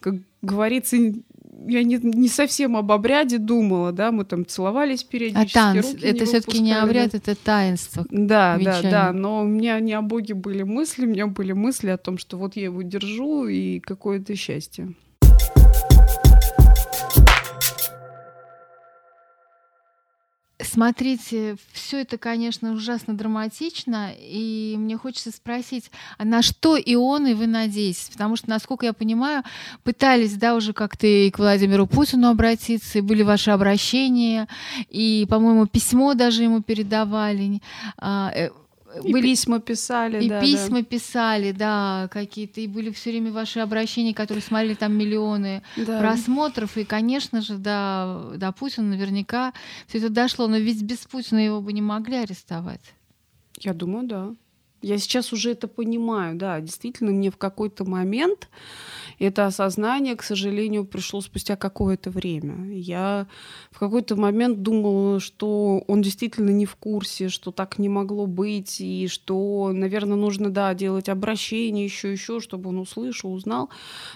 как 0.00 0.14
говорится, 0.40 0.96
я 1.66 1.82
не, 1.82 1.96
не 1.96 2.28
совсем 2.28 2.76
об 2.76 2.92
обряде 2.92 3.38
думала, 3.38 3.92
да, 3.92 4.12
мы 4.12 4.24
там 4.24 4.46
целовались 4.46 5.02
периодически. 5.02 5.58
А 5.58 5.72
танц, 5.72 5.94
это 6.02 6.24
все-таки 6.24 6.60
не 6.60 6.72
обряд, 6.72 7.14
это 7.14 7.34
таинство. 7.34 8.04
Да, 8.10 8.58
да, 8.60 8.82
да, 8.82 9.12
но 9.12 9.42
у 9.42 9.44
меня 9.44 9.80
не 9.80 9.94
о 9.94 10.02
Боге 10.02 10.34
были 10.34 10.62
мысли, 10.62 11.06
у 11.06 11.08
меня 11.08 11.26
были 11.26 11.52
мысли 11.52 11.88
о 11.88 11.96
том, 11.96 12.18
что 12.18 12.36
вот 12.36 12.56
я 12.56 12.64
его 12.64 12.82
держу, 12.82 13.46
и 13.46 13.80
какое-то 13.80 14.36
счастье. 14.36 14.94
Смотрите, 20.66 21.56
все 21.72 22.00
это, 22.00 22.18
конечно, 22.18 22.72
ужасно 22.72 23.16
драматично, 23.16 24.10
и 24.18 24.74
мне 24.78 24.96
хочется 24.96 25.30
спросить, 25.30 25.90
а 26.18 26.24
на 26.24 26.42
что 26.42 26.76
ионы 26.76 27.34
вы 27.34 27.46
надеетесь? 27.46 28.10
Потому 28.12 28.36
что, 28.36 28.50
насколько 28.50 28.84
я 28.84 28.92
понимаю, 28.92 29.42
пытались, 29.84 30.34
да, 30.34 30.54
уже 30.54 30.72
как-то 30.72 31.06
и 31.06 31.30
к 31.30 31.38
Владимиру 31.38 31.86
Путину 31.86 32.28
обратиться, 32.28 32.98
и 32.98 33.02
были 33.02 33.22
ваши 33.22 33.50
обращения, 33.50 34.48
и, 34.90 35.26
по-моему, 35.30 35.66
письмо 35.66 36.14
даже 36.14 36.42
ему 36.42 36.62
передавали. 36.62 37.60
И 39.02 39.12
были 39.12 39.22
письма 39.22 39.60
писали, 39.60 40.24
и 40.24 40.28
да. 40.28 40.40
письма 40.40 40.80
да. 40.80 40.84
писали, 40.84 41.52
да, 41.52 42.08
какие-то. 42.10 42.60
И 42.60 42.66
были 42.66 42.90
все 42.90 43.10
время 43.10 43.32
ваши 43.32 43.60
обращения, 43.60 44.14
которые 44.14 44.42
смотрели 44.42 44.74
там 44.74 44.96
миллионы 44.96 45.62
да. 45.76 46.00
просмотров. 46.00 46.76
И, 46.76 46.84
конечно 46.84 47.40
же, 47.40 47.58
да, 47.58 48.22
до 48.36 48.52
Путина 48.52 48.88
наверняка 48.88 49.52
все 49.86 49.98
это 49.98 50.10
дошло. 50.10 50.46
Но 50.46 50.56
ведь 50.56 50.82
без 50.82 50.98
Путина 50.98 51.38
его 51.38 51.60
бы 51.60 51.72
не 51.72 51.82
могли 51.82 52.16
арестовать. 52.16 52.94
Я 53.58 53.74
думаю, 53.74 54.06
да. 54.06 54.34
Я 54.82 54.98
сейчас 54.98 55.32
уже 55.32 55.52
это 55.52 55.68
понимаю, 55.68 56.36
да, 56.36 56.60
действительно, 56.60 57.10
мне 57.10 57.30
в 57.30 57.36
какой-то 57.36 57.84
момент 57.84 58.48
это 59.18 59.46
осознание, 59.46 60.14
к 60.14 60.22
сожалению, 60.22 60.84
пришло 60.84 61.20
спустя 61.20 61.56
какое-то 61.56 62.10
время. 62.10 62.70
Я 62.72 63.26
в 63.70 63.78
какой-то 63.78 64.16
момент 64.16 64.62
думала, 64.62 65.20
что 65.20 65.82
он 65.86 66.02
действительно 66.02 66.50
не 66.50 66.66
в 66.66 66.76
курсе, 66.76 67.28
что 67.28 67.50
так 67.50 67.78
не 67.78 67.88
могло 67.88 68.26
быть, 68.26 68.80
и 68.80 69.08
что, 69.08 69.70
наверное, 69.72 70.16
нужно, 70.16 70.50
да, 70.50 70.74
делать 70.74 71.08
обращение 71.08 71.84
еще, 71.84 72.12
еще, 72.12 72.40
чтобы 72.40 72.68
он 72.68 72.78
услышал, 72.78 73.32
узнал. 73.32 73.70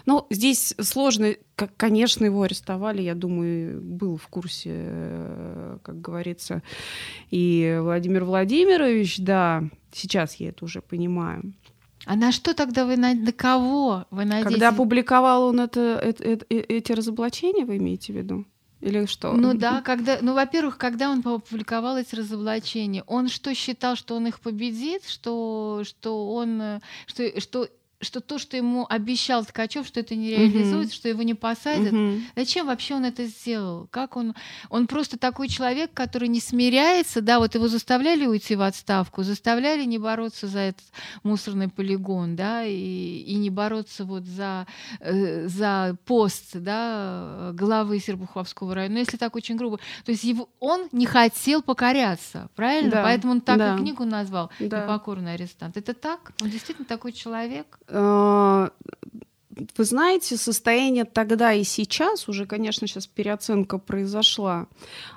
Но 0.05 0.27
здесь 0.29 0.75
сложно, 0.79 1.35
конечно, 1.77 2.27
его 2.27 2.43
арестовали, 2.43 3.03
я 3.03 3.15
думаю, 3.15 3.81
был 3.81 4.19
в 4.19 4.29
курсе, 4.29 4.71
э, 4.73 5.79
как 5.83 6.01
говорится, 6.01 6.63
и 7.31 7.79
Владимир 7.81 8.25
Владимирович, 8.25 9.19
да, 9.19 9.65
Сейчас 9.93 10.37
я 10.37 10.51
это 10.51 10.65
уже 10.65 10.81
понимаю. 10.81 11.53
А 12.07 12.17
на 12.17 12.33
что 12.33 12.55
тогда 12.55 12.87
вы, 12.87 12.97
на, 12.97 13.15
на 13.15 13.33
кого 13.33 14.07
вы 14.11 14.25
надеетесь? 14.25 14.53
Когда 14.53 14.69
опубликовал 14.71 15.45
он 15.45 15.61
это, 15.61 16.01
это, 16.03 16.25
это, 16.25 16.47
эти 16.49 16.93
разоблачения, 16.93 17.65
вы 17.65 17.77
имеете 17.77 18.13
в 18.13 18.17
виду? 18.17 18.47
Или 18.81 19.05
что? 19.05 19.33
Ну 19.35 19.53
да, 19.53 19.83
когда, 19.83 20.19
ну, 20.23 20.33
во-первых, 20.33 20.79
когда 20.79 21.11
он 21.11 21.19
опубликовал 21.19 21.99
эти 21.99 22.15
разоблачения, 22.15 23.05
он 23.07 23.29
что 23.29 23.55
считал, 23.55 23.95
что 23.95 24.17
он 24.17 24.27
их 24.27 24.41
победит, 24.41 25.05
что, 25.07 25.83
что 25.85 26.33
он, 26.33 26.63
э, 26.63 26.81
что, 27.07 27.41
что 27.41 27.69
что 28.01 28.21
то, 28.21 28.39
что 28.39 28.57
ему 28.57 28.87
обещал 28.89 29.45
Ткачев, 29.45 29.87
что 29.87 30.01
это 30.01 30.15
не 30.15 30.31
реализуется, 30.31 30.95
mm-hmm. 30.95 30.97
что 30.97 31.09
его 31.09 31.23
не 31.23 31.35
посадят. 31.35 31.93
Mm-hmm. 31.93 32.23
Зачем 32.37 32.67
вообще 32.67 32.95
он 32.95 33.05
это 33.05 33.27
сделал? 33.27 33.89
Как 33.91 34.17
он? 34.17 34.35
Он 34.71 34.87
просто 34.87 35.19
такой 35.19 35.49
человек, 35.49 35.93
который 35.93 36.29
не 36.29 36.41
смиряется, 36.41 37.21
да, 37.21 37.39
вот 37.39 37.55
его 37.55 37.69
заставляли 37.69 38.27
уйти 38.27 38.57
в 38.57 38.63
отставку, 38.63 39.23
заставляли 39.23 39.85
не 39.85 39.99
бороться 39.99 40.47
за 40.47 40.61
этот 40.61 40.85
мусорный 41.23 41.69
полигон, 41.69 42.37
да, 42.37 42.65
и, 42.65 42.73
и 42.73 43.35
не 43.35 43.51
бороться 43.51 44.05
вот 44.05 44.25
за, 44.25 44.67
э, 45.01 45.47
за 45.49 45.97
пост, 46.07 46.51
да, 46.55 47.51
главы 47.53 47.99
Серпуховского 47.99 48.75
района. 48.75 48.95
Но 48.95 49.01
если 49.01 49.19
так 49.19 49.37
очень 49.37 49.57
грубо, 49.57 49.79
то 50.05 50.13
есть 50.13 50.25
его, 50.25 50.49
он 50.59 50.89
не 50.93 51.05
хотел 51.05 51.63
покоряться, 51.63 52.49
правильно? 52.57 52.91
Да. 52.91 53.03
Поэтому 53.03 53.35
он 53.35 53.41
так 53.43 53.59
да. 53.59 53.75
и 53.75 53.79
книгу 53.79 54.05
назвал 54.05 54.51
да. 54.59 54.85
«Непокорный 54.85 55.35
арестант». 55.35 55.77
Это 55.77 55.93
так? 55.93 56.33
Он 56.41 56.49
действительно 56.49 56.87
такой 56.87 57.13
человек? 57.13 57.79
Э, 57.91 58.69
вы 59.77 59.85
знаете, 59.85 60.37
состояние 60.37 61.05
тогда 61.05 61.53
и 61.53 61.65
сейчас, 61.65 62.29
уже, 62.29 62.47
конечно, 62.47 62.87
сейчас 62.87 63.07
переоценка 63.07 63.79
произошла, 63.79 64.69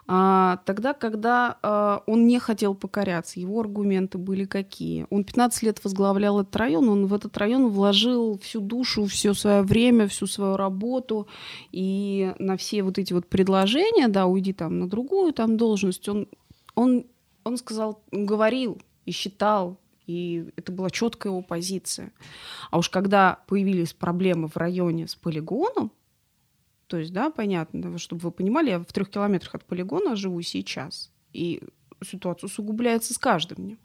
а, 0.08 0.58
тогда, 0.66 0.94
когда 0.94 1.58
а, 1.62 2.04
он 2.08 2.28
не 2.28 2.40
хотел 2.40 2.76
покоряться, 2.76 3.40
его 3.40 3.60
аргументы 3.60 4.18
были 4.18 4.46
какие? 4.46 5.06
Он 5.10 5.24
15 5.24 5.64
лет 5.64 5.84
возглавлял 5.84 6.42
этот 6.42 6.56
район, 6.56 6.90
он 6.90 7.06
в 7.06 7.14
этот 7.14 7.38
район 7.38 7.70
вложил 7.70 8.40
всю 8.40 8.60
душу, 8.60 9.06
все 9.06 9.34
свое 9.34 9.62
время, 9.62 10.08
всю 10.08 10.28
свою 10.28 10.58
работу, 10.58 11.28
и 11.72 12.34
на 12.40 12.58
все 12.58 12.84
вот 12.84 12.98
эти 12.98 13.14
вот 13.14 13.28
предложения, 13.28 14.08
да, 14.08 14.26
уйди 14.26 14.54
там 14.54 14.80
на 14.80 14.90
другую 14.90 15.34
там 15.34 15.58
должность, 15.58 16.10
он, 16.10 16.28
он, 16.76 17.06
он 17.44 17.58
сказал, 17.58 18.02
говорил 18.12 18.82
и 19.06 19.12
считал, 19.12 19.78
и 20.08 20.46
это 20.56 20.72
была 20.72 20.90
четкая 20.90 21.32
его 21.32 21.42
позиция. 21.42 22.12
А 22.72 22.78
уж 22.78 22.90
когда 22.90 23.40
появились 23.48 23.94
проблемы 23.94 24.48
в 24.48 24.58
районе 24.58 25.08
с 25.08 25.16
полигоном, 25.16 25.92
то 26.88 26.98
есть, 26.98 27.14
да, 27.14 27.30
понятно, 27.32 27.98
чтобы 27.98 28.22
вы 28.22 28.32
понимали, 28.32 28.70
я 28.70 28.80
в 28.80 28.86
трех 28.86 29.10
километрах 29.10 29.56
от 29.56 29.66
полигона 29.66 30.16
живу 30.16 30.42
сейчас. 30.42 31.12
И 31.32 31.62
ситуация 32.04 32.48
усугубляется 32.48 33.14
с 33.14 33.18
каждым 33.18 33.66
днем. 33.66 33.80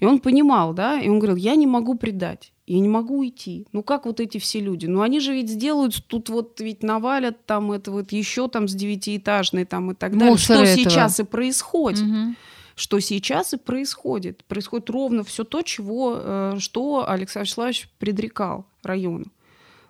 И 0.00 0.04
он 0.04 0.18
понимал, 0.18 0.74
да, 0.74 1.00
и 1.00 1.08
он 1.08 1.18
говорил, 1.18 1.36
я 1.36 1.54
не 1.54 1.66
могу 1.66 1.94
предать, 1.94 2.52
я 2.66 2.80
не 2.80 2.88
могу 2.88 3.20
уйти. 3.20 3.66
Ну 3.72 3.82
как 3.82 4.04
вот 4.04 4.20
эти 4.20 4.38
все 4.38 4.60
люди? 4.60 4.86
Ну 4.86 5.00
они 5.02 5.20
же 5.20 5.32
ведь 5.32 5.48
сделают, 5.48 6.04
тут 6.06 6.28
вот 6.28 6.60
ведь 6.60 6.82
навалят 6.82 7.46
там 7.46 7.72
это 7.72 7.90
вот 7.92 8.12
еще 8.12 8.48
там 8.48 8.68
с 8.68 8.74
девятиэтажной 8.74 9.64
там 9.64 9.92
и 9.92 9.94
так 9.94 10.12
далее. 10.12 10.30
Мусор 10.30 10.56
что 10.56 10.64
этого. 10.64 10.90
сейчас 10.90 11.20
и 11.20 11.24
происходит. 11.24 12.02
Угу 12.02 12.34
что 12.74 13.00
сейчас 13.00 13.54
и 13.54 13.56
происходит. 13.56 14.44
Происходит 14.44 14.90
ровно 14.90 15.24
все 15.24 15.44
то, 15.44 15.62
чего, 15.62 16.16
э, 16.16 16.54
что 16.58 17.08
Александр 17.08 17.44
Вячеславович 17.46 17.88
предрекал 17.98 18.66
району 18.82 19.26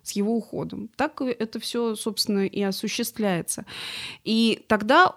с 0.03 0.13
его 0.13 0.37
уходом. 0.37 0.91
Так 0.97 1.21
это 1.21 1.61
все, 1.61 1.95
собственно, 1.95 2.47
и 2.47 2.61
осуществляется. 2.63 3.65
И 4.25 4.65
тогда 4.67 5.17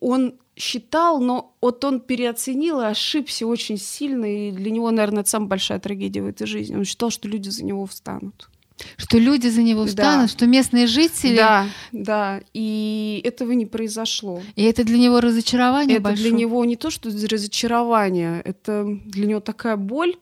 он 0.00 0.38
считал, 0.56 1.20
но 1.20 1.56
вот 1.60 1.84
он 1.84 2.00
переоценил 2.00 2.80
и 2.80 2.84
ошибся 2.84 3.46
очень 3.46 3.78
сильно, 3.78 4.24
и 4.24 4.52
для 4.52 4.70
него, 4.70 4.90
наверное, 4.90 5.22
это 5.22 5.30
самая 5.30 5.48
большая 5.48 5.80
трагедия 5.80 6.22
в 6.22 6.26
этой 6.26 6.46
жизни. 6.46 6.76
Он 6.76 6.84
считал, 6.84 7.10
что 7.10 7.28
люди 7.28 7.48
за 7.48 7.64
него 7.64 7.86
встанут. 7.86 8.48
Что 8.96 9.18
люди 9.18 9.48
за 9.48 9.62
него 9.62 9.86
встанут, 9.86 10.26
да. 10.26 10.28
что 10.28 10.46
местные 10.46 10.86
жители... 10.86 11.36
Да, 11.36 11.66
да, 11.92 12.40
и 12.54 13.20
этого 13.24 13.52
не 13.52 13.66
произошло. 13.66 14.42
И 14.56 14.62
это 14.62 14.84
для 14.84 14.98
него 14.98 15.20
разочарование 15.20 15.96
Это 15.96 16.04
большое? 16.04 16.30
для 16.30 16.38
него 16.38 16.64
не 16.64 16.76
то, 16.76 16.90
что 16.90 17.08
разочарование, 17.08 18.40
это 18.44 18.86
для 19.04 19.26
него 19.26 19.40
такая 19.40 19.76
боль, 19.76 20.16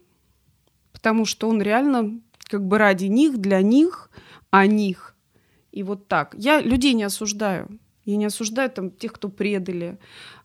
потому 0.92 1.24
что 1.24 1.48
он 1.48 1.62
реально 1.62 2.20
как 2.44 2.66
бы 2.66 2.78
ради 2.78 3.06
них, 3.06 3.38
для 3.38 3.62
них, 3.62 4.10
о 4.50 4.66
них. 4.66 5.14
И 5.72 5.82
вот 5.82 6.08
так. 6.08 6.34
Я 6.36 6.60
людей 6.60 6.94
не 6.94 7.04
осуждаю. 7.04 7.68
Я 8.04 8.16
не 8.16 8.24
осуждаю 8.24 8.70
там 8.70 8.90
тех, 8.90 9.12
кто 9.12 9.28
предали 9.28 9.98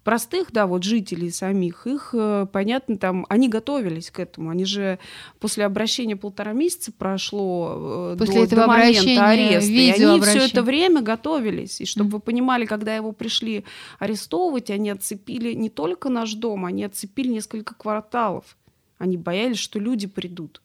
простых, 0.03 0.51
да, 0.51 0.67
вот 0.67 0.83
жителей 0.83 1.31
самих, 1.31 1.87
их, 1.87 2.09
э, 2.13 2.45
понятно, 2.51 2.97
там, 2.97 3.25
они 3.29 3.49
готовились 3.49 4.11
к 4.11 4.19
этому. 4.19 4.49
Они 4.49 4.65
же 4.65 4.99
после 5.39 5.65
обращения 5.65 6.15
полтора 6.15 6.53
месяца 6.53 6.91
прошло 6.91 8.13
э, 8.13 8.17
после 8.19 8.35
до, 8.35 8.43
этого 8.43 8.61
до 8.63 8.67
момента 8.67 9.27
ареста. 9.27 9.71
И 9.71 9.91
они 9.91 10.21
все 10.21 10.45
это 10.45 10.61
время 10.61 11.01
готовились. 11.01 11.81
И 11.81 11.85
чтобы 11.85 12.09
mm. 12.09 12.13
вы 12.13 12.19
понимали, 12.19 12.65
когда 12.65 12.95
его 12.95 13.11
пришли 13.11 13.63
арестовывать, 13.99 14.69
они 14.69 14.89
отцепили 14.89 15.53
не 15.53 15.69
только 15.69 16.09
наш 16.09 16.33
дом, 16.33 16.65
они 16.65 16.83
отцепили 16.83 17.29
несколько 17.29 17.73
кварталов. 17.73 18.57
Они 18.97 19.17
боялись, 19.17 19.57
что 19.57 19.79
люди 19.79 20.07
придут. 20.07 20.61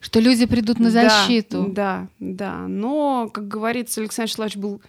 Что 0.00 0.18
люди 0.18 0.46
придут 0.46 0.80
на 0.80 0.90
защиту. 0.90 1.66
Да, 1.68 2.08
да, 2.18 2.56
да. 2.58 2.68
Но, 2.68 3.30
как 3.32 3.46
говорится, 3.46 4.00
Александр 4.00 4.26
Вячеславович 4.28 4.56
был 4.56 4.82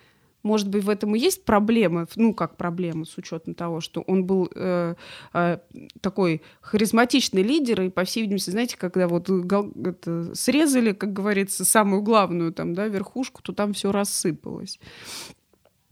может 0.43 0.69
быть, 0.69 0.83
в 0.83 0.89
этом 0.89 1.15
и 1.15 1.19
есть 1.19 1.45
проблемы, 1.45 2.05
ну, 2.15 2.33
как 2.33 2.57
проблема, 2.57 3.05
с 3.05 3.17
учетом 3.17 3.55
того, 3.55 3.79
что 3.79 4.01
он 4.01 4.25
был 4.25 4.49
э, 4.53 4.95
э, 5.33 5.57
такой 6.01 6.41
харизматичный 6.61 7.41
лидер, 7.41 7.81
и, 7.81 7.89
по 7.89 8.03
всей 8.03 8.21
видимости, 8.21 8.49
знаете, 8.49 8.77
когда 8.77 9.07
вот 9.07 9.29
это, 9.29 10.35
срезали, 10.35 10.91
как 10.91 11.13
говорится, 11.13 11.65
самую 11.65 12.01
главную 12.01 12.53
там, 12.53 12.73
да, 12.73 12.87
верхушку, 12.87 13.41
то 13.41 13.53
там 13.53 13.73
все 13.73 13.91
рассыпалось. 13.91 14.79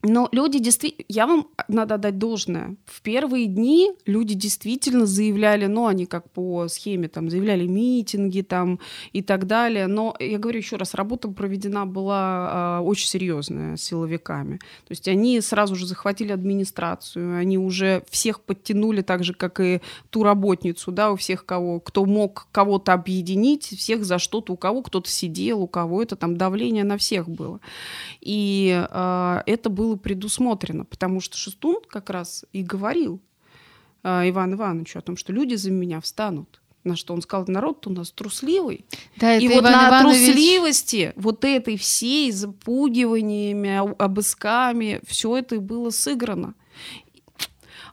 Но 0.04 0.30
люди 0.32 0.60
действительно, 0.60 1.06
я 1.10 1.28
вам 1.28 1.48
надо 1.68 1.98
дать 1.98 2.18
должное. 2.18 2.76
В 2.86 3.02
первые 3.02 3.46
дни 3.46 3.92
люди 4.06 4.34
действительно 4.34 5.06
заявляли, 5.06 5.68
ну, 5.68 5.86
они 5.86 6.06
как 6.06 6.30
по 6.32 6.68
схеме 6.68 7.08
там 7.08 7.30
заявляли 7.30 7.68
митинги 7.68 8.42
там 8.42 8.80
и 9.14 9.22
так 9.22 9.46
далее. 9.46 9.88
Но 9.88 10.16
я 10.20 10.40
говорю 10.40 10.60
еще 10.60 10.78
раз, 10.78 10.96
работа 10.96 11.28
проведена 11.28 11.86
была 11.86 12.80
э, 12.80 12.84
очень 12.84 13.08
серьезная 13.08 13.78
с 13.78 13.84
силовиками. 13.84 14.58
То 14.58 14.92
есть 14.92 15.08
они 15.08 15.40
сразу 15.42 15.76
же 15.76 15.86
захватили 15.86 16.32
администрацию, 16.32 17.38
они 17.38 17.58
уже 17.58 18.04
всех 18.10 18.42
подтянули 18.42 19.02
так 19.02 19.24
же, 19.24 19.34
как 19.34 19.60
и 19.60 19.82
ту 20.10 20.24
работницу, 20.24 20.92
да, 20.92 21.12
у 21.12 21.16
всех 21.16 21.46
кого, 21.46 21.80
кто 21.80 22.06
мог 22.06 22.48
кого-то 22.52 22.94
объединить, 22.94 23.66
всех 23.66 24.04
за 24.04 24.18
что-то, 24.18 24.54
у 24.54 24.58
кого 24.58 24.82
кто-то 24.82 25.10
сидел, 25.10 25.62
у 25.62 25.68
кого 25.68 26.02
это 26.02 26.16
там 26.16 26.38
давление 26.38 26.84
на 26.84 26.98
всех 26.98 27.30
было. 27.30 27.60
И 28.20 28.84
э, 28.90 29.42
это 29.46 29.70
было 29.70 29.91
было 29.92 29.98
предусмотрено, 29.98 30.86
потому 30.86 31.20
что 31.20 31.38
Шестун 31.38 31.78
как 31.88 32.10
раз 32.10 32.46
и 32.54 32.64
говорил 32.64 33.22
э, 34.04 34.30
Ивану 34.30 34.56
Ивановичу 34.56 35.00
о 35.00 35.02
том, 35.02 35.18
что 35.18 35.34
люди 35.34 35.56
за 35.56 35.72
меня 35.72 36.00
встанут. 36.00 36.62
На 36.84 36.96
что 36.96 37.14
он 37.14 37.22
сказал, 37.22 37.46
народ 37.48 37.86
у 37.86 37.92
нас 37.92 38.12
трусливый. 38.12 38.86
Да, 39.18 39.38
и 39.38 39.48
вот 39.48 39.62
Иван 39.62 39.72
на 39.72 39.90
Иванович... 39.90 40.26
трусливости, 40.26 41.14
вот 41.16 41.46
этой 41.46 41.78
всей 41.78 42.32
запугиваниями, 42.32 43.78
обысками, 44.02 45.00
все 45.06 45.38
это 45.38 45.60
было 45.60 45.92
сыграно. 45.92 46.56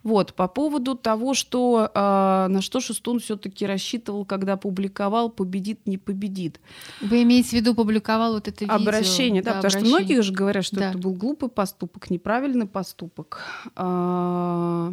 Вот, 0.08 0.32
по 0.32 0.48
поводу 0.48 0.94
того, 0.94 1.34
что, 1.34 1.90
э, 1.94 2.46
на 2.48 2.62
что 2.62 2.80
Шестун 2.80 3.20
все-таки 3.20 3.66
рассчитывал, 3.66 4.24
когда 4.24 4.56
публиковал 4.56 5.28
«Победит, 5.28 5.80
не 5.84 5.98
победит». 5.98 6.60
Вы 7.02 7.24
имеете 7.24 7.50
в 7.50 7.52
виду, 7.52 7.74
публиковал 7.74 8.32
вот 8.32 8.48
это 8.48 8.64
видео? 8.64 8.76
Обращение, 8.76 9.42
да, 9.42 9.50
да 9.50 9.56
потому 9.58 9.68
обращение. 9.68 9.90
что 9.90 9.98
многие 9.98 10.22
же 10.22 10.32
говорят, 10.32 10.64
что 10.64 10.76
да. 10.76 10.88
это 10.88 10.98
был 10.98 11.12
глупый 11.12 11.50
поступок, 11.50 12.08
неправильный 12.08 12.66
поступок. 12.66 13.44
Э, 13.76 14.92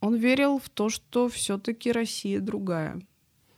он 0.00 0.14
верил 0.14 0.60
в 0.60 0.68
то, 0.68 0.90
что 0.90 1.28
все-таки 1.28 1.90
Россия 1.90 2.38
другая. 2.38 3.00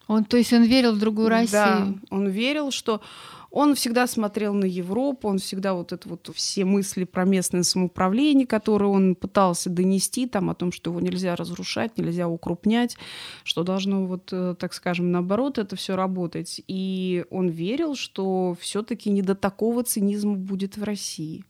Он, 0.07 0.25
то 0.25 0.39
есть 0.39 0.55
он 0.55 0.63
верил 0.63 0.93
в 0.93 0.99
другую 0.99 1.29
Россию? 1.29 1.51
Да, 1.51 1.95
он 2.09 2.29
верил, 2.29 2.71
что 2.71 3.03
он 3.51 3.75
всегда 3.75 4.07
смотрел 4.07 4.53
на 4.53 4.67
Европу, 4.67 5.29
он 5.29 5.39
всегда 5.39 5.73
вот 5.73 5.93
это 5.93 6.09
вот 6.09 6.31
все 6.35 6.65
мысли 6.65 7.05
про 7.05 7.25
местное 7.25 7.63
самоуправление, 7.63 8.47
которые 8.47 8.91
он 8.91 9.15
пытался 9.15 9.71
донести, 9.71 10.27
там 10.27 10.51
о 10.51 10.55
том, 10.55 10.71
что 10.71 10.91
его 10.91 11.01
нельзя 11.01 11.35
разрушать, 11.35 11.97
нельзя 11.97 12.29
укрупнять, 12.29 12.97
что 13.45 13.63
должно 13.63 14.05
вот, 14.05 14.29
э, 14.33 14.55
так 14.59 14.75
скажем, 14.75 15.13
наоборот 15.13 15.57
это 15.59 15.77
все 15.77 15.97
работать. 15.97 16.63
И 16.69 17.25
он 17.31 17.49
верил, 17.49 17.95
что 17.95 18.57
все-таки 18.61 19.09
не 19.11 19.23
до 19.23 19.35
такого 19.35 19.83
цинизма 19.83 20.35
будет 20.35 20.77
в 20.77 20.85
России. 20.85 21.45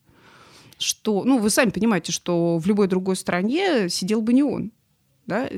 Что, 0.79 1.25
ну, 1.25 1.39
вы 1.39 1.51
сами 1.51 1.71
понимаете, 1.71 2.13
что 2.13 2.59
в 2.59 2.67
любой 2.69 2.87
другой 2.87 3.17
стране 3.17 3.89
сидел 3.89 4.23
бы 4.23 4.33
не 4.33 4.45
он. 4.45 4.71
Да? 5.27 5.49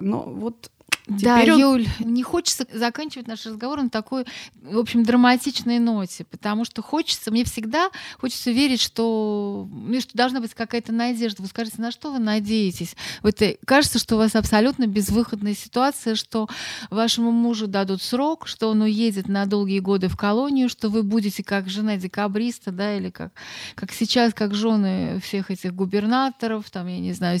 Но 0.00 0.22
вот 0.22 0.70
да, 1.08 1.38
он... 1.38 1.58
Юль, 1.58 1.88
не 2.00 2.22
хочется 2.22 2.66
заканчивать 2.72 3.26
наш 3.26 3.46
разговор 3.46 3.82
на 3.82 3.88
такой, 3.88 4.26
в 4.60 4.78
общем, 4.78 5.04
драматичной 5.04 5.78
ноте, 5.78 6.24
потому 6.24 6.66
что 6.66 6.82
хочется, 6.82 7.30
мне 7.30 7.44
всегда 7.44 7.90
хочется 8.18 8.50
верить, 8.50 8.80
что, 8.80 9.66
ну, 9.70 10.00
что 10.00 10.16
должна 10.16 10.40
быть 10.40 10.52
какая-то 10.52 10.92
надежда. 10.92 11.42
Вы 11.42 11.48
скажете, 11.48 11.80
на 11.80 11.92
что 11.92 12.12
вы 12.12 12.18
надеетесь? 12.18 12.94
Вот, 13.22 13.40
кажется, 13.64 13.98
что 13.98 14.16
у 14.16 14.18
вас 14.18 14.36
абсолютно 14.36 14.86
безвыходная 14.86 15.54
ситуация, 15.54 16.14
что 16.14 16.46
вашему 16.90 17.30
мужу 17.30 17.66
дадут 17.68 18.02
срок, 18.02 18.46
что 18.46 18.68
он 18.68 18.82
уедет 18.82 19.28
на 19.28 19.46
долгие 19.46 19.80
годы 19.80 20.08
в 20.08 20.16
колонию, 20.16 20.68
что 20.68 20.90
вы 20.90 21.02
будете 21.02 21.42
как 21.42 21.70
жена 21.70 21.96
декабриста, 21.96 22.70
да, 22.70 22.94
или 22.96 23.08
как, 23.08 23.32
как 23.74 23.92
сейчас, 23.92 24.34
как 24.34 24.54
жены 24.54 25.20
всех 25.24 25.50
этих 25.50 25.74
губернаторов, 25.74 26.68
там, 26.70 26.86
я 26.86 26.98
не 26.98 27.14
знаю, 27.14 27.40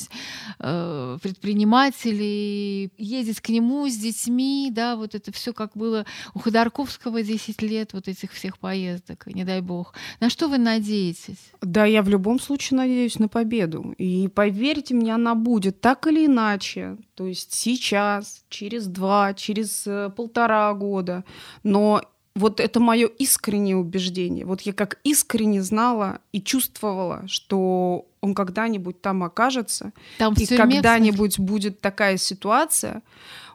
э, 0.58 1.18
предпринимателей, 1.22 2.90
ездить 2.96 3.40
к 3.40 3.48
ним 3.50 3.57
нему 3.58 3.88
с 3.88 3.96
детьми, 3.96 4.70
да, 4.72 4.96
вот 4.96 5.14
это 5.14 5.32
все 5.32 5.52
как 5.52 5.76
было 5.76 6.04
у 6.34 6.38
Ходорковского 6.38 7.22
10 7.22 7.62
лет, 7.62 7.92
вот 7.92 8.08
этих 8.08 8.32
всех 8.32 8.58
поездок, 8.58 9.26
не 9.26 9.44
дай 9.44 9.60
бог. 9.60 9.94
На 10.20 10.30
что 10.30 10.48
вы 10.48 10.58
надеетесь? 10.58 11.52
Да, 11.60 11.84
я 11.84 12.02
в 12.02 12.08
любом 12.08 12.40
случае 12.40 12.78
надеюсь 12.78 13.18
на 13.18 13.28
победу. 13.28 13.94
И 13.98 14.28
поверьте 14.28 14.94
мне, 14.94 15.14
она 15.14 15.34
будет 15.34 15.80
так 15.80 16.06
или 16.06 16.26
иначе. 16.26 16.96
То 17.14 17.26
есть 17.26 17.54
сейчас, 17.54 18.44
через 18.48 18.86
два, 18.86 19.34
через 19.34 19.86
э, 19.86 20.10
полтора 20.16 20.72
года. 20.74 21.24
Но 21.62 22.02
вот 22.38 22.60
это 22.60 22.80
мое 22.80 23.06
искреннее 23.06 23.76
убеждение. 23.76 24.46
Вот 24.46 24.62
я 24.62 24.72
как 24.72 24.98
искренне 25.04 25.62
знала 25.62 26.20
и 26.32 26.40
чувствовала, 26.40 27.24
что 27.26 28.06
он 28.20 28.34
когда-нибудь 28.34 29.00
там 29.00 29.24
окажется, 29.24 29.92
там 30.18 30.34
и 30.34 30.46
когда-нибудь 30.46 31.38
будет 31.38 31.80
такая 31.80 32.16
ситуация, 32.16 33.02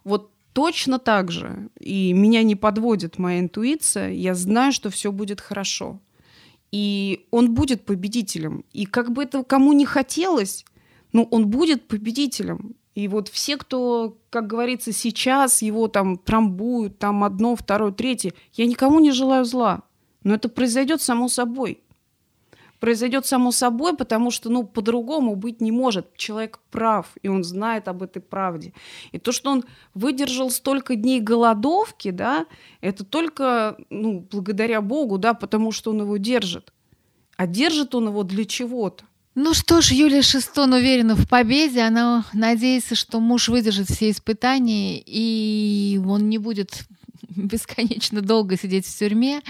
вот 0.03 0.31
точно 0.53 0.99
так 0.99 1.31
же. 1.31 1.69
И 1.79 2.13
меня 2.13 2.43
не 2.43 2.55
подводит 2.55 3.17
моя 3.17 3.39
интуиция. 3.39 4.11
Я 4.11 4.35
знаю, 4.35 4.71
что 4.71 4.89
все 4.89 5.11
будет 5.11 5.41
хорошо. 5.41 5.99
И 6.71 7.27
он 7.31 7.53
будет 7.53 7.85
победителем. 7.85 8.65
И 8.71 8.85
как 8.85 9.11
бы 9.11 9.23
это 9.23 9.43
кому 9.43 9.73
не 9.73 9.85
хотелось, 9.85 10.65
ну, 11.11 11.27
он 11.29 11.47
будет 11.47 11.87
победителем. 11.87 12.75
И 12.95 13.07
вот 13.07 13.27
все, 13.27 13.57
кто, 13.57 14.17
как 14.29 14.47
говорится, 14.47 14.91
сейчас 14.91 15.61
его 15.61 15.87
там 15.87 16.17
трамбуют, 16.17 16.99
там 16.99 17.23
одно, 17.23 17.55
второе, 17.55 17.91
третье, 17.91 18.33
я 18.53 18.65
никому 18.65 18.99
не 18.99 19.11
желаю 19.11 19.45
зла. 19.45 19.83
Но 20.23 20.35
это 20.35 20.49
произойдет 20.49 21.01
само 21.01 21.27
собой 21.27 21.83
произойдет 22.83 23.25
само 23.25 23.53
собой, 23.53 23.95
потому 23.95 24.29
что, 24.29 24.49
ну, 24.49 24.63
по-другому 24.63 25.37
быть 25.37 25.61
не 25.61 25.71
может. 25.71 26.17
Человек 26.17 26.59
прав, 26.69 27.07
и 27.21 27.29
он 27.29 27.45
знает 27.45 27.87
об 27.87 28.03
этой 28.03 28.21
правде. 28.21 28.73
И 29.13 29.19
то, 29.19 29.31
что 29.31 29.51
он 29.51 29.63
выдержал 29.93 30.49
столько 30.49 30.97
дней 30.97 31.21
голодовки, 31.21 32.11
да, 32.11 32.45
это 32.81 33.05
только, 33.05 33.77
ну, 33.89 34.27
благодаря 34.29 34.81
Богу, 34.81 35.17
да, 35.17 35.33
потому 35.33 35.71
что 35.71 35.91
он 35.91 36.01
его 36.01 36.17
держит. 36.17 36.73
А 37.37 37.47
держит 37.47 37.95
он 37.95 38.07
его 38.07 38.23
для 38.23 38.43
чего-то. 38.43 39.05
Ну 39.33 39.53
что 39.53 39.79
ж, 39.79 39.93
Юлия 39.93 40.21
Шестон 40.21 40.73
уверена 40.73 41.15
в 41.15 41.25
победе. 41.25 41.83
Она 41.83 42.25
надеется, 42.33 42.95
что 42.95 43.21
муж 43.21 43.47
выдержит 43.47 43.89
все 43.89 44.11
испытания, 44.11 45.01
и 45.05 46.01
он 46.05 46.27
не 46.27 46.37
будет 46.37 46.83
бесконечно 47.29 48.19
долго 48.19 48.57
сидеть 48.57 48.85
в 48.85 48.99
тюрьме. 48.99 49.41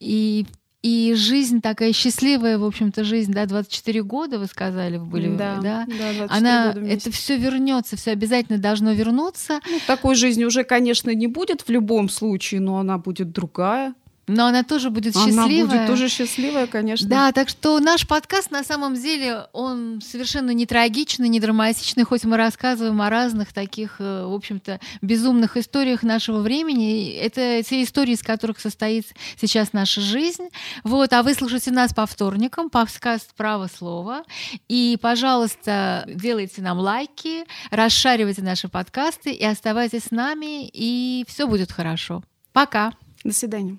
И 0.00 0.46
и 0.88 1.14
жизнь 1.14 1.60
такая 1.60 1.92
счастливая, 1.92 2.56
в 2.56 2.64
общем-то, 2.64 3.04
жизнь, 3.04 3.30
да, 3.32 3.44
24 3.44 4.02
года, 4.02 4.38
вы 4.38 4.46
сказали, 4.46 4.96
вы 4.96 5.04
были, 5.04 5.36
да, 5.36 5.58
да? 5.60 5.86
да 5.86 6.26
она, 6.30 6.72
это 6.72 7.10
все 7.10 7.36
вернется, 7.36 7.96
все 7.96 8.12
обязательно 8.12 8.56
должно 8.56 8.92
вернуться. 8.92 9.60
Ну, 9.70 9.78
такой 9.86 10.14
жизни 10.14 10.44
уже, 10.44 10.64
конечно, 10.64 11.14
не 11.14 11.26
будет 11.26 11.60
в 11.60 11.68
любом 11.68 12.08
случае, 12.08 12.62
но 12.62 12.78
она 12.78 12.96
будет 12.96 13.32
другая. 13.32 13.94
Но 14.28 14.46
она 14.46 14.62
тоже 14.62 14.90
будет 14.90 15.14
счастливая. 15.14 15.62
Она 15.62 15.66
будет 15.66 15.86
тоже 15.86 16.08
счастливая, 16.08 16.66
конечно. 16.66 17.08
Да, 17.08 17.32
так 17.32 17.48
что 17.48 17.80
наш 17.80 18.06
подкаст 18.06 18.50
на 18.50 18.62
самом 18.62 18.94
деле, 18.94 19.46
он 19.52 20.00
совершенно 20.02 20.50
не 20.50 20.66
трагичный, 20.66 21.28
не 21.28 21.40
драматичный, 21.40 22.04
хоть 22.04 22.24
мы 22.24 22.36
рассказываем 22.36 23.00
о 23.00 23.08
разных 23.10 23.52
таких, 23.52 23.96
э, 23.98 24.26
в 24.26 24.34
общем-то, 24.34 24.80
безумных 25.00 25.56
историях 25.56 26.02
нашего 26.02 26.40
времени. 26.40 27.10
Это 27.12 27.62
те 27.62 27.82
истории, 27.82 28.12
из 28.12 28.22
которых 28.22 28.60
состоит 28.60 29.06
сейчас 29.40 29.72
наша 29.72 30.00
жизнь. 30.00 30.48
Вот, 30.84 31.12
а 31.12 31.22
вы 31.22 31.34
слушайте 31.34 31.70
нас 31.70 31.94
по 31.94 32.06
вторникам, 32.06 32.68
подкаст 32.68 33.34
«Право 33.34 33.66
слова». 33.66 34.24
И, 34.68 34.98
пожалуйста, 35.00 36.04
делайте 36.06 36.60
нам 36.60 36.78
лайки, 36.78 37.44
расшаривайте 37.70 38.42
наши 38.42 38.68
подкасты 38.68 39.32
и 39.32 39.44
оставайтесь 39.44 40.04
с 40.04 40.10
нами, 40.10 40.68
и 40.68 41.24
все 41.28 41.46
будет 41.46 41.72
хорошо. 41.72 42.22
Пока. 42.52 42.92
До 43.24 43.32
свидания. 43.32 43.78